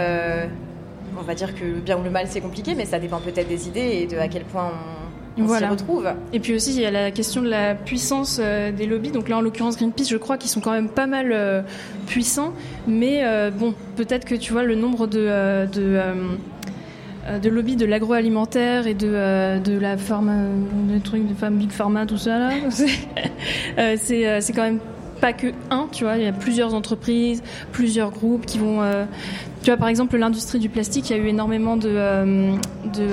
on 1.19 1.23
va 1.23 1.35
dire 1.35 1.55
que 1.55 1.65
le 1.65 1.81
bien 1.81 1.99
ou 1.99 2.03
le 2.03 2.11
mal, 2.11 2.27
c'est 2.29 2.41
compliqué, 2.41 2.75
mais 2.75 2.85
ça 2.85 2.99
dépend 2.99 3.21
peut-être 3.21 3.49
des 3.49 3.69
idées 3.69 4.01
et 4.03 4.07
de 4.07 4.17
à 4.19 4.29
quel 4.29 4.45
point 4.45 4.71
on, 4.71 5.02
on 5.39 5.45
Voilà. 5.45 5.67
s'y 5.69 5.73
retrouve. 5.73 6.09
Et 6.33 6.41
puis 6.41 6.55
aussi, 6.55 6.75
il 6.75 6.81
y 6.81 6.87
a 6.87 6.91
la 6.91 7.11
question 7.11 7.41
de 7.43 7.49
la 7.49 7.75
puissance 7.75 8.39
euh, 8.43 8.71
des 8.73 8.87
lobbies. 8.87 9.11
Donc 9.11 9.29
là, 9.29 9.39
en 9.39 9.41
l'occurrence, 9.41 9.77
Greenpeace, 9.77 10.09
je 10.11 10.17
crois 10.17 10.37
qu'ils 10.37 10.51
sont 10.51 10.61
quand 10.61 10.73
même 10.73 10.89
pas 10.89 11.07
mal 11.07 11.31
euh, 11.33 11.63
puissants. 12.07 12.53
Mais 12.87 13.23
euh, 13.25 13.51
bon, 13.51 13.75
peut-être 13.97 14.25
que 14.25 14.35
tu 14.35 14.53
vois 14.53 14.63
le 14.63 14.75
nombre 14.75 15.07
de, 15.07 15.67
de, 15.73 16.01
de 17.43 17.49
lobbies 17.49 17.77
de 17.77 17.87
l'agroalimentaire 17.87 18.87
et 18.87 18.95
de, 18.95 19.59
de 19.61 19.79
la 19.79 19.97
pharma, 19.97 20.35
des 20.89 21.01
trucs 21.01 21.27
de 21.29 21.35
femme 21.35 21.57
big 21.57 21.71
pharma, 21.71 22.05
tout 22.05 22.19
ça 22.19 22.39
là, 22.39 22.51
c'est 23.97 24.41
c'est 24.41 24.53
quand 24.53 24.63
même 24.65 24.81
pas 25.21 25.33
que 25.33 25.49
un, 25.71 25.87
tu 25.93 26.03
vois, 26.05 26.17
il 26.17 26.25
y 26.25 26.27
a 26.27 26.33
plusieurs 26.33 26.75
entreprises, 26.75 27.43
plusieurs 27.71 28.11
groupes 28.11 28.45
qui 28.45 28.59
vont. 28.59 28.81
tu 29.63 29.71
vois, 29.71 29.77
par 29.77 29.87
exemple, 29.89 30.17
l'industrie 30.17 30.59
du 30.59 30.69
plastique, 30.69 31.11
il 31.11 31.17
y 31.17 31.21
a 31.21 31.23
eu 31.23 31.29
énormément 31.29 31.77
de, 31.77 31.89
de, 31.91 33.07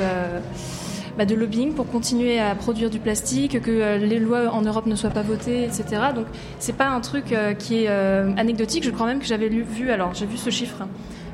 bah, 1.19 1.25
de 1.25 1.35
lobbying 1.35 1.73
pour 1.73 1.85
continuer 1.91 2.39
à 2.39 2.55
produire 2.55 2.89
du 2.89 2.97
plastique, 2.97 3.61
que 3.61 3.69
euh, 3.69 3.97
les 3.97 4.17
lois 4.19 4.49
en 4.53 4.61
Europe 4.61 4.85
ne 4.87 4.95
soient 4.95 5.09
pas 5.11 5.21
votées, 5.21 5.65
etc. 5.65 5.83
Donc, 6.15 6.25
c'est 6.59 6.75
pas 6.75 6.87
un 6.87 7.01
truc 7.01 7.33
euh, 7.33 7.53
qui 7.53 7.83
est 7.83 7.89
euh, 7.89 8.31
anecdotique. 8.37 8.83
Je 8.85 8.89
crois 8.89 9.05
même 9.05 9.19
que 9.19 9.25
j'avais 9.25 9.49
vu, 9.49 9.91
alors 9.91 10.13
j'ai 10.15 10.25
vu 10.25 10.37
ce 10.37 10.49
chiffre 10.49 10.83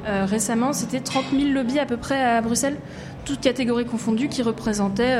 récemment, 0.07 0.71
c'était 0.71 0.99
30 0.99 1.23
000 1.31 1.51
lobbies 1.51 1.79
à 1.79 1.85
peu 1.87 1.97
près 1.97 2.21
à 2.21 2.39
Bruxelles, 2.39 2.77
toutes 3.25 3.39
catégories 3.41 3.85
confondues, 3.85 4.27
qui 4.27 4.43
représentaient 4.43 5.17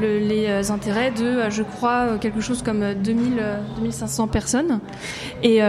le- 0.00 0.18
les 0.18 0.70
intérêts 0.70 1.10
de, 1.10 1.50
je 1.50 1.62
crois, 1.62 2.16
quelque 2.18 2.40
chose 2.40 2.62
comme 2.62 2.82
euh, 2.82 2.94
2000, 2.94 3.34
euh, 3.38 3.58
2500 3.76 4.28
personnes. 4.28 4.80
Et 5.42 5.60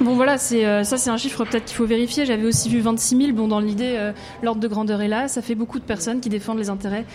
bon, 0.00 0.14
voilà, 0.14 0.36
c'est 0.36 0.84
ça, 0.84 0.98
c'est 0.98 1.08
un 1.08 1.16
chiffre 1.16 1.44
peut-être 1.46 1.64
qu'il 1.64 1.76
faut 1.76 1.86
vérifier. 1.86 2.26
J'avais 2.26 2.44
aussi 2.44 2.68
vu 2.68 2.80
26 2.80 3.16
000. 3.16 3.32
Bon, 3.32 3.48
dans 3.48 3.60
l'idée, 3.60 3.98
l'ordre 4.42 4.60
de 4.60 4.68
grandeur 4.68 5.00
est 5.00 5.08
là. 5.08 5.28
Ça 5.28 5.40
fait 5.40 5.54
beaucoup 5.54 5.78
de 5.78 5.84
personnes 5.84 6.20
qui 6.20 6.28
défendent 6.28 6.58
les 6.58 6.68
intérêts 6.68 7.06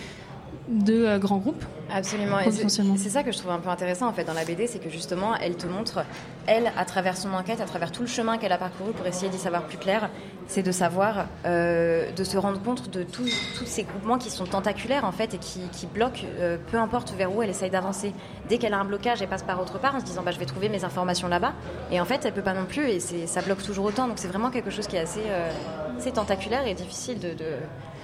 de 0.70 1.04
euh, 1.04 1.18
grands 1.18 1.38
groupes. 1.38 1.64
Absolument. 1.92 2.38
Et 2.38 2.44
c'est- 2.52 3.08
ça 3.10 3.22
que 3.24 3.32
je 3.32 3.38
trouve 3.38 3.50
un 3.50 3.58
peu 3.58 3.68
intéressant 3.68 4.06
en 4.06 4.12
fait 4.12 4.22
dans 4.22 4.32
la 4.32 4.44
BD, 4.44 4.68
c'est 4.68 4.78
que 4.78 4.88
justement, 4.88 5.34
elle 5.36 5.56
te 5.56 5.66
montre, 5.66 6.04
elle, 6.46 6.70
à 6.76 6.84
travers 6.84 7.16
son 7.16 7.32
enquête, 7.34 7.60
à 7.60 7.64
travers 7.64 7.90
tout 7.90 8.02
le 8.02 8.06
chemin 8.08 8.38
qu'elle 8.38 8.52
a 8.52 8.58
parcouru 8.58 8.92
pour 8.92 9.04
essayer 9.06 9.28
d'y 9.28 9.38
savoir 9.38 9.64
plus 9.64 9.78
clair, 9.78 10.08
c'est 10.46 10.62
de 10.62 10.70
savoir, 10.70 11.26
euh, 11.46 12.12
de 12.12 12.22
se 12.22 12.36
rendre 12.38 12.62
compte 12.62 12.90
de 12.90 13.02
tous 13.02 13.26
ces 13.66 13.82
groupements 13.82 14.18
qui 14.18 14.30
sont 14.30 14.44
tentaculaires 14.46 15.04
en 15.04 15.10
fait 15.12 15.34
et 15.34 15.38
qui, 15.38 15.60
qui 15.72 15.86
bloquent, 15.86 16.22
euh, 16.38 16.56
peu 16.70 16.78
importe 16.78 17.12
vers 17.14 17.34
où 17.34 17.42
elle 17.42 17.50
essaye 17.50 17.70
d'avancer. 17.70 18.12
Dès 18.48 18.58
qu'elle 18.58 18.74
a 18.74 18.78
un 18.78 18.84
blocage, 18.84 19.20
elle 19.22 19.28
passe 19.28 19.42
par 19.42 19.60
autre 19.60 19.80
part 19.80 19.96
en 19.96 20.00
se 20.00 20.04
disant, 20.04 20.22
bah, 20.22 20.30
je 20.30 20.38
vais 20.38 20.46
trouver 20.46 20.68
mes 20.68 20.84
informations 20.84 21.26
là-bas. 21.26 21.54
Et 21.90 22.00
en 22.00 22.04
fait, 22.04 22.24
elle 22.24 22.32
peut 22.32 22.42
pas 22.42 22.54
non 22.54 22.66
plus 22.66 22.88
et 22.88 23.00
ça 23.00 23.42
bloque 23.42 23.64
toujours 23.64 23.86
autant. 23.86 24.06
Donc 24.06 24.18
c'est 24.20 24.28
vraiment 24.28 24.50
quelque 24.50 24.70
chose 24.70 24.86
qui 24.86 24.94
est 24.94 25.00
assez, 25.00 25.22
euh, 25.26 25.50
assez 25.98 26.12
tentaculaire 26.12 26.66
et 26.68 26.74
difficile 26.74 27.18
de- 27.18 27.30
de, 27.30 27.44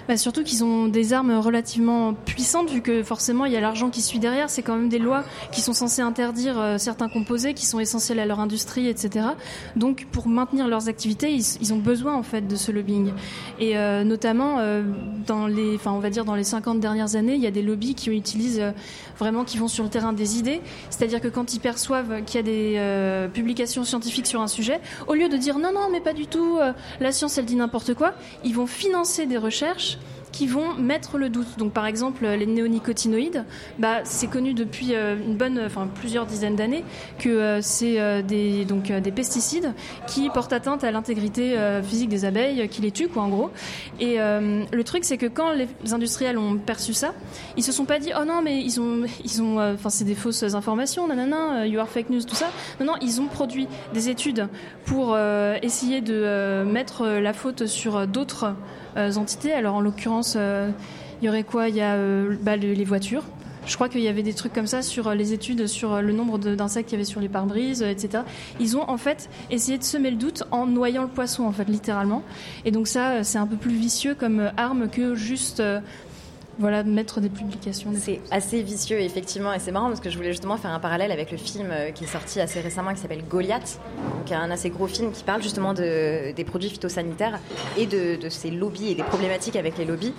Bah, 0.09 0.17
surtout 0.17 0.45
qu'ils 0.45 0.63
ont 0.65 0.87
des 0.87 1.13
armes 1.13 1.37
relativement 1.39 2.15
puissantes, 2.15 2.71
vu 2.71 2.81
que 2.81 3.03
forcément 3.03 3.45
il 3.45 3.53
y 3.53 3.57
a 3.57 3.61
l'argent 3.61 3.91
qui 3.91 4.03
suit 4.03 4.19
derrière. 4.19 4.51
C'est 4.51 4.63
quand 4.63 4.77
même 4.77 4.89
des 4.89 4.99
lois 4.99 5.25
qui 5.53 5.61
sont 5.61 5.73
censées 5.73 6.03
interdire 6.03 6.61
euh, 6.61 6.79
certains 6.79 7.09
composés 7.09 7.55
qui 7.55 7.67
sont 7.67 7.81
essentiels 7.81 8.21
à 8.21 8.27
leur 8.27 8.41
industrie, 8.41 8.89
etc. 8.89 9.27
Donc 9.75 10.07
pour 10.13 10.29
maintenir 10.29 10.69
leurs 10.69 10.89
activités, 10.89 11.33
ils, 11.33 11.73
ont 11.73 11.79
besoin 11.79 12.15
en 12.15 12.23
fait 12.23 12.47
de 12.47 12.57
ce 12.57 12.71
lobbying. 12.71 13.13
Et 13.59 13.77
euh, 13.77 14.05
notamment 14.05 14.59
euh, 14.59 14.83
dans 15.27 15.47
les, 15.47 15.75
enfin 15.75 15.93
on 15.93 15.99
va 15.99 16.11
dire 16.11 16.25
dans 16.25 16.35
les 16.35 16.45
50 16.45 16.81
dernières 16.81 17.17
années, 17.17 17.35
il 17.35 17.41
y 17.41 17.47
a 17.47 17.51
des 17.51 17.63
lobbies 17.63 17.95
qui 17.95 18.11
utilisent 18.11 18.61
euh, 18.61 18.73
vraiment, 19.19 19.45
qui 19.45 19.59
vont 19.59 19.69
sur 19.69 19.85
le 19.85 19.91
terrain 19.91 20.13
des 20.13 20.39
idées. 20.39 20.61
C'est-à-dire 20.91 21.21
que 21.21 21.29
quand 21.29 21.55
ils 21.55 21.61
perçoivent 21.61 22.23
qu'il 22.25 22.37
y 22.37 22.39
a 22.39 22.43
des 22.43 22.75
euh, 22.77 23.29
publications 23.29 23.85
scientifiques 23.85 24.27
sur 24.27 24.41
un 24.41 24.47
sujet, 24.47 24.81
au 25.09 25.15
lieu 25.15 25.29
de 25.29 25.37
dire 25.37 25.59
non 25.59 25.73
non 25.73 25.89
mais 25.91 26.01
pas 26.01 26.13
du 26.13 26.27
tout, 26.27 26.59
la 27.01 27.13
science 27.13 27.39
elle 27.39 27.45
dit 27.45 27.57
n'importe 27.57 27.95
quoi, 27.95 28.15
ils 28.45 28.55
vont 28.55 28.67
financer 28.67 29.27
des 29.27 29.39
recherches 29.39 29.95
qui 30.37 30.47
vont 30.47 30.74
mettre 30.74 31.16
le 31.16 31.30
doute. 31.30 31.57
Donc 31.57 31.72
par 31.72 31.87
exemple 31.87 32.26
les 32.26 32.45
néonicotinoïdes, 32.45 33.45
bah, 33.78 34.05
c'est 34.05 34.26
connu 34.26 34.53
depuis 34.53 34.95
euh, 34.95 35.16
une 35.16 35.37
bonne, 35.37 35.59
enfin 35.64 35.89
plusieurs 35.95 36.26
dizaines 36.26 36.57
d'années 36.57 36.84
que 37.18 37.30
euh, 37.30 37.61
c'est 37.62 37.99
euh, 37.99 38.20
des 38.20 38.66
donc 38.66 38.91
euh, 38.91 39.01
des 39.01 39.12
pesticides 39.12 39.72
qui 40.07 40.28
portent 40.28 40.53
atteinte 40.53 40.84
à 40.84 40.91
l'intégrité 40.91 41.57
euh, 41.57 41.82
physique 41.82 42.11
des 42.11 42.26
abeilles, 42.26 42.61
euh, 42.61 42.66
qui 42.66 42.82
les 42.82 42.91
tuent 42.91 43.09
quoi 43.09 43.22
en 43.22 43.30
gros. 43.30 43.51
Et 43.99 44.20
euh, 44.20 44.64
le 44.70 44.84
truc 44.84 45.05
c'est 45.05 45.16
que 45.16 45.24
quand 45.26 45.53
les 45.53 45.68
industriels 45.95 46.37
ont 46.37 46.59
perçu 46.59 46.93
ça, 46.93 47.14
ils 47.57 47.64
se 47.64 47.72
sont 47.72 47.87
pas 47.87 47.99
dit 47.99 48.11
oh 48.20 48.26
non 48.26 48.43
mais 48.43 48.61
ils 48.61 48.78
ont 48.78 49.07
ils 49.24 49.41
ont 49.41 49.59
euh, 49.59 49.72
enfin 49.72 49.89
c'est 49.89 50.05
des 50.05 50.14
fausses 50.14 50.43
informations 50.55 51.09
nanana 51.09 51.61
euh, 51.61 51.66
you 51.66 51.80
are 51.80 51.89
fake 51.89 52.11
news 52.11 52.24
tout 52.24 52.34
ça. 52.34 52.51
Non 52.78 52.87
non 52.87 52.95
ils 53.01 53.22
ont 53.22 53.26
produit 53.26 53.68
des 53.95 54.11
études 54.11 54.49
pour 54.84 55.14
euh, 55.14 55.57
essayer 55.62 56.03
de 56.03 56.14
euh, 56.14 56.64
mettre 56.66 57.03
euh, 57.03 57.20
la 57.20 57.32
faute 57.32 57.64
sur 57.64 57.97
euh, 57.97 58.07
d'autres 58.07 58.45
euh, 58.45 58.53
entités. 58.97 59.53
Alors 59.53 59.74
en 59.76 59.80
l'occurrence, 59.80 60.34
euh, 60.36 60.70
il 61.22 61.26
y 61.26 61.28
aurait 61.28 61.44
quoi? 61.44 61.68
Il 61.68 61.76
y 61.76 61.80
a 61.80 61.94
euh, 61.94 62.36
bah, 62.42 62.57
le- 62.57 62.72
les 62.72 62.84
voitures. 62.84 63.22
Je 63.66 63.74
crois 63.74 63.88
qu'il 63.88 64.01
y 64.01 64.07
avait 64.07 64.22
des 64.22 64.32
trucs 64.32 64.53
comme 64.53 64.68
ça 64.68 64.80
sur 64.80 65.09
euh, 65.09 65.14
les 65.16 65.32
études 65.32 65.66
sur 65.66 65.92
euh, 65.94 66.01
le 66.01 66.12
nombre 66.12 66.38
d'insectes 66.38 66.88
qu'il 66.88 66.99
y 66.99 67.01
avait 67.01 67.05
sur 67.05 67.20
les 67.20 67.28
pare-brises, 67.28 67.82
euh, 67.82 67.90
etc. 67.90 68.22
Ils 68.61 68.76
ont 68.76 68.88
en 68.88 68.97
fait 68.97 69.28
essayé 69.51 69.76
de 69.76 69.82
semer 69.82 70.11
le 70.12 70.16
doute 70.16 70.44
en 70.53 70.66
noyant 70.66 71.03
le 71.03 71.09
poisson, 71.09 71.42
en 71.44 71.51
fait, 71.51 71.68
littéralement. 71.68 72.22
Et 72.64 72.70
donc 72.70 72.86
ça, 72.86 73.11
euh, 73.11 73.20
c'est 73.24 73.38
un 73.38 73.47
peu 73.47 73.57
plus 73.57 73.74
vicieux 73.74 74.14
comme 74.14 74.38
euh, 74.38 74.51
arme 74.57 74.88
que 74.88 75.16
juste 75.16 75.59
euh, 75.59 75.80
voilà, 76.59 76.83
mettre 76.83 77.21
des 77.21 77.29
publications. 77.29 77.93
C'est 77.99 78.21
assez 78.31 78.63
vicieux, 78.63 79.01
effectivement, 79.01 79.53
et 79.53 79.59
c'est 79.59 79.73
marrant 79.73 79.89
parce 79.89 80.01
que 80.01 80.11
je 80.11 80.17
voulais 80.17 80.33
justement 80.33 80.57
faire 80.57 80.71
un 80.71 80.81
parallèle 80.81 81.13
avec 81.13 81.31
le 81.31 81.37
film 81.37 81.69
euh, 81.71 81.91
qui 81.91 82.05
est 82.05 82.09
sorti 82.09 82.41
assez 82.41 82.61
récemment 82.61 82.95
qui 82.95 83.01
s'appelle 83.01 83.25
Goliath, 83.29 83.79
donc 84.19 84.33
un 84.33 84.51
assez 84.51 84.71
gros 84.71 84.87
film 84.87 85.13
qui 85.13 85.25
parle 85.25 85.43
justement 85.43 85.75
de, 85.75 86.33
des 86.33 86.45
produits 86.45 86.71
phytosanitaires 86.71 87.39
et 87.77 87.87
de, 87.87 88.17
de 88.21 88.29
ces 88.29 88.51
lobbies 88.51 88.93
et 88.93 88.95
des 88.95 89.03
problématiques 89.03 89.57
avec 89.57 89.77
les 89.79 89.85
lobbies. 89.85 90.15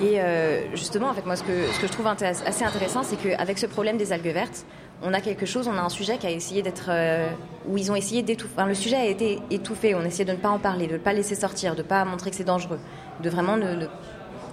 Et 0.00 0.20
euh, 0.20 0.60
justement, 0.74 1.08
en 1.08 1.14
fait, 1.14 1.24
moi, 1.24 1.36
ce 1.36 1.42
que, 1.42 1.52
je 1.80 1.86
trouve 1.86 2.06
assez 2.06 2.64
intéressant, 2.64 3.02
c'est 3.02 3.16
qu'avec 3.16 3.58
ce 3.58 3.66
problème 3.66 3.96
des 3.96 4.12
algues 4.12 4.32
vertes, 4.32 4.66
on 5.02 5.14
a 5.14 5.20
quelque 5.20 5.46
chose, 5.46 5.68
on 5.68 5.76
a 5.76 5.80
un 5.80 5.88
sujet 5.88 6.18
qui 6.18 6.26
a 6.26 6.30
essayé 6.30 6.62
d'être. 6.62 6.86
euh, 6.88 7.28
où 7.68 7.76
ils 7.76 7.90
ont 7.90 7.96
essayé 7.96 8.22
d'étouffer. 8.22 8.52
Enfin, 8.56 8.66
le 8.66 8.74
sujet 8.74 8.96
a 8.96 9.06
été 9.06 9.38
étouffé, 9.50 9.94
on 9.94 10.00
a 10.00 10.06
essayé 10.06 10.24
de 10.24 10.32
ne 10.32 10.36
pas 10.36 10.48
en 10.48 10.58
parler, 10.58 10.86
de 10.86 10.94
ne 10.94 10.98
pas 10.98 11.12
laisser 11.12 11.34
sortir, 11.34 11.74
de 11.74 11.82
ne 11.82 11.86
pas 11.86 12.04
montrer 12.04 12.30
que 12.30 12.36
c'est 12.36 12.44
dangereux, 12.44 12.78
de 13.22 13.30
vraiment 13.30 13.56
ne 13.56 13.86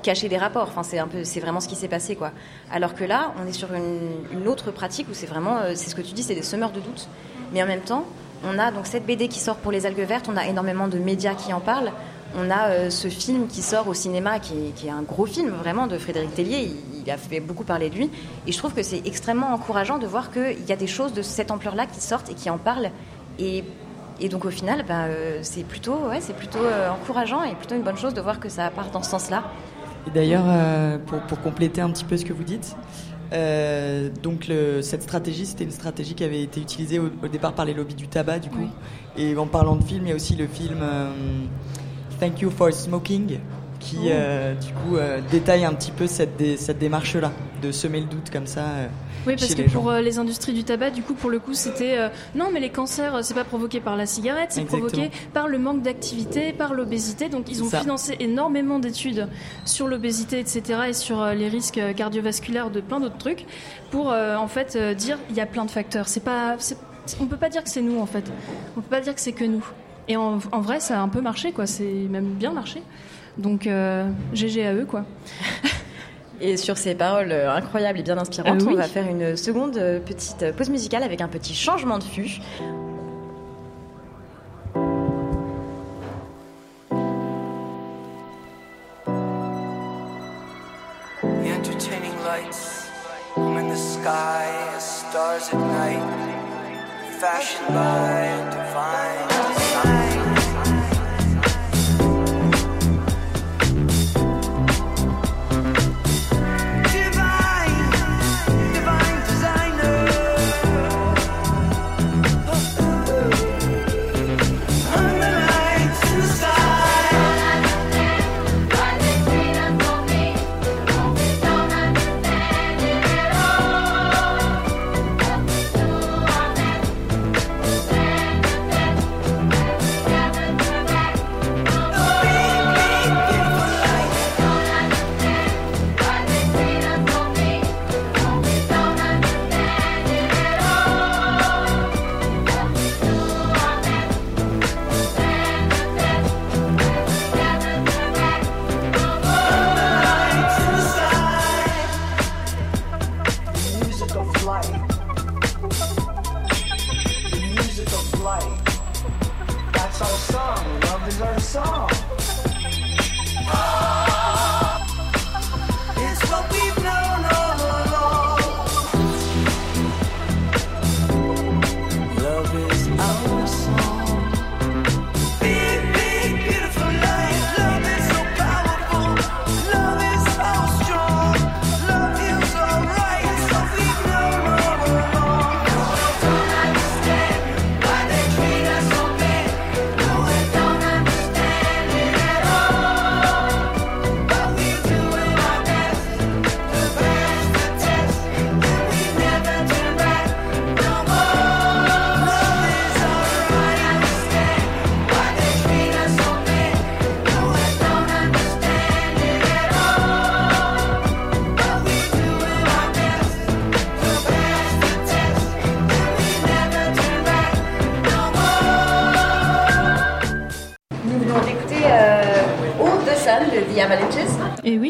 cacher 0.03 0.29
des 0.29 0.37
rapports. 0.37 0.67
Enfin, 0.69 0.83
c'est 0.83 0.99
un 0.99 1.07
peu, 1.07 1.23
c'est 1.23 1.39
vraiment 1.39 1.59
ce 1.59 1.67
qui 1.67 1.75
s'est 1.75 1.87
passé, 1.87 2.15
quoi. 2.15 2.31
Alors 2.71 2.93
que 2.93 3.03
là, 3.03 3.33
on 3.41 3.47
est 3.47 3.53
sur 3.53 3.69
une, 3.73 4.47
autre 4.47 4.69
pratique 4.71 5.07
où 5.09 5.13
c'est 5.13 5.25
vraiment, 5.25 5.57
euh, 5.57 5.71
c'est 5.73 5.89
ce 5.89 5.95
que 5.95 6.01
tu 6.01 6.13
dis, 6.13 6.21
c'est 6.21 6.35
des 6.35 6.43
semeurs 6.43 6.71
de 6.71 6.79
doute. 6.79 7.07
Mais 7.53 7.63
en 7.63 7.65
même 7.65 7.81
temps, 7.81 8.05
on 8.45 8.59
a 8.59 8.71
donc 8.71 8.85
cette 8.85 9.05
BD 9.05 9.27
qui 9.27 9.39
sort 9.39 9.55
pour 9.55 9.71
les 9.71 9.85
algues 9.85 10.05
vertes, 10.05 10.29
on 10.31 10.37
a 10.37 10.45
énormément 10.45 10.87
de 10.87 10.99
médias 10.99 11.33
qui 11.33 11.53
en 11.53 11.59
parlent. 11.59 11.91
On 12.35 12.49
a 12.49 12.69
euh, 12.69 12.89
ce 12.89 13.07
film 13.07 13.47
qui 13.47 13.61
sort 13.61 13.87
au 13.87 13.93
cinéma, 13.93 14.39
qui 14.39 14.53
est, 14.53 14.75
qui 14.75 14.87
est 14.87 14.91
un 14.91 15.03
gros 15.03 15.25
film 15.25 15.49
vraiment 15.49 15.87
de 15.87 15.97
Frédéric 15.97 16.33
Tellier. 16.33 16.71
Il, 17.05 17.09
a 17.11 17.17
fait 17.17 17.39
beaucoup 17.39 17.63
parler 17.63 17.89
de 17.89 17.95
lui. 17.95 18.09
Et 18.47 18.51
je 18.51 18.57
trouve 18.57 18.73
que 18.73 18.81
c'est 18.81 19.01
extrêmement 19.05 19.53
encourageant 19.53 19.97
de 19.97 20.07
voir 20.07 20.31
qu'il 20.31 20.65
y 20.67 20.71
a 20.71 20.75
des 20.75 20.87
choses 20.87 21.13
de 21.13 21.21
cette 21.21 21.51
ampleur-là 21.51 21.85
qui 21.85 22.01
sortent 22.01 22.29
et 22.29 22.33
qui 22.33 22.49
en 22.49 22.57
parlent. 22.57 22.91
Et, 23.39 23.63
et 24.19 24.29
donc 24.29 24.45
au 24.45 24.49
final, 24.49 24.83
bah, 24.87 25.05
euh, 25.05 25.39
c'est 25.43 25.63
plutôt, 25.63 25.95
ouais, 26.09 26.21
c'est 26.21 26.35
plutôt 26.35 26.59
encourageant 26.91 27.43
et 27.43 27.55
plutôt 27.55 27.75
une 27.75 27.83
bonne 27.83 27.97
chose 27.97 28.13
de 28.13 28.21
voir 28.21 28.39
que 28.39 28.49
ça 28.49 28.69
part 28.69 28.89
dans 28.89 29.03
ce 29.03 29.11
sens-là. 29.11 29.43
Et 30.07 30.11
d'ailleurs, 30.11 30.43
euh, 30.47 30.97
pour, 30.97 31.19
pour 31.21 31.41
compléter 31.41 31.81
un 31.81 31.89
petit 31.91 32.03
peu 32.05 32.17
ce 32.17 32.25
que 32.25 32.33
vous 32.33 32.43
dites, 32.43 32.75
euh, 33.31 34.09
donc 34.21 34.47
le- 34.47 34.81
cette 34.81 35.01
stratégie, 35.01 35.45
c'était 35.45 35.63
une 35.63 35.71
stratégie 35.71 36.13
qui 36.13 36.23
avait 36.23 36.41
été 36.43 36.59
utilisée 36.61 36.99
au, 36.99 37.05
au 37.23 37.27
départ 37.27 37.53
par 37.53 37.65
les 37.65 37.73
lobbies 37.73 37.95
du 37.95 38.07
tabac, 38.07 38.39
du 38.39 38.49
coup. 38.49 38.67
Et 39.17 39.35
en 39.37 39.47
parlant 39.47 39.75
de 39.75 39.83
film, 39.83 40.05
il 40.05 40.09
y 40.09 40.11
a 40.11 40.15
aussi 40.15 40.35
le 40.35 40.45
film 40.47 40.79
euh, 40.81 41.09
Thank 42.19 42.41
You 42.41 42.51
for 42.51 42.71
Smoking, 42.71 43.39
qui 43.83 43.97
euh, 44.09 44.53
du 44.55 44.71
coup 44.73 44.95
euh, 44.95 45.19
détaille 45.31 45.65
un 45.65 45.73
petit 45.73 45.91
peu 45.91 46.07
cette, 46.07 46.37
dé- 46.37 46.57
cette 46.57 46.79
démarche-là, 46.79 47.31
de 47.61 47.71
semer 47.71 47.99
le 47.99 48.05
doute 48.05 48.29
comme 48.31 48.47
ça. 48.47 48.61
euh, 48.61 48.87
Oui, 49.27 49.35
parce 49.35 49.47
chez 49.47 49.55
que 49.55 49.61
les 49.63 49.67
pour 49.67 49.91
gens. 49.91 49.99
les 49.99 50.19
industries 50.19 50.53
du 50.53 50.63
tabac, 50.63 50.91
du 50.91 51.01
coup, 51.01 51.13
pour 51.13 51.29
le 51.29 51.39
coup, 51.39 51.53
c'était 51.53 51.97
non, 52.35 52.45
mais 52.53 52.59
les 52.59 52.69
cancers, 52.69 53.23
c'est 53.23 53.33
pas 53.33 53.43
provoqué 53.43 53.79
par 53.79 53.95
la 53.97 54.05
cigarette, 54.05 54.49
c'est 54.51 54.63
provoqué 54.65 55.11
par 55.33 55.47
le 55.47 55.57
manque 55.59 55.81
d'activité, 55.81 56.53
par 56.53 56.73
l'obésité. 56.73 57.29
Donc, 57.29 57.49
ils 57.51 57.61
ont 57.63 57.67
Ça. 57.69 57.81
financé 57.81 58.15
énormément 58.19 58.79
d'études 58.79 59.27
sur 59.65 59.87
l'obésité, 59.87 60.39
etc., 60.39 60.79
et 60.89 60.93
sur 60.93 61.25
les 61.27 61.47
risques 61.49 61.81
cardiovasculaires 61.95 62.69
de 62.69 62.79
plein 62.81 62.99
d'autres 62.99 63.17
trucs, 63.17 63.45
pour 63.91 64.07
en 64.13 64.47
fait 64.47 64.77
dire 64.95 65.17
il 65.29 65.35
y 65.35 65.41
a 65.41 65.45
plein 65.45 65.65
de 65.65 65.71
facteurs. 65.71 66.07
C'est 66.07 66.23
pas, 66.23 66.55
on 67.19 67.25
peut 67.25 67.37
pas 67.37 67.49
dire 67.49 67.63
que 67.63 67.69
c'est 67.69 67.81
nous 67.81 67.99
en 67.99 68.05
fait. 68.05 68.23
On 68.77 68.81
peut 68.81 68.89
pas 68.89 69.01
dire 69.01 69.13
que 69.15 69.21
c'est 69.21 69.33
que 69.33 69.43
nous. 69.45 69.65
Et 70.09 70.17
en, 70.17 70.39
en 70.51 70.59
vrai, 70.61 70.81
ça 70.81 70.99
a 70.99 71.01
un 71.01 71.07
peu 71.07 71.21
marché, 71.21 71.53
quoi. 71.53 71.65
C'est 71.65 71.83
même 72.09 72.25
bien 72.33 72.51
marché. 72.51 72.81
Donc, 73.37 73.67
euh, 73.67 74.07
GG 74.33 74.65
à 74.65 74.73
eux, 74.73 74.85
quoi. 74.85 75.05
Et 76.41 76.57
sur 76.57 76.77
ces 76.77 76.93
paroles 76.95 77.31
euh, 77.31 77.51
incroyables 77.53 77.99
et 77.99 78.03
bien 78.03 78.17
inspirantes, 78.17 78.61
Euh, 78.61 78.65
oui. 78.65 78.73
on 78.73 78.77
va 78.77 78.83
faire 78.87 79.07
une 79.07 79.37
seconde 79.37 79.77
euh, 79.77 79.99
petite 79.99 80.43
euh, 80.43 80.51
pause 80.51 80.69
musicale 80.69 81.03
avec 81.03 81.21
un 81.21 81.27
petit 81.29 81.53
changement 81.53 81.97
de 81.99 82.03
fût. 82.03 82.39
The 91.21 91.49
entertaining 91.57 92.15
lights 92.23 92.89
come 93.35 93.57
in 93.57 93.67
the 93.69 93.75
sky 93.75 94.45
as 94.75 94.83
stars 94.99 95.49
at 95.53 95.59
night, 95.59 96.03
fashioned 97.19 97.67
by 97.69 98.27
divine 98.51 99.42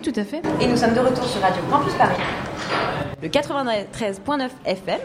tout 0.04 0.14
à 0.18 0.26
fait. 0.26 0.41
Et 0.60 0.68
nous 0.68 0.76
sommes 0.76 0.93
de 0.93 0.99
retour 0.99 1.24
sur 1.24 1.41
Radio 1.41 1.64
Campus 1.72 1.93
Paris. 1.93 2.18
Le 3.22 3.30
93.9 3.30 4.49
FM. 4.66 4.99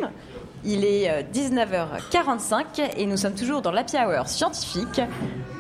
Il 0.65 0.85
est 0.85 1.09
euh, 1.09 1.23
19h45 1.33 2.97
et 2.97 3.07
nous 3.07 3.17
sommes 3.17 3.35
toujours 3.35 3.63
dans 3.63 3.71
l'Happy 3.71 3.97
Hour 3.97 4.27
scientifique 4.27 5.01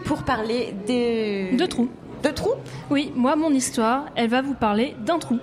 pour 0.04 0.24
parler 0.24 0.74
des... 0.88 1.52
De 1.56 1.66
trous. 1.66 1.88
De 2.24 2.30
trous 2.30 2.54
Oui, 2.90 3.12
moi, 3.14 3.36
mon 3.36 3.50
histoire, 3.50 4.06
elle 4.16 4.28
va 4.28 4.42
vous 4.42 4.54
parler 4.54 4.96
d'un 4.98 5.20
trou. 5.20 5.38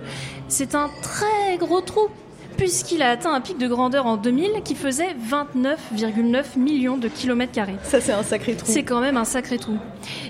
C'est 0.48 0.74
un 0.74 0.90
très 1.00 1.56
gros 1.56 1.80
trou, 1.80 2.08
puisqu'il 2.56 3.02
a 3.02 3.10
atteint 3.10 3.32
un 3.32 3.40
pic 3.40 3.58
de 3.58 3.68
grandeur 3.68 4.06
en 4.06 4.16
2000 4.16 4.62
qui 4.64 4.74
faisait 4.74 5.14
29,9 5.30 6.58
millions 6.58 6.96
de 6.96 7.08
kilomètres 7.08 7.52
carrés. 7.52 7.76
Ça, 7.82 8.00
c'est 8.00 8.12
un 8.12 8.22
sacré 8.22 8.54
trou. 8.54 8.66
C'est 8.70 8.82
quand 8.82 9.00
même 9.00 9.16
un 9.16 9.24
sacré 9.24 9.58
trou. 9.58 9.78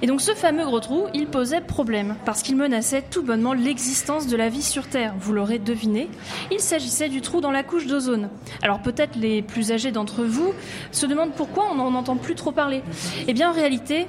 Et 0.03 0.07
donc 0.07 0.21
ce 0.21 0.33
fameux 0.33 0.65
gros 0.65 0.81
trou, 0.81 1.05
il 1.15 1.27
posait 1.27 1.61
problème, 1.61 2.17
parce 2.25 2.43
qu'il 2.43 2.57
menaçait 2.57 3.03
tout 3.03 3.23
bonnement 3.23 3.53
l'existence 3.53 4.27
de 4.27 4.37
la 4.37 4.49
vie 4.49 4.63
sur 4.63 4.87
Terre. 4.87 5.15
Vous 5.19 5.33
l'aurez 5.33 5.59
deviné, 5.59 6.09
il 6.51 6.61
s'agissait 6.61 7.09
du 7.09 7.21
trou 7.21 7.41
dans 7.41 7.51
la 7.51 7.63
couche 7.63 7.87
d'ozone. 7.87 8.29
Alors 8.63 8.81
peut-être 8.81 9.17
les 9.17 9.43
plus 9.43 9.73
âgés 9.73 9.93
d'entre 9.93 10.25
vous 10.25 10.53
se 10.93 11.07
demandent 11.07 11.33
pourquoi 11.33 11.67
on 11.71 11.77
n'en 11.77 11.95
entend 11.95 12.17
plus 12.17 12.35
trop 12.35 12.53
parler. 12.53 12.83
Eh 13.29 13.35
bien 13.35 13.51
en 13.51 13.53
réalité, 13.53 14.07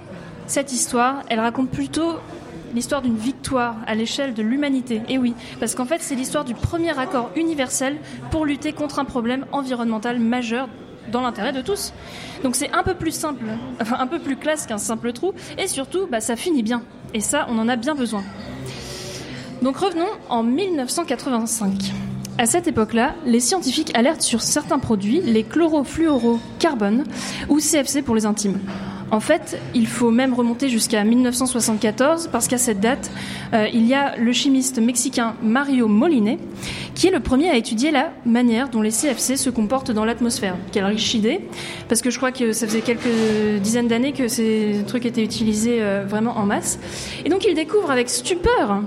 cette 0.47 0.71
histoire, 0.71 1.23
elle 1.29 1.39
raconte 1.39 1.69
plutôt 1.69 2.15
l'histoire 2.73 3.01
d'une 3.01 3.17
victoire 3.17 3.75
à 3.85 3.95
l'échelle 3.95 4.33
de 4.33 4.41
l'humanité. 4.41 5.01
Et 5.09 5.17
oui, 5.17 5.33
parce 5.59 5.75
qu'en 5.75 5.85
fait, 5.85 6.01
c'est 6.01 6.15
l'histoire 6.15 6.45
du 6.45 6.53
premier 6.53 6.97
accord 6.97 7.31
universel 7.35 7.97
pour 8.31 8.45
lutter 8.45 8.73
contre 8.73 8.99
un 8.99 9.05
problème 9.05 9.45
environnemental 9.51 10.19
majeur 10.19 10.67
dans 11.11 11.21
l'intérêt 11.21 11.53
de 11.53 11.61
tous. 11.61 11.93
Donc 12.43 12.55
c'est 12.55 12.71
un 12.71 12.83
peu 12.83 12.93
plus 12.93 13.11
simple, 13.11 13.45
un 13.79 14.07
peu 14.07 14.19
plus 14.19 14.35
classe 14.35 14.65
qu'un 14.65 14.77
simple 14.77 15.13
trou, 15.13 15.33
et 15.57 15.67
surtout, 15.67 16.07
bah, 16.07 16.19
ça 16.19 16.35
finit 16.35 16.63
bien. 16.63 16.83
Et 17.13 17.21
ça, 17.21 17.47
on 17.49 17.57
en 17.57 17.67
a 17.67 17.75
bien 17.75 17.95
besoin. 17.95 18.23
Donc 19.61 19.77
revenons 19.77 20.09
en 20.29 20.43
1985. 20.43 21.93
À 22.37 22.45
cette 22.45 22.67
époque-là, 22.67 23.15
les 23.25 23.39
scientifiques 23.39 23.97
alertent 23.97 24.21
sur 24.21 24.41
certains 24.41 24.77
produits, 24.77 25.21
les 25.21 25.43
chlorofluorocarbones 25.43 27.03
ou 27.49 27.59
CFC 27.59 28.03
pour 28.03 28.13
les 28.13 28.27
intimes. 28.27 28.59
En 29.09 29.21
fait, 29.21 29.59
il 29.73 29.87
faut 29.87 30.11
même 30.11 30.33
remonter 30.33 30.67
jusqu'à 30.67 31.03
1974 31.03 32.29
parce 32.31 32.47
qu'à 32.47 32.57
cette 32.57 32.81
date, 32.81 33.09
euh, 33.53 33.67
il 33.73 33.87
y 33.87 33.93
a 33.93 34.17
le 34.17 34.33
chimiste 34.33 34.79
mexicain 34.79 35.35
Mario 35.41 35.87
Molinet 35.87 36.37
qui 36.93 37.07
est 37.07 37.11
le 37.11 37.19
premier 37.19 37.49
à 37.49 37.55
étudier 37.55 37.91
la 37.91 38.11
manière 38.25 38.69
dont 38.69 38.81
les 38.81 38.91
CFC 38.91 39.37
se 39.37 39.49
comportent 39.49 39.91
dans 39.91 40.03
l'atmosphère. 40.03 40.55
Quelle 40.71 40.85
riche 40.85 41.13
idée, 41.13 41.41
parce 41.87 42.01
que 42.01 42.09
je 42.09 42.17
crois 42.17 42.31
que 42.31 42.51
ça 42.51 42.67
faisait 42.67 42.81
quelques 42.81 43.61
dizaines 43.61 43.87
d'années 43.87 44.13
que 44.13 44.27
ces 44.27 44.83
trucs 44.87 45.05
étaient 45.05 45.23
utilisés 45.23 45.77
euh, 45.79 46.03
vraiment 46.07 46.37
en 46.37 46.45
masse. 46.45 46.79
Et 47.23 47.29
donc 47.29 47.45
il 47.45 47.53
découvre 47.53 47.91
avec 47.91 48.09
stupeur 48.09 48.81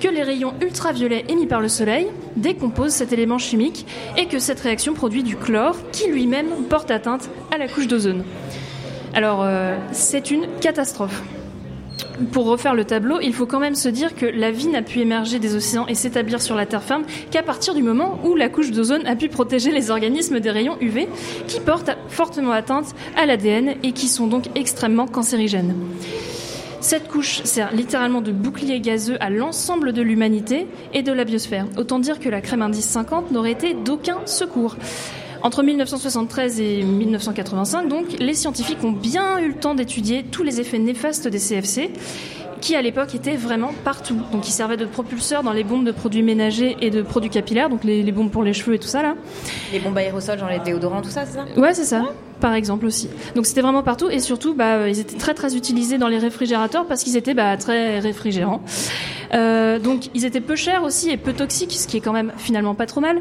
que 0.00 0.08
les 0.08 0.22
rayons 0.22 0.54
ultraviolets 0.62 1.24
émis 1.28 1.46
par 1.46 1.60
le 1.60 1.68
soleil 1.68 2.06
décomposent 2.36 2.92
cet 2.92 3.12
élément 3.12 3.38
chimique 3.38 3.86
et 4.16 4.26
que 4.26 4.38
cette 4.38 4.60
réaction 4.60 4.94
produit 4.94 5.24
du 5.24 5.36
chlore 5.36 5.76
qui 5.90 6.08
lui-même 6.08 6.46
porte 6.70 6.90
atteinte 6.90 7.28
à 7.52 7.58
la 7.58 7.68
couche 7.68 7.88
d'ozone. 7.88 8.22
Alors, 9.14 9.42
euh, 9.42 9.76
c'est 9.92 10.30
une 10.30 10.46
catastrophe. 10.60 11.22
Pour 12.32 12.46
refaire 12.46 12.74
le 12.74 12.84
tableau, 12.84 13.20
il 13.20 13.32
faut 13.32 13.46
quand 13.46 13.60
même 13.60 13.76
se 13.76 13.88
dire 13.88 14.16
que 14.16 14.26
la 14.26 14.50
vie 14.50 14.66
n'a 14.66 14.82
pu 14.82 14.98
émerger 14.98 15.38
des 15.38 15.54
océans 15.54 15.86
et 15.86 15.94
s'établir 15.94 16.42
sur 16.42 16.56
la 16.56 16.66
terre 16.66 16.82
ferme 16.82 17.04
qu'à 17.30 17.42
partir 17.42 17.74
du 17.74 17.82
moment 17.82 18.18
où 18.24 18.34
la 18.34 18.48
couche 18.48 18.72
d'ozone 18.72 19.06
a 19.06 19.14
pu 19.14 19.28
protéger 19.28 19.70
les 19.70 19.90
organismes 19.90 20.40
des 20.40 20.50
rayons 20.50 20.76
UV 20.80 21.08
qui 21.46 21.60
portent 21.60 21.96
fortement 22.08 22.50
atteinte 22.50 22.94
à 23.16 23.24
l'ADN 23.24 23.74
et 23.84 23.92
qui 23.92 24.08
sont 24.08 24.26
donc 24.26 24.46
extrêmement 24.56 25.06
cancérigènes. 25.06 25.74
Cette 26.80 27.08
couche 27.08 27.42
sert 27.42 27.72
littéralement 27.72 28.20
de 28.20 28.32
bouclier 28.32 28.80
gazeux 28.80 29.16
à 29.20 29.30
l'ensemble 29.30 29.92
de 29.92 30.02
l'humanité 30.02 30.66
et 30.94 31.02
de 31.02 31.12
la 31.12 31.24
biosphère. 31.24 31.66
Autant 31.76 31.98
dire 31.98 32.20
que 32.20 32.28
la 32.28 32.40
crème 32.40 32.62
indice 32.62 32.86
50 32.86 33.30
n'aurait 33.30 33.52
été 33.52 33.74
d'aucun 33.74 34.18
secours. 34.26 34.76
Entre 35.42 35.62
1973 35.62 36.60
et 36.60 36.82
1985, 36.82 37.88
donc, 37.88 38.06
les 38.18 38.34
scientifiques 38.34 38.82
ont 38.82 38.92
bien 38.92 39.38
eu 39.38 39.48
le 39.48 39.54
temps 39.54 39.74
d'étudier 39.74 40.24
tous 40.24 40.42
les 40.42 40.60
effets 40.60 40.78
néfastes 40.78 41.28
des 41.28 41.38
CFC 41.38 41.90
qui 42.60 42.74
à 42.74 42.82
l'époque 42.82 43.14
étaient 43.14 43.36
vraiment 43.36 43.70
partout. 43.84 44.18
Donc 44.32 44.48
ils 44.48 44.52
servaient 44.52 44.76
de 44.76 44.84
propulseurs 44.84 45.42
dans 45.42 45.52
les 45.52 45.64
bombes 45.64 45.84
de 45.84 45.92
produits 45.92 46.22
ménagers 46.22 46.76
et 46.80 46.90
de 46.90 47.02
produits 47.02 47.30
capillaires, 47.30 47.68
donc 47.68 47.84
les, 47.84 48.02
les 48.02 48.12
bombes 48.12 48.30
pour 48.30 48.42
les 48.42 48.52
cheveux 48.52 48.74
et 48.74 48.78
tout 48.78 48.88
ça 48.88 49.02
là. 49.02 49.14
Les 49.72 49.78
bombes 49.78 49.96
aérosols, 49.96 50.38
genre 50.38 50.48
les 50.48 50.58
déodorants, 50.58 51.02
tout 51.02 51.10
ça, 51.10 51.24
c'est 51.24 51.34
ça? 51.34 51.44
Ouais, 51.56 51.74
c'est 51.74 51.84
ça. 51.84 52.04
Par 52.40 52.54
exemple 52.54 52.86
aussi. 52.86 53.08
Donc 53.34 53.46
c'était 53.46 53.62
vraiment 53.62 53.82
partout 53.82 54.10
et 54.10 54.20
surtout, 54.20 54.54
bah, 54.54 54.88
ils 54.88 54.98
étaient 55.00 55.16
très 55.16 55.34
très 55.34 55.56
utilisés 55.56 55.98
dans 55.98 56.08
les 56.08 56.18
réfrigérateurs 56.18 56.86
parce 56.86 57.02
qu'ils 57.02 57.16
étaient 57.16 57.34
bah, 57.34 57.56
très 57.56 57.98
réfrigérants. 57.98 58.60
Euh, 59.34 59.78
donc 59.78 60.10
ils 60.14 60.24
étaient 60.24 60.40
peu 60.40 60.56
chers 60.56 60.84
aussi 60.84 61.10
et 61.10 61.16
peu 61.16 61.32
toxiques, 61.32 61.72
ce 61.72 61.86
qui 61.86 61.98
est 61.98 62.00
quand 62.00 62.12
même 62.12 62.32
finalement 62.36 62.74
pas 62.74 62.86
trop 62.86 63.00
mal. 63.00 63.20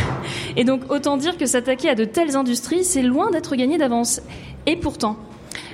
et 0.56 0.64
donc 0.64 0.90
autant 0.90 1.16
dire 1.16 1.36
que 1.36 1.46
s'attaquer 1.46 1.88
à 1.88 1.94
de 1.94 2.04
telles 2.04 2.36
industries, 2.36 2.84
c'est 2.84 3.02
loin 3.02 3.30
d'être 3.30 3.56
gagné 3.56 3.78
d'avance. 3.78 4.20
Et 4.66 4.76
pourtant, 4.76 5.16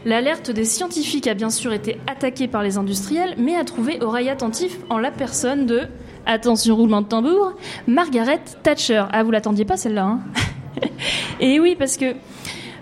L'alerte 0.04 0.50
des 0.50 0.64
scientifiques 0.64 1.28
a 1.28 1.34
bien 1.34 1.50
sûr 1.50 1.72
été 1.72 1.98
attaquée 2.08 2.48
par 2.48 2.62
les 2.62 2.76
industriels, 2.76 3.34
mais 3.38 3.54
a 3.54 3.64
trouvé 3.64 4.02
oreille 4.02 4.28
attentif 4.28 4.78
en 4.90 4.98
la 4.98 5.12
personne 5.12 5.64
de, 5.66 5.82
attention 6.26 6.74
roulement 6.74 7.02
de 7.02 7.06
tambour, 7.06 7.52
Margaret 7.86 8.40
Thatcher. 8.64 9.04
Ah, 9.12 9.22
vous 9.22 9.30
l'attendiez 9.30 9.64
pas 9.64 9.76
celle-là, 9.76 10.04
hein? 10.04 10.20
Et 11.40 11.60
oui, 11.60 11.76
parce 11.78 11.96
que 11.96 12.14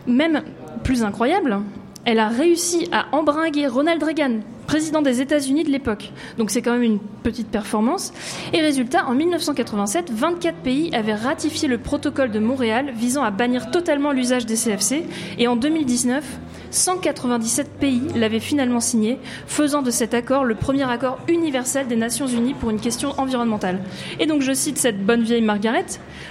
même 0.07 0.43
plus 0.83 1.03
incroyable, 1.05 1.59
elle 2.07 2.19
a 2.19 2.29
réussi 2.29 2.89
à 2.93 3.07
embringuer 3.13 3.67
Ronald 3.67 4.03
Reagan, 4.03 4.41
président 4.71 5.03
des 5.03 5.21
États-Unis 5.21 5.65
de 5.65 5.69
l'époque. 5.69 6.13
Donc 6.39 6.53
c'est 6.53 6.63
quand 6.63 6.71
même 6.71 6.85
une 6.85 7.01
petite 7.25 7.49
performance. 7.49 8.13
Et 8.53 8.61
résultat, 8.61 9.05
en 9.09 9.17
1987, 9.17 10.13
24 10.13 10.59
pays 10.59 10.95
avaient 10.95 11.17
ratifié 11.17 11.67
le 11.67 11.79
protocole 11.79 12.31
de 12.31 12.39
Montréal 12.39 12.93
visant 12.95 13.25
à 13.25 13.33
bannir 13.33 13.73
totalement 13.73 14.13
l'usage 14.13 14.47
des 14.47 14.55
CFC. 14.55 15.03
Et 15.39 15.49
en 15.49 15.57
2019, 15.57 16.25
197 16.71 17.69
pays 17.79 18.03
l'avaient 18.15 18.41
finalement 18.41 18.81
signé, 18.81 19.19
faisant 19.47 19.83
de 19.83 19.91
cet 19.91 20.15
accord 20.15 20.45
le 20.45 20.55
premier 20.55 20.89
accord 20.91 21.19
universel 21.29 21.87
des 21.87 21.97
Nations 21.97 22.27
Unies 22.27 22.55
pour 22.55 22.71
une 22.71 22.81
question 22.81 23.13
environnementale. 23.19 23.81
Et 24.19 24.27
donc 24.27 24.43
je 24.43 24.53
cite 24.53 24.79
cette 24.79 25.05
bonne 25.05 25.23
vieille 25.23 25.43
Margaret, 25.43 25.87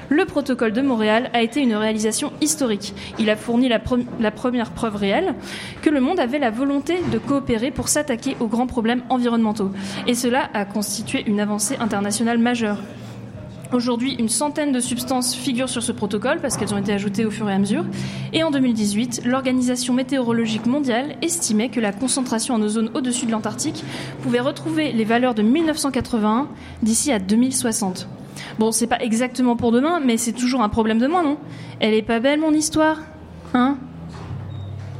le 0.10 0.26
protocole 0.26 0.74
de 0.74 0.82
Montréal 0.82 1.30
a 1.34 1.42
été 1.42 1.62
une 1.62 1.76
réalisation 1.76 2.32
historique. 2.42 2.94
Il 3.20 3.30
a 3.30 3.36
fourni 3.36 3.70
la, 3.70 3.80
pre- 3.80 4.06
la 4.20 4.32
première 4.32 4.72
preuve 4.72 4.96
réelle 4.96 5.36
que 5.82 5.90
le 5.90 6.00
monde 6.02 6.20
avait 6.20 6.40
la 6.40 6.52
volonté 6.52 6.98
de 7.12 7.18
coopérer 7.18 7.72
pour 7.72 7.90
s'attaquer 7.90 8.36
aux 8.40 8.48
grands 8.48 8.68
problèmes 8.68 9.04
environnementaux. 9.10 9.72
Et 10.08 10.16
cela 10.16 10.50
a 10.54 10.66
constitué 10.66 11.24
une 11.28 11.40
avancée 11.40 11.76
internationale 11.80 12.38
majeure. 12.38 12.78
Aujourd'hui, 13.72 14.16
une 14.18 14.30
centaine 14.30 14.72
de 14.72 14.80
substances 14.80 15.36
figurent 15.36 15.70
sur 15.70 15.84
ce 15.84 15.92
protocole 15.92 16.40
parce 16.42 16.58
qu'elles 16.58 16.74
ont 16.74 16.78
été 16.80 16.92
ajoutées 16.92 17.26
au 17.26 17.30
fur 17.32 17.48
et 17.48 17.54
à 17.54 17.60
mesure. 17.60 17.86
Et 18.34 18.42
en 18.44 18.50
2018, 18.50 19.22
l'Organisation 19.26 19.94
météorologique 19.94 20.66
mondiale 20.66 21.16
estimait 21.22 21.70
que 21.70 21.80
la 21.80 21.92
concentration 21.92 22.56
en 22.56 22.62
ozone 22.64 22.90
au-dessus 22.96 23.28
de 23.28 23.32
l'Antarctique 23.32 23.84
pouvait 24.24 24.40
retrouver 24.40 24.92
les 24.92 25.04
valeurs 25.04 25.36
de 25.36 25.44
1981 25.44 26.48
d'ici 26.82 27.12
à 27.12 27.20
2060. 27.20 28.08
Bon, 28.58 28.72
c'est 28.72 28.88
pas 28.88 29.00
exactement 29.02 29.56
pour 29.56 29.72
demain, 29.72 30.00
mais 30.04 30.18
c'est 30.18 30.32
toujours 30.34 30.62
un 30.62 30.70
problème 30.70 30.98
de 30.98 31.06
moins, 31.08 31.24
non? 31.24 31.38
Elle 31.80 31.94
est 31.94 32.02
pas 32.02 32.20
belle, 32.20 32.40
mon 32.40 32.54
histoire 32.54 32.98
Hein? 33.54 33.78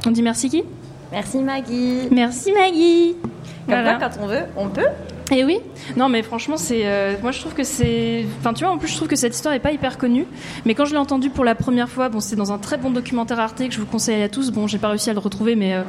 On 0.06 0.12
dit 0.12 0.22
merci 0.22 0.48
qui? 0.48 0.62
Merci 1.10 1.38
Maggie. 1.38 2.08
Merci 2.12 2.52
Maggie 2.52 3.14
Comme 3.22 3.30
Voilà. 3.66 3.96
quoi, 3.96 4.08
quand 4.08 4.22
on 4.22 4.26
veut, 4.28 4.42
on 4.56 4.68
peut. 4.68 4.86
Et 5.32 5.44
oui, 5.44 5.58
non 5.96 6.08
mais 6.08 6.22
franchement 6.24 6.56
c'est, 6.56 6.80
euh, 6.86 7.14
moi 7.22 7.30
je 7.30 7.38
trouve 7.38 7.54
que 7.54 7.62
c'est, 7.62 8.26
enfin 8.40 8.52
tu 8.52 8.64
vois 8.64 8.72
en 8.72 8.78
plus 8.78 8.88
je 8.88 8.96
trouve 8.96 9.06
que 9.06 9.14
cette 9.14 9.32
histoire 9.32 9.54
est 9.54 9.60
pas 9.60 9.70
hyper 9.70 9.96
connue, 9.96 10.26
mais 10.64 10.74
quand 10.74 10.86
je 10.86 10.90
l'ai 10.90 10.98
entendue 10.98 11.30
pour 11.30 11.44
la 11.44 11.54
première 11.54 11.88
fois, 11.88 12.08
bon 12.08 12.18
c'était 12.18 12.34
dans 12.34 12.50
un 12.50 12.58
très 12.58 12.78
bon 12.78 12.90
documentaire 12.90 13.38
Arte 13.38 13.58
que 13.58 13.70
je 13.72 13.78
vous 13.78 13.86
conseille 13.86 14.20
à 14.24 14.28
tous, 14.28 14.50
bon 14.50 14.66
j'ai 14.66 14.78
pas 14.78 14.88
réussi 14.88 15.08
à 15.08 15.12
le 15.12 15.20
retrouver, 15.20 15.54
mais 15.54 15.74
euh, 15.74 15.82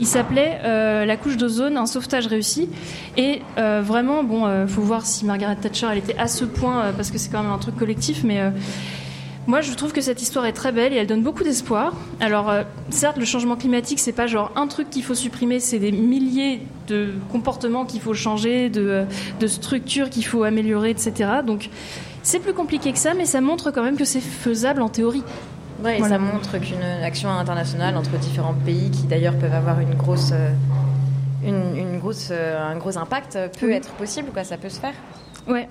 il 0.00 0.06
s'appelait 0.06 0.60
euh, 0.64 1.04
La 1.04 1.18
couche 1.18 1.36
d'ozone, 1.36 1.76
un 1.76 1.84
sauvetage 1.84 2.26
réussi, 2.26 2.70
et 3.18 3.42
euh, 3.58 3.82
vraiment 3.84 4.24
bon 4.24 4.46
euh, 4.46 4.66
faut 4.66 4.80
voir 4.80 5.04
si 5.04 5.26
Margaret 5.26 5.56
Thatcher 5.56 5.88
elle 5.92 5.98
était 5.98 6.16
à 6.16 6.26
ce 6.26 6.46
point 6.46 6.84
euh, 6.84 6.92
parce 6.92 7.10
que 7.10 7.18
c'est 7.18 7.30
quand 7.30 7.42
même 7.42 7.52
un 7.52 7.58
truc 7.58 7.76
collectif, 7.76 8.24
mais 8.24 8.40
moi, 9.46 9.60
je 9.60 9.72
trouve 9.74 9.92
que 9.92 10.00
cette 10.00 10.20
histoire 10.22 10.44
est 10.46 10.52
très 10.52 10.72
belle 10.72 10.92
et 10.92 10.96
elle 10.96 11.06
donne 11.06 11.22
beaucoup 11.22 11.44
d'espoir. 11.44 11.92
Alors, 12.20 12.50
euh, 12.50 12.62
certes, 12.90 13.16
le 13.16 13.24
changement 13.24 13.56
climatique, 13.56 14.00
c'est 14.00 14.12
pas 14.12 14.26
genre 14.26 14.50
un 14.56 14.66
truc 14.66 14.90
qu'il 14.90 15.04
faut 15.04 15.14
supprimer, 15.14 15.60
c'est 15.60 15.78
des 15.78 15.92
milliers 15.92 16.62
de 16.88 17.10
comportements 17.30 17.84
qu'il 17.84 18.00
faut 18.00 18.14
changer, 18.14 18.68
de, 18.70 18.80
euh, 18.88 19.04
de 19.40 19.46
structures 19.46 20.10
qu'il 20.10 20.24
faut 20.24 20.42
améliorer, 20.44 20.90
etc. 20.90 21.30
Donc, 21.46 21.70
c'est 22.22 22.40
plus 22.40 22.54
compliqué 22.54 22.92
que 22.92 22.98
ça, 22.98 23.14
mais 23.14 23.24
ça 23.24 23.40
montre 23.40 23.70
quand 23.70 23.82
même 23.82 23.96
que 23.96 24.04
c'est 24.04 24.20
faisable 24.20 24.82
en 24.82 24.88
théorie. 24.88 25.22
Et 25.80 25.98
Voilà. 25.98 26.08
ça 26.08 26.18
montre 26.18 26.58
qu'une 26.58 26.82
action 27.04 27.28
internationale 27.30 27.96
entre 27.96 28.16
différents 28.18 28.54
pays 28.54 28.90
qui 28.90 29.02
d'ailleurs 29.04 29.34
peuvent 29.36 29.52
avoir 29.54 29.78
une 29.80 29.94
grosse, 29.94 30.30
euh, 30.32 30.50
une, 31.44 31.76
une 31.76 31.98
grosse, 31.98 32.30
un 32.32 32.76
gros 32.78 32.96
impact 32.98 33.38
peut 33.60 33.66
Oui. 33.66 33.74
être 33.74 33.90
possible, 33.90 34.30
quoi, 34.32 34.42
ça 34.42 34.56
peut 34.56 34.70
se 34.70 34.80
faire. 34.80 34.94
Ouais. 35.46 35.68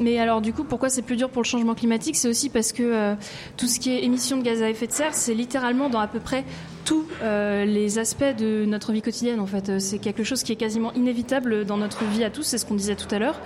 Mais 0.00 0.18
alors 0.18 0.40
du 0.42 0.52
coup, 0.52 0.64
pourquoi 0.64 0.88
c'est 0.90 1.02
plus 1.02 1.16
dur 1.16 1.30
pour 1.30 1.42
le 1.42 1.46
changement 1.46 1.74
climatique? 1.74 2.16
C'est 2.16 2.28
aussi 2.28 2.50
parce 2.50 2.72
que 2.72 2.82
euh, 2.82 3.14
tout 3.56 3.66
ce 3.66 3.80
qui 3.80 3.90
est 3.90 4.04
émissions 4.04 4.36
de 4.36 4.42
gaz 4.42 4.62
à 4.62 4.68
effet 4.68 4.86
de 4.86 4.92
serre, 4.92 5.14
c'est 5.14 5.34
littéralement 5.34 5.88
dans 5.88 5.98
à 6.00 6.06
peu 6.06 6.20
près 6.20 6.44
tous 6.84 7.06
euh, 7.22 7.64
les 7.64 7.98
aspects 7.98 8.36
de 8.38 8.64
notre 8.66 8.92
vie 8.92 9.02
quotidienne. 9.02 9.40
En 9.40 9.46
fait, 9.46 9.68
Euh, 9.68 9.78
c'est 9.78 9.98
quelque 9.98 10.24
chose 10.24 10.42
qui 10.42 10.52
est 10.52 10.56
quasiment 10.56 10.92
inévitable 10.92 11.64
dans 11.64 11.78
notre 11.78 12.04
vie 12.04 12.22
à 12.24 12.30
tous. 12.30 12.42
C'est 12.42 12.58
ce 12.58 12.66
qu'on 12.66 12.74
disait 12.74 12.96
tout 12.96 13.12
à 13.14 13.18
l'heure. 13.18 13.40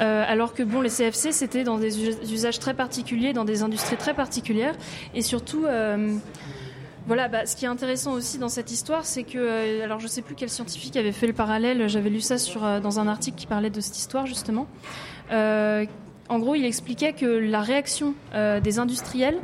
Alors 0.00 0.54
que 0.54 0.64
bon, 0.64 0.80
les 0.80 0.90
CFC, 0.90 1.30
c'était 1.30 1.62
dans 1.62 1.78
des 1.78 2.02
us- 2.02 2.16
usages 2.32 2.58
très 2.58 2.74
particuliers, 2.74 3.32
dans 3.32 3.44
des 3.44 3.62
industries 3.62 3.96
très 3.96 4.12
particulières, 4.12 4.74
et 5.14 5.22
surtout. 5.22 5.66
voilà, 7.06 7.28
bah, 7.28 7.44
ce 7.46 7.54
qui 7.54 7.64
est 7.66 7.68
intéressant 7.68 8.12
aussi 8.12 8.38
dans 8.38 8.48
cette 8.48 8.72
histoire, 8.72 9.04
c'est 9.04 9.22
que, 9.24 9.82
alors 9.84 10.00
je 10.00 10.06
sais 10.08 10.22
plus 10.22 10.34
quel 10.34 10.48
scientifique 10.48 10.96
avait 10.96 11.12
fait 11.12 11.26
le 11.26 11.32
parallèle, 11.34 11.86
j'avais 11.88 12.08
lu 12.10 12.20
ça 12.20 12.36
dans 12.80 12.98
un 12.98 13.06
article 13.08 13.36
qui 13.36 13.46
parlait 13.46 13.70
de 13.70 13.80
cette 13.80 13.96
histoire 13.98 14.26
justement. 14.26 14.66
Euh, 15.30 15.86
en 16.28 16.38
gros, 16.38 16.54
il 16.54 16.64
expliquait 16.64 17.12
que 17.12 17.26
la 17.26 17.60
réaction 17.60 18.14
euh, 18.34 18.60
des 18.60 18.78
industriels 18.78 19.38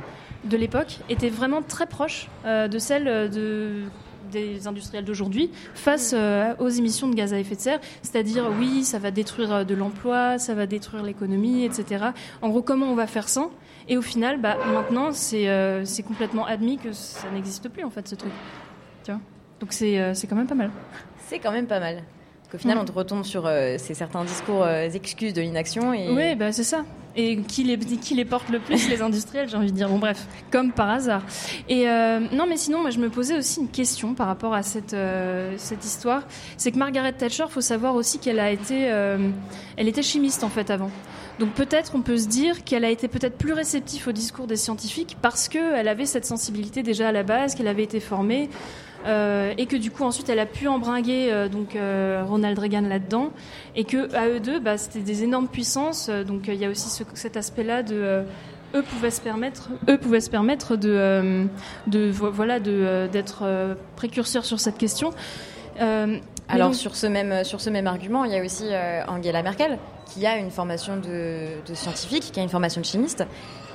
de 0.44 0.56
l'époque 0.56 0.98
était 1.08 1.28
vraiment 1.28 1.62
très 1.62 1.86
proche 1.86 2.28
euh, 2.44 2.68
de 2.68 2.78
celle 2.78 3.30
de 3.30 3.82
des 4.32 4.68
industriels 4.68 5.04
d'aujourd'hui 5.04 5.50
face 5.74 6.14
aux 6.60 6.68
émissions 6.68 7.08
de 7.08 7.16
gaz 7.16 7.34
à 7.34 7.40
effet 7.40 7.56
de 7.56 7.60
serre, 7.60 7.80
c'est-à-dire 8.00 8.48
oui, 8.60 8.84
ça 8.84 9.00
va 9.00 9.10
détruire 9.10 9.66
de 9.66 9.74
l'emploi, 9.74 10.38
ça 10.38 10.54
va 10.54 10.66
détruire 10.66 11.02
l'économie, 11.02 11.64
etc. 11.64 12.10
En 12.40 12.48
gros, 12.48 12.62
comment 12.62 12.86
on 12.86 12.94
va 12.94 13.08
faire 13.08 13.28
sans? 13.28 13.50
Et 13.88 13.98
au 13.98 14.02
final, 14.02 14.40
bah, 14.40 14.56
maintenant, 14.72 15.10
c'est 15.10 16.04
complètement 16.06 16.46
admis 16.46 16.78
que 16.78 16.92
ça 16.92 17.28
n'existe 17.34 17.68
plus 17.70 17.82
en 17.82 17.90
fait 17.90 18.06
ce 18.06 18.14
truc. 18.14 18.30
Donc 19.08 19.72
c'est 19.72 20.14
quand 20.28 20.36
même 20.36 20.46
pas 20.46 20.54
mal. 20.54 20.70
C'est 21.26 21.40
quand 21.40 21.50
même 21.50 21.66
pas 21.66 21.80
mal. 21.80 22.04
Qu'au 22.50 22.58
final, 22.58 22.76
Mhm. 22.76 22.82
on 22.82 22.84
te 22.86 22.92
retombe 22.92 23.24
sur 23.24 23.46
euh, 23.46 23.76
ces 23.78 23.94
certains 23.94 24.24
discours 24.24 24.62
euh, 24.64 24.88
excuses 24.90 25.32
de 25.34 25.40
l'inaction. 25.40 25.92
Et... 25.92 26.08
Oui, 26.10 26.34
bah, 26.34 26.50
c'est 26.52 26.64
ça. 26.64 26.84
Et 27.16 27.38
qui 27.38 27.64
les, 27.64 27.76
qui 27.78 28.14
les 28.14 28.24
porte 28.24 28.48
le 28.50 28.60
plus 28.60 28.88
Les 28.88 29.02
industriels, 29.02 29.48
j'ai 29.48 29.56
envie 29.56 29.70
de 29.72 29.76
dire. 29.76 29.88
Bon, 29.88 29.98
bref, 29.98 30.26
comme 30.52 30.70
par 30.72 30.88
hasard. 30.90 31.22
Et 31.68 31.88
euh, 31.88 32.20
non, 32.32 32.46
mais 32.48 32.56
sinon, 32.56 32.80
moi, 32.80 32.90
je 32.90 32.98
me 32.98 33.08
posais 33.08 33.36
aussi 33.36 33.60
une 33.60 33.68
question 33.68 34.14
par 34.14 34.26
rapport 34.28 34.54
à 34.54 34.62
cette, 34.62 34.96
cette 35.56 35.84
histoire. 35.84 36.22
C'est 36.56 36.70
que 36.72 36.78
Margaret 36.78 37.12
Thatcher, 37.12 37.46
faut 37.48 37.60
savoir 37.60 37.94
aussi 37.96 38.18
qu'elle 38.18 38.38
a 38.40 38.50
été, 38.50 38.84
elle 39.76 39.88
était 39.88 40.02
chimiste 40.02 40.44
en 40.44 40.48
fait 40.48 40.70
avant. 40.70 40.90
Donc 41.40 41.50
peut-être 41.54 41.92
on 41.94 42.02
peut 42.02 42.18
se 42.18 42.28
dire 42.28 42.64
qu'elle 42.64 42.84
a 42.84 42.90
été 42.90 43.08
peut-être 43.08 43.38
plus 43.38 43.54
réceptive 43.54 44.06
au 44.08 44.12
discours 44.12 44.46
des 44.46 44.56
scientifiques 44.56 45.16
parce 45.22 45.48
qu'elle 45.48 45.88
avait 45.88 46.04
cette 46.04 46.26
sensibilité 46.26 46.82
déjà 46.82 47.08
à 47.08 47.12
la 47.12 47.22
base, 47.22 47.54
qu'elle 47.54 47.68
avait 47.68 47.82
été 47.84 47.98
formée. 47.98 48.50
Euh, 49.06 49.52
et 49.56 49.66
que 49.66 49.76
du 49.76 49.90
coup 49.90 50.04
ensuite 50.04 50.28
elle 50.28 50.38
a 50.38 50.46
pu 50.46 50.68
embringuer 50.68 51.28
euh, 51.32 51.48
donc 51.48 51.74
euh, 51.76 52.22
Ronald 52.26 52.58
Reagan 52.58 52.82
là-dedans. 52.82 53.30
Et 53.76 53.84
que 53.84 54.14
à 54.14 54.28
eux 54.28 54.40
deux 54.40 54.60
bah, 54.60 54.76
c'était 54.78 55.00
des 55.00 55.22
énormes 55.24 55.48
puissances. 55.48 56.08
Donc 56.10 56.42
il 56.48 56.54
y 56.54 56.64
a 56.64 56.68
aussi 56.70 56.88
ce- 56.90 57.04
cet 57.14 57.36
aspect-là 57.36 57.82
de 57.82 58.24
eux 58.74 58.82
pouvaient 58.82 59.10
se 59.10 59.20
permettre 59.20 59.68
eux 59.88 59.98
pouvaient 59.98 60.20
se 60.20 60.30
permettre 60.30 60.76
de 60.76 61.46
de 61.86 62.10
vo- 62.10 62.30
voilà 62.30 62.60
de 62.60 63.08
d'être 63.10 63.42
précurseurs 63.96 64.44
sur 64.44 64.60
cette 64.60 64.78
question. 64.78 65.12
Alors 66.48 66.68
donc- 66.68 66.74
sur 66.74 66.96
ce 66.96 67.06
même 67.06 67.44
sur 67.44 67.60
ce 67.60 67.70
même 67.70 67.86
argument, 67.86 68.24
il 68.24 68.32
y 68.32 68.36
a 68.36 68.44
aussi 68.44 68.64
Angela 69.08 69.42
Merkel 69.42 69.78
qui 70.12 70.26
a 70.26 70.36
une 70.38 70.50
formation 70.50 70.96
de, 70.96 71.46
de 71.68 71.74
scientifique, 71.74 72.30
qui 72.32 72.40
a 72.40 72.42
une 72.42 72.48
formation 72.48 72.80
de 72.80 72.86
chimiste. 72.86 73.24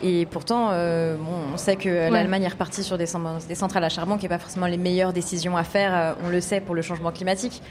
Et 0.03 0.25
pourtant, 0.25 0.69
euh, 0.71 1.15
bon, 1.17 1.31
on 1.53 1.57
sait 1.57 1.75
que 1.75 2.11
l'Allemagne 2.11 2.43
est 2.43 2.49
repartie 2.49 2.83
sur 2.83 2.97
des, 2.97 3.07
des 3.47 3.55
centrales 3.55 3.83
à 3.83 3.89
charbon, 3.89 4.17
qui 4.17 4.23
n'est 4.23 4.29
pas 4.29 4.39
forcément 4.39 4.67
les 4.67 4.77
meilleures 4.77 5.13
décisions 5.13 5.55
à 5.57 5.63
faire, 5.63 5.93
euh, 5.93 6.13
on 6.25 6.29
le 6.29 6.41
sait, 6.41 6.59
pour 6.59 6.75
le 6.75 6.81
changement 6.81 7.11
climatique. 7.11 7.61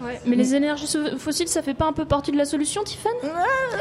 Ouais, 0.00 0.20
mais 0.26 0.36
les 0.36 0.54
énergies 0.54 0.86
fossiles, 1.18 1.48
ça 1.48 1.62
fait 1.62 1.74
pas 1.74 1.86
un 1.86 1.92
peu 1.92 2.04
partie 2.04 2.30
de 2.30 2.36
la 2.36 2.44
solution, 2.44 2.84
Tiffany 2.84 3.14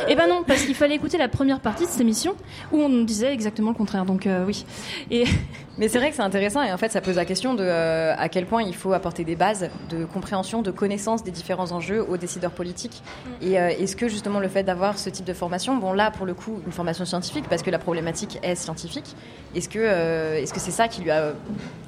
Eh 0.07 0.15
ben 0.15 0.27
non, 0.27 0.43
parce 0.45 0.63
qu'il 0.63 0.73
fallait 0.73 0.95
écouter 0.95 1.17
la 1.17 1.27
première 1.27 1.59
partie 1.59 1.85
de 1.85 1.89
cette 1.89 2.01
émission 2.01 2.35
où 2.71 2.81
on 2.81 3.03
disait 3.03 3.31
exactement 3.31 3.69
le 3.69 3.75
contraire. 3.75 4.05
Donc 4.05 4.25
euh, 4.25 4.45
oui. 4.45 4.65
Et 5.11 5.25
Mais 5.79 5.89
c'est 5.89 5.99
vrai 5.99 6.09
que 6.09 6.15
c'est 6.15 6.23
intéressant 6.23 6.63
et 6.63 6.73
en 6.73 6.77
fait 6.77 6.91
ça 6.91 7.01
pose 7.01 7.17
la 7.17 7.25
question 7.25 7.53
de 7.53 7.63
euh, 7.63 8.15
à 8.17 8.29
quel 8.29 8.47
point 8.47 8.63
il 8.63 8.73
faut 8.73 8.93
apporter 8.93 9.23
des 9.23 9.35
bases 9.35 9.69
de 9.91 10.05
compréhension, 10.05 10.63
de 10.63 10.71
connaissance 10.71 11.23
des 11.23 11.29
différents 11.29 11.71
enjeux 11.71 12.03
aux 12.03 12.17
décideurs 12.17 12.49
politiques. 12.51 13.03
Et 13.43 13.59
euh, 13.59 13.69
est-ce 13.69 13.95
que 13.95 14.07
justement 14.07 14.39
le 14.39 14.47
fait 14.47 14.63
d'avoir 14.63 14.97
ce 14.97 15.11
type 15.11 15.25
de 15.25 15.33
formation, 15.33 15.77
bon 15.77 15.93
là 15.93 16.09
pour 16.09 16.25
le 16.25 16.33
coup 16.33 16.59
une 16.65 16.71
formation 16.71 17.05
scientifique 17.05 17.45
parce 17.47 17.61
que 17.61 17.69
la 17.69 17.77
problématique 17.77 18.39
est 18.41 18.55
scientifique, 18.55 19.15
est-ce 19.53 19.69
que 19.69 19.77
est-ce 19.77 20.51
que 20.51 20.59
c'est 20.59 20.71
ça 20.71 20.87
qui 20.87 21.01
lui 21.01 21.11
a 21.11 21.33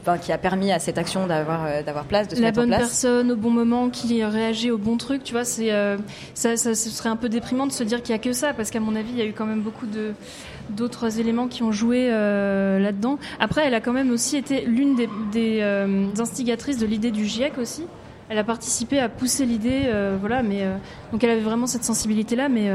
enfin, 0.01 0.19
qui 0.19 0.31
a 0.31 0.37
permis 0.37 0.71
à 0.71 0.77
cette 0.77 0.99
action 0.99 1.25
d'avoir 1.25 1.83
d'avoir 1.83 2.05
place, 2.05 2.27
de 2.27 2.35
se 2.35 2.41
la 2.41 2.49
mettre 2.49 2.59
en 2.59 2.61
bonne 2.63 2.69
place? 2.69 2.81
personne 2.81 3.31
au 3.31 3.35
bon 3.35 3.49
moment 3.49 3.89
qui 3.89 4.18
réagit 4.25 4.71
au 4.71 4.77
bon 4.77 4.97
truc, 4.97 5.23
tu 5.23 5.33
vois, 5.33 5.45
c'est 5.45 5.71
euh, 5.71 5.97
ça, 6.33 6.57
ça, 6.57 6.75
ce 6.75 6.89
serait 6.89 7.09
un 7.09 7.15
peu 7.15 7.29
déprimant 7.29 7.67
de 7.67 7.71
se 7.71 7.83
dire 7.83 8.01
qu'il 8.01 8.11
y 8.11 8.15
a 8.15 8.19
que 8.19 8.33
ça, 8.33 8.53
parce 8.53 8.71
qu'à 8.71 8.79
mon 8.79 8.95
avis, 8.95 9.11
il 9.11 9.17
y 9.17 9.21
a 9.21 9.25
eu 9.25 9.33
quand 9.33 9.45
même 9.45 9.61
beaucoup 9.61 9.85
de 9.85 10.13
d'autres 10.69 11.19
éléments 11.19 11.47
qui 11.47 11.63
ont 11.63 11.71
joué 11.71 12.09
euh, 12.11 12.77
là-dedans. 12.77 13.17
Après, 13.39 13.65
elle 13.65 13.73
a 13.73 13.81
quand 13.81 13.93
même 13.93 14.11
aussi 14.11 14.37
été 14.37 14.65
l'une 14.65 14.95
des, 14.95 15.59
euh, 15.61 16.05
instigatrices 16.19 16.77
de 16.77 16.85
l'idée 16.85 17.09
du 17.09 17.25
GIEC 17.25 17.57
aussi. 17.57 17.85
Elle 18.29 18.37
a 18.37 18.43
participé 18.43 18.99
à 18.99 19.09
pousser 19.09 19.47
l'idée, 19.47 19.91
voilà, 20.19 20.43
mais 20.43 20.63
donc 21.11 21.23
elle 21.23 21.31
avait 21.31 21.41
vraiment 21.41 21.65
cette 21.65 21.83
sensibilité-là, 21.83 22.47
mais 22.47 22.69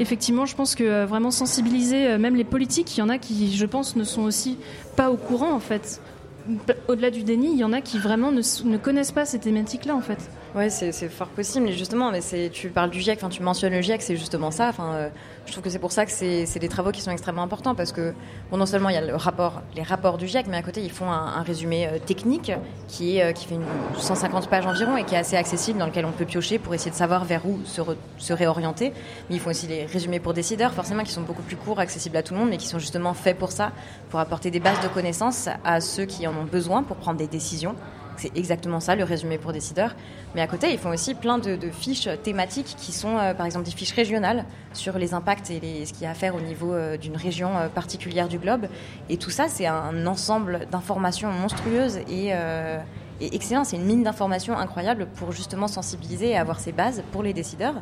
effectivement, 0.00 0.44
je 0.44 0.56
pense 0.56 0.74
que 0.74 1.04
vraiment 1.04 1.30
sensibiliser 1.30 2.18
même 2.18 2.34
les 2.34 2.42
politiques, 2.42 2.96
il 2.96 2.98
y 2.98 3.02
en 3.04 3.08
a 3.08 3.18
qui, 3.18 3.56
je 3.56 3.66
pense, 3.66 3.94
ne 3.94 4.02
sont 4.02 4.22
aussi 4.22 4.58
pas 4.96 5.12
au 5.12 5.16
courant 5.16 5.52
en 5.52 5.60
fait. 5.60 6.00
Au-delà 6.88 7.10
du 7.10 7.22
déni, 7.22 7.52
il 7.52 7.58
y 7.58 7.64
en 7.64 7.72
a 7.72 7.80
qui 7.80 7.98
vraiment 7.98 8.32
ne, 8.32 8.42
ne 8.64 8.76
connaissent 8.76 9.12
pas 9.12 9.24
ces 9.24 9.38
thématiques-là 9.38 9.94
en 9.94 10.00
fait. 10.00 10.30
Ouais, 10.54 10.68
c'est 10.68 10.92
fort 11.08 11.28
possible. 11.28 11.66
Et 11.68 11.72
justement, 11.72 12.10
mais 12.10 12.20
tu 12.50 12.68
parles 12.68 12.90
du 12.90 13.00
GIEC, 13.00 13.26
tu 13.30 13.42
mentionnes 13.42 13.72
le 13.72 13.80
GIEC, 13.80 14.02
c'est 14.02 14.16
justement 14.16 14.50
ça. 14.50 14.68
Enfin, 14.68 14.92
euh, 14.92 15.08
je 15.46 15.52
trouve 15.52 15.64
que 15.64 15.70
c'est 15.70 15.78
pour 15.78 15.92
ça 15.92 16.04
que 16.04 16.12
c'est 16.12 16.58
des 16.58 16.68
travaux 16.68 16.90
qui 16.90 17.00
sont 17.00 17.10
extrêmement 17.10 17.42
importants 17.42 17.74
parce 17.74 17.90
que 17.90 18.12
bon, 18.50 18.58
non 18.58 18.66
seulement 18.66 18.90
il 18.90 18.94
y 18.94 18.98
a 18.98 19.00
le 19.00 19.16
rapport, 19.16 19.62
les 19.74 19.82
rapports 19.82 20.18
du 20.18 20.28
GIEC, 20.28 20.48
mais 20.48 20.58
à 20.58 20.62
côté 20.62 20.82
ils 20.82 20.90
font 20.90 21.10
un, 21.10 21.42
résumé 21.42 21.86
euh, 21.86 21.98
technique 21.98 22.52
qui 22.86 23.16
est 23.16 23.24
euh, 23.24 23.32
qui 23.32 23.46
fait 23.46 23.54
une 23.54 23.64
150 23.96 24.50
pages 24.50 24.66
environ 24.66 24.98
et 24.98 25.04
qui 25.04 25.14
est 25.14 25.18
assez 25.18 25.36
accessible 25.36 25.78
dans 25.78 25.86
lequel 25.86 26.04
on 26.04 26.12
peut 26.12 26.26
piocher 26.26 26.58
pour 26.58 26.74
essayer 26.74 26.90
de 26.90 26.96
savoir 26.96 27.24
vers 27.24 27.46
où 27.46 27.58
se 27.64 28.32
réorienter. 28.34 28.92
Mais 29.30 29.36
ils 29.36 29.40
font 29.40 29.50
aussi 29.50 29.66
les 29.66 29.86
résumés 29.86 30.20
pour 30.20 30.34
décideurs, 30.34 30.74
forcément 30.74 31.02
qui 31.02 31.12
sont 31.12 31.22
beaucoup 31.22 31.42
plus 31.42 31.56
courts, 31.56 31.80
accessibles 31.80 32.18
à 32.18 32.22
tout 32.22 32.34
le 32.34 32.40
monde, 32.40 32.50
mais 32.50 32.58
qui 32.58 32.66
sont 32.66 32.78
justement 32.78 33.14
faits 33.14 33.38
pour 33.38 33.52
ça, 33.52 33.72
pour 34.10 34.20
apporter 34.20 34.50
des 34.50 34.60
bases 34.60 34.80
de 34.82 34.88
connaissances 34.88 35.48
à 35.64 35.80
ceux 35.80 36.04
qui 36.04 36.26
en 36.26 36.32
ont 36.32 36.44
besoin 36.44 36.82
pour 36.82 36.96
prendre 36.96 37.16
des 37.16 37.26
décisions. 37.26 37.74
C'est 38.16 38.36
exactement 38.36 38.78
ça, 38.80 38.94
le 38.94 39.04
résumé 39.04 39.38
pour 39.38 39.52
décideurs. 39.52 39.94
Mais 40.34 40.42
à 40.42 40.46
côté, 40.46 40.70
ils 40.72 40.78
font 40.78 40.90
aussi 40.90 41.14
plein 41.14 41.38
de, 41.38 41.58
fiches 41.70 42.08
thématiques 42.22 42.74
qui 42.76 42.92
sont, 42.92 43.16
euh, 43.18 43.34
par 43.34 43.46
exemple, 43.46 43.64
des 43.64 43.70
fiches 43.70 43.92
régionales 43.92 44.44
sur 44.72 44.98
les 44.98 45.14
impacts 45.14 45.50
et 45.50 45.60
les- 45.60 45.86
ce 45.86 45.92
qu'il 45.92 46.02
y 46.02 46.06
a 46.06 46.10
à 46.10 46.14
faire 46.14 46.34
au 46.34 46.40
niveau 46.40 46.72
euh, 46.72 46.96
d'une 46.96 47.16
région 47.16 47.56
euh, 47.56 47.68
particulière 47.68 48.28
du 48.28 48.38
globe. 48.38 48.66
Et 49.08 49.16
tout 49.16 49.30
ça, 49.30 49.48
c'est 49.48 49.66
un 49.66 50.06
ensemble 50.06 50.66
d'informations 50.70 51.32
monstrueuses 51.32 51.98
et, 52.08 52.28
et 53.20 53.34
excellent. 53.34 53.64
C'est 53.64 53.76
une 53.76 53.84
mine 53.84 54.02
d'informations 54.02 54.56
incroyable 54.56 55.06
pour 55.16 55.32
justement 55.32 55.68
sensibiliser 55.68 56.30
et 56.30 56.36
avoir 56.36 56.60
ces 56.60 56.72
bases 56.72 57.02
pour 57.12 57.22
les 57.22 57.32
décideurs. 57.32 57.74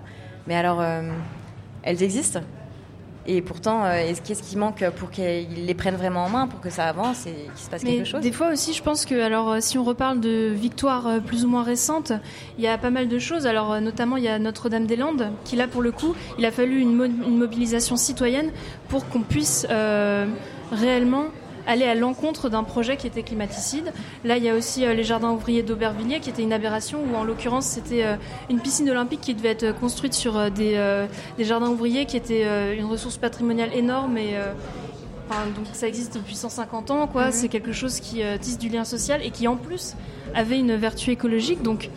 Mais 0.47 0.57
alors, 0.57 0.83
elles 1.83 2.03
existent. 2.03 2.41
Et 3.33 3.43
pourtant, 3.43 3.85
euh, 3.85 3.93
est-ce- 3.99 4.21
qu'est-ce 4.23 4.43
qui 4.43 4.57
manque 4.57 4.83
pour 4.97 5.11
qu'ils 5.11 5.65
les 5.67 5.75
prennent 5.75 5.95
vraiment 5.95 6.25
en 6.25 6.29
main, 6.29 6.47
pour 6.49 6.61
que 6.61 6.69
ça 6.69 6.87
avance 6.89 7.27
et 7.27 7.33
qu'il 7.55 7.65
se 7.65 7.71
passe 7.71 7.83
Mais 7.85 7.97
quelque 7.99 8.07
chose? 8.09 8.21
des 8.23 8.33
fois 8.33 8.49
aussi, 8.53 8.73
je 8.73 8.83
pense 8.83 9.05
que, 9.07 9.21
alors, 9.23 9.51
euh, 9.53 9.59
si 9.61 9.79
on 9.79 9.85
reparle 9.85 10.19
de 10.19 10.49
victoires 10.53 11.07
euh, 11.07 11.21
plus 11.21 11.45
ou 11.45 11.49
moins 11.49 11.63
récentes, 11.63 12.13
il 12.59 12.65
y 12.65 12.67
a 12.67 12.77
pas 12.77 12.91
mal 12.91 13.07
de 13.07 13.19
choses. 13.21 13.47
Alors, 13.47 13.81
notamment, 13.81 14.17
il 14.17 14.25
y 14.25 14.29
a 14.29 14.39
Notre-Dame-des-Landes, 14.41 15.31
qui 15.45 15.55
là, 15.55 15.69
pour 15.69 15.81
le 15.83 15.93
coup, 15.93 16.15
il 16.39 16.45
a 16.45 16.51
fallu 16.51 16.81
une, 16.81 16.93
mo- 16.95 17.05
une 17.05 17.37
mobilisation 17.39 17.97
citoyenne 17.97 18.51
pour 18.89 19.09
qu'on 19.09 19.21
puisse 19.23 19.65
euh, 19.71 20.27
réellement 20.73 21.27
aller 21.71 21.85
à 21.85 21.95
l'encontre 21.95 22.49
d'un 22.49 22.65
projet 22.65 22.97
qui 22.97 23.07
était 23.07 23.23
climaticide. 23.23 23.93
Là, 24.25 24.37
il 24.37 24.45
y 24.45 24.49
a 24.49 24.55
aussi 24.55 24.85
euh, 24.85 24.93
les 24.93 25.05
jardins 25.05 25.31
ouvriers 25.31 25.63
d'Aubervilliers, 25.63 26.21
qui 26.21 26.29
était 26.29 26.43
une 26.43 26.53
aberration, 26.53 26.99
où 27.01 27.17
en 27.17 27.25
l'occurrence, 27.25 27.67
c'était 27.67 28.05
euh, 28.05 28.17
une 28.51 28.59
piscine 28.59 28.91
olympique 28.91 29.21
qui 29.21 29.35
devait 29.35 29.51
être 29.51 29.79
construite 29.79 30.13
sur 30.13 30.37
euh, 30.37 30.51
des, 30.51 30.75
euh, 30.75 31.07
des 31.39 31.45
jardins 31.45 31.69
ouvriers, 31.69 32.07
qui 32.07 32.17
était 32.17 32.43
euh, 32.45 32.77
une 32.77 32.87
ressource 32.87 33.17
patrimoniale 33.17 33.71
énorme 33.73 34.19
et 34.19 34.37
euh, 34.37 34.53
Enfin, 35.31 35.47
donc 35.55 35.67
ça 35.75 35.87
existe 35.87 36.17
depuis 36.17 36.35
150 36.35 36.91
ans, 36.91 37.07
quoi. 37.07 37.31
C'est 37.31 37.47
quelque 37.47 37.71
chose 37.71 38.01
qui 38.01 38.25
euh, 38.25 38.37
tisse 38.37 38.59
du 38.59 38.69
lien 38.69 38.83
social 38.83 39.25
et 39.25 39.31
qui 39.31 39.47
en 39.47 39.55
plus 39.55 39.95
avait 40.35 40.59
une 40.59 40.75
vertu 40.75 41.13
écologique. 41.13 41.63
Donc 41.63 41.89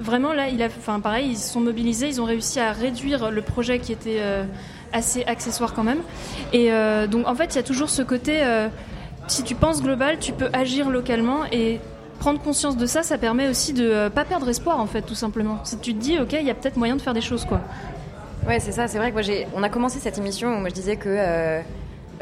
vraiment 0.00 0.32
là, 0.32 0.48
il 0.48 0.60
a, 0.60 0.66
enfin 0.66 0.98
pareil, 0.98 1.28
ils 1.30 1.36
se 1.36 1.52
sont 1.52 1.60
mobilisés, 1.60 2.08
ils 2.08 2.20
ont 2.20 2.24
réussi 2.24 2.58
à 2.58 2.72
réduire 2.72 3.30
le 3.30 3.42
projet 3.42 3.78
qui 3.78 3.92
était 3.92 4.18
euh, 4.18 4.44
assez 4.92 5.22
accessoire 5.24 5.72
quand 5.72 5.84
même. 5.84 6.00
Et 6.52 6.72
euh, 6.72 7.06
donc 7.06 7.28
en 7.28 7.34
fait, 7.36 7.54
il 7.54 7.56
y 7.56 7.60
a 7.60 7.62
toujours 7.62 7.90
ce 7.90 8.02
côté, 8.02 8.42
euh, 8.42 8.68
si 9.30 9.44
tu 9.44 9.54
penses 9.54 9.82
global, 9.82 10.18
tu 10.18 10.32
peux 10.32 10.48
agir 10.52 10.90
localement 10.90 11.44
et 11.52 11.80
prendre 12.18 12.40
conscience 12.40 12.76
de 12.76 12.84
ça, 12.84 13.02
ça 13.02 13.16
permet 13.16 13.48
aussi 13.48 13.72
de 13.72 13.88
euh, 13.88 14.10
pas 14.10 14.24
perdre 14.24 14.48
espoir 14.48 14.78
en 14.78 14.86
fait, 14.86 15.02
tout 15.02 15.14
simplement. 15.14 15.58
Si 15.64 15.78
tu 15.78 15.94
te 15.94 16.00
dis, 16.00 16.18
ok, 16.18 16.32
il 16.32 16.46
y 16.46 16.50
a 16.50 16.54
peut-être 16.54 16.76
moyen 16.76 16.96
de 16.96 17.00
faire 17.00 17.14
des 17.14 17.20
choses, 17.20 17.44
quoi. 17.44 17.60
Ouais, 18.46 18.58
c'est 18.58 18.72
ça. 18.72 18.88
C'est 18.88 18.98
vrai 18.98 19.08
que 19.08 19.14
moi, 19.14 19.22
j'ai. 19.22 19.46
On 19.54 19.62
a 19.62 19.68
commencé 19.68 19.98
cette 20.00 20.18
émission 20.18 20.56
où 20.56 20.60
moi 20.60 20.68
je 20.68 20.74
disais 20.74 20.96
que 20.96 21.08
euh, 21.08 21.60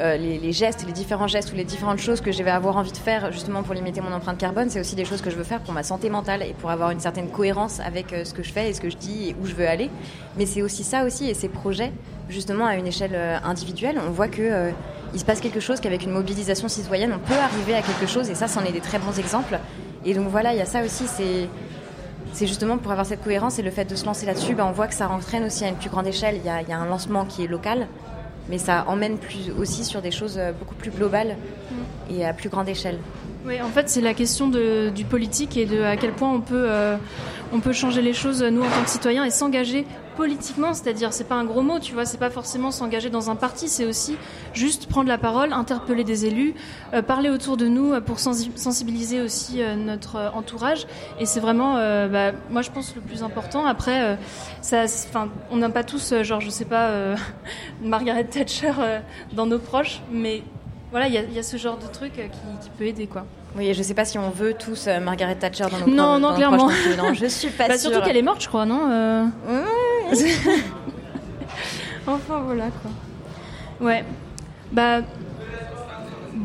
euh, 0.00 0.16
les, 0.16 0.38
les 0.38 0.52
gestes, 0.52 0.84
les 0.86 0.92
différents 0.92 1.26
gestes 1.28 1.52
ou 1.52 1.56
les 1.56 1.64
différentes 1.64 1.98
choses 1.98 2.20
que 2.20 2.30
je 2.30 2.42
vais 2.42 2.50
avoir 2.50 2.76
envie 2.76 2.92
de 2.92 2.96
faire 2.96 3.32
justement 3.32 3.62
pour 3.62 3.74
limiter 3.74 4.00
mon 4.00 4.12
empreinte 4.12 4.38
carbone, 4.38 4.68
c'est 4.68 4.80
aussi 4.80 4.94
des 4.94 5.04
choses 5.04 5.22
que 5.22 5.30
je 5.30 5.36
veux 5.36 5.44
faire 5.44 5.60
pour 5.60 5.72
ma 5.72 5.82
santé 5.82 6.10
mentale 6.10 6.42
et 6.42 6.54
pour 6.58 6.70
avoir 6.70 6.90
une 6.90 7.00
certaine 7.00 7.30
cohérence 7.30 7.80
avec 7.80 8.14
ce 8.24 8.34
que 8.34 8.42
je 8.42 8.52
fais 8.52 8.68
et 8.68 8.74
ce 8.74 8.80
que 8.80 8.90
je 8.90 8.96
dis 8.96 9.30
et 9.30 9.36
où 9.40 9.46
je 9.46 9.54
veux 9.54 9.66
aller. 9.66 9.90
Mais 10.36 10.46
c'est 10.46 10.62
aussi 10.62 10.84
ça 10.84 11.04
aussi 11.04 11.28
et 11.28 11.34
ces 11.34 11.48
projets, 11.48 11.92
justement 12.28 12.66
à 12.66 12.76
une 12.76 12.86
échelle 12.86 13.16
individuelle, 13.42 13.98
on 14.06 14.10
voit 14.10 14.28
que 14.28 14.72
il 15.14 15.20
se 15.20 15.24
passe 15.24 15.40
quelque 15.40 15.60
chose 15.60 15.80
qu'avec 15.80 16.04
une 16.04 16.10
mobilisation 16.10 16.68
citoyenne, 16.68 17.12
on 17.14 17.18
peut 17.18 17.38
arriver 17.38 17.74
à 17.74 17.82
quelque 17.82 18.06
chose 18.06 18.28
et 18.30 18.34
ça, 18.34 18.48
c'en 18.48 18.64
est 18.64 18.72
des 18.72 18.80
très 18.80 18.98
bons 18.98 19.18
exemples. 19.18 19.58
Et 20.04 20.14
donc 20.14 20.28
voilà, 20.28 20.52
il 20.52 20.58
y 20.58 20.62
a 20.62 20.66
ça 20.66 20.84
aussi. 20.84 21.06
C'est 21.06 21.48
c'est 22.32 22.46
justement 22.46 22.78
pour 22.78 22.92
avoir 22.92 23.06
cette 23.06 23.24
cohérence 23.24 23.58
et 23.58 23.62
le 23.62 23.70
fait 23.70 23.84
de 23.86 23.96
se 23.96 24.04
lancer 24.04 24.26
là-dessus, 24.26 24.54
ben, 24.54 24.66
on 24.66 24.72
voit 24.72 24.86
que 24.86 24.94
ça 24.94 25.08
entraîne 25.08 25.44
aussi 25.44 25.64
à 25.64 25.68
une 25.68 25.76
plus 25.76 25.90
grande 25.90 26.06
échelle. 26.06 26.36
Il 26.36 26.46
y, 26.46 26.50
a, 26.50 26.62
il 26.62 26.68
y 26.68 26.72
a 26.72 26.78
un 26.78 26.86
lancement 26.86 27.24
qui 27.24 27.42
est 27.42 27.46
local, 27.46 27.88
mais 28.48 28.58
ça 28.58 28.84
emmène 28.86 29.18
plus 29.18 29.50
aussi 29.58 29.84
sur 29.84 30.02
des 30.02 30.10
choses 30.10 30.36
euh, 30.38 30.52
beaucoup 30.52 30.74
plus 30.74 30.90
globales 30.90 31.36
et 32.10 32.24
à 32.24 32.32
plus 32.32 32.48
grande 32.48 32.68
échelle. 32.68 32.98
Oui, 33.46 33.62
en 33.62 33.68
fait, 33.68 33.88
c'est 33.88 34.00
la 34.00 34.14
question 34.14 34.48
du 34.48 35.04
politique 35.04 35.56
et 35.56 35.64
de 35.64 35.82
à 35.82 35.96
quel 35.96 36.12
point 36.12 36.30
on 36.30 36.40
peut, 36.40 36.66
euh, 36.68 36.96
on 37.52 37.60
peut 37.60 37.72
changer 37.72 38.02
les 38.02 38.12
choses, 38.12 38.42
nous, 38.42 38.60
en 38.62 38.68
tant 38.68 38.82
que 38.84 38.90
citoyens, 38.90 39.24
et 39.24 39.30
s'engager 39.30 39.86
politiquement. 40.16 40.74
C'est-à-dire, 40.74 41.12
c'est 41.12 41.24
pas 41.28 41.36
un 41.36 41.44
gros 41.44 41.62
mot, 41.62 41.78
tu 41.78 41.94
vois, 41.94 42.04
c'est 42.04 42.18
pas 42.18 42.28
forcément 42.30 42.70
s'engager 42.72 43.08
dans 43.08 43.30
un 43.30 43.36
parti, 43.36 43.68
c'est 43.68 43.86
aussi 43.86 44.16
juste 44.52 44.86
prendre 44.86 45.08
la 45.08 45.16
parole, 45.16 45.52
interpeller 45.52 46.02
des 46.04 46.26
élus, 46.26 46.54
euh, 46.92 47.00
parler 47.00 47.30
autour 47.30 47.56
de 47.56 47.68
nous 47.68 47.92
euh, 47.94 48.00
pour 48.00 48.18
sensi- 48.18 48.50
sensibiliser 48.56 49.22
aussi 49.22 49.60
notre 49.76 50.30
entourage. 50.34 50.86
Et 51.20 51.24
c'est 51.24 51.40
vraiment, 51.40 51.74
bah, 52.08 52.32
moi, 52.50 52.60
je 52.62 52.70
pense, 52.70 52.94
le 52.96 53.00
plus 53.00 53.22
important. 53.22 53.64
Après, 53.64 54.18
ça, 54.60 54.84
on 55.50 55.56
n'a 55.56 55.70
pas 55.70 55.84
tous, 55.84 56.12
genre, 56.22 56.40
je 56.40 56.50
sais 56.50 56.64
pas, 56.66 56.90
Margaret 57.82 58.24
Thatcher 58.24 58.72
dans 59.32 59.46
nos 59.46 59.58
proches, 59.60 60.00
mais 60.12 60.42
voilà, 60.90 61.06
il 61.08 61.14
y, 61.14 61.18
a- 61.18 61.22
il 61.22 61.32
y 61.32 61.38
a 61.38 61.42
ce 61.42 61.56
genre 61.56 61.76
de 61.78 61.86
truc 61.86 62.12
euh, 62.18 62.28
qui, 62.28 62.38
qui 62.64 62.70
peut 62.70 62.84
aider, 62.84 63.06
quoi. 63.06 63.24
Oui, 63.56 63.72
je 63.74 63.82
sais 63.82 63.94
pas 63.94 64.04
si 64.04 64.18
on 64.18 64.30
veut 64.30 64.54
tous 64.54 64.86
euh, 64.88 65.00
Margaret 65.00 65.34
Thatcher 65.36 65.64
dans 65.70 65.78
nos 65.86 65.86
Non, 65.94 66.18
non, 66.18 66.34
clairement. 66.34 66.66
proches 66.68 66.96
non 66.98 67.14
je 67.14 67.26
suis 67.26 67.48
pas 67.58 67.66
Bah, 67.68 67.78
sûre. 67.78 67.90
surtout 67.90 68.06
qu'elle 68.06 68.16
est 68.18 68.22
morte, 68.22 68.42
je 68.42 68.48
crois, 68.48 68.66
non 68.66 68.90
Euh. 68.90 69.24
Enfin 72.06 72.40
voilà 72.44 72.66
quoi. 72.82 72.90
Ouais. 73.86 74.04
Bah 74.72 75.00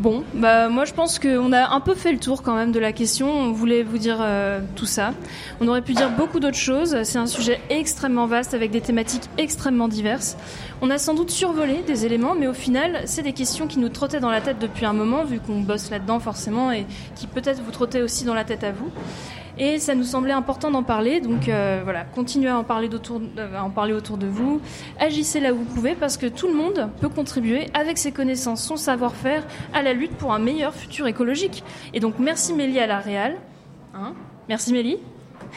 bon, 0.04 0.26
bah 0.34 0.68
moi 0.68 0.84
je 0.84 0.93
pense 0.93 1.18
qu'on 1.18 1.54
a 1.54 1.74
un 1.74 1.80
peu 1.80 1.95
fait 1.95 2.12
le 2.12 2.20
tour 2.20 2.43
quand 2.43 2.56
même 2.56 2.74
de 2.74 2.80
la 2.80 2.91
question. 2.91 3.32
On 3.32 3.54
voulait 3.54 3.84
vous 3.84 3.97
dire 3.97 4.18
euh, 4.20 4.60
tout 4.76 4.86
ça. 4.86 5.14
On 5.62 5.68
aurait 5.70 5.82
pu 5.82 5.93
dire 5.93 6.10
beaucoup 6.12 6.41
d'autres 6.41 6.58
choses. 6.58 7.04
C'est 7.04 7.18
un 7.18 7.26
sujet 7.26 7.62
extrêmement 7.70 8.28
vaste 8.28 8.54
avec 8.54 8.70
des 8.70 8.82
thématiques 8.82 9.30
extrêmement 9.38 9.88
diverses. 9.88 10.36
On 10.82 10.89
a 10.89 10.97
sans 10.97 11.14
doute 11.14 11.32
survolé 11.32 11.84
des 11.88 12.06
éléments, 12.06 12.36
mais 12.38 12.47
au 12.47 12.54
final, 12.54 13.04
c'est 13.06 13.22
des 13.22 13.32
questions 13.32 13.66
qui 13.66 13.80
nous 13.80 13.88
trottaient 13.88 14.20
dans 14.20 14.30
la 14.30 14.41
tête 14.41 14.60
depuis 14.60 14.86
un 14.86 14.91
moment, 14.91 15.24
vu 15.24 15.39
qu'on 15.39 15.62
bosse 15.62 15.89
là-dedans 15.89 16.20
forcément, 16.20 16.74
et 16.74 16.86
qui 17.16 17.26
peut-être 17.26 17.62
vous 17.62 17.72
trottaient 17.72 18.01
aussi 18.01 18.26
dans 18.26 18.34
la 18.34 18.43
tête 18.43 18.66
à 18.66 18.74
vous. 18.74 18.91
Et 19.60 19.78
ça 19.80 19.93
nous 19.93 20.04
semblait 20.04 20.34
important 20.34 20.72
d'en 20.72 20.82
parler, 20.84 21.22
donc 21.22 21.47
euh, 21.47 21.82
voilà, 21.84 22.06
continuez 22.06 22.49
à 22.49 22.58
en 22.58 22.64
parler, 22.64 22.89
d'autour- 22.89 23.22
euh, 23.38 23.56
à 23.58 23.64
en 23.64 23.70
parler 23.70 23.93
autour 23.93 24.18
de 24.18 24.26
vous. 24.26 24.62
Agissez 24.99 25.39
là 25.39 25.54
où 25.54 25.58
vous 25.58 25.64
pouvez, 25.66 25.93
parce 25.93 26.18
que 26.18 26.26
tout 26.26 26.47
le 26.47 26.56
monde 26.56 26.89
peut 26.99 27.10
contribuer 27.10 27.68
avec 27.76 27.97
ses 27.99 28.12
connaissances, 28.12 28.64
son 28.64 28.78
savoir-faire, 28.78 29.43
à 29.74 29.84
la 29.84 29.93
lutte 29.93 30.14
pour 30.16 30.34
un 30.34 30.39
meilleur 30.39 30.74
futur 30.74 31.06
écologique. 31.06 31.64
Et 31.93 31.99
donc 31.99 32.16
merci 32.18 32.54
Mélie 32.54 32.80
à 32.80 32.88
la 32.88 32.99
Réal. 32.99 33.36
Hein? 33.93 34.14
Merci 34.49 34.74
Mélie. 34.74 34.97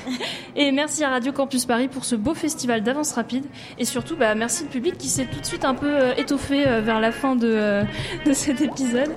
Et 0.56 0.72
merci 0.72 1.04
à 1.04 1.10
Radio 1.10 1.32
Campus 1.32 1.66
Paris 1.66 1.88
pour 1.88 2.04
ce 2.04 2.14
beau 2.14 2.34
festival 2.34 2.82
d'avance 2.82 3.12
rapide. 3.12 3.44
Et 3.78 3.84
surtout, 3.84 4.16
bah, 4.16 4.34
merci 4.34 4.64
le 4.64 4.68
public 4.70 4.96
qui 4.98 5.08
s'est 5.08 5.26
tout 5.26 5.40
de 5.40 5.46
suite 5.46 5.64
un 5.64 5.74
peu 5.74 5.88
euh, 5.88 6.14
étoffé 6.16 6.66
euh, 6.66 6.80
vers 6.80 7.00
la 7.00 7.12
fin 7.12 7.36
de, 7.36 7.48
euh, 7.48 7.82
de 8.26 8.32
cet 8.32 8.60
épisode. 8.60 9.14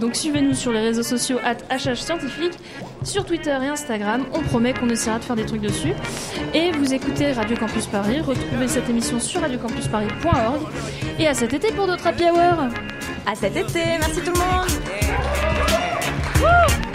Donc 0.00 0.16
suivez-nous 0.16 0.54
sur 0.54 0.72
les 0.72 0.80
réseaux 0.80 1.02
sociaux 1.02 1.38
at 1.44 1.56
HH 1.76 1.94
Scientifique, 1.96 2.54
sur 3.04 3.24
Twitter 3.24 3.56
et 3.62 3.68
Instagram. 3.68 4.24
On 4.32 4.40
promet 4.40 4.72
qu'on 4.74 4.88
essaiera 4.88 5.18
de 5.18 5.24
faire 5.24 5.36
des 5.36 5.46
trucs 5.46 5.60
dessus. 5.60 5.92
Et 6.54 6.72
vous 6.72 6.92
écoutez 6.92 7.32
Radio 7.32 7.56
Campus 7.56 7.86
Paris. 7.86 8.20
Retrouvez 8.20 8.68
cette 8.68 8.88
émission 8.88 9.20
sur 9.20 9.40
radiocampusparis.org. 9.40 10.60
Et 11.18 11.26
à 11.26 11.34
cet 11.34 11.52
été 11.52 11.72
pour 11.72 11.86
d'autres 11.86 12.06
happy 12.06 12.24
hours. 12.24 12.68
À 13.26 13.34
cet 13.34 13.56
été, 13.56 13.80
merci 13.98 14.20
tout 14.20 14.32
le 14.32 14.38
monde. 14.38 14.68
Woo! 16.40 16.91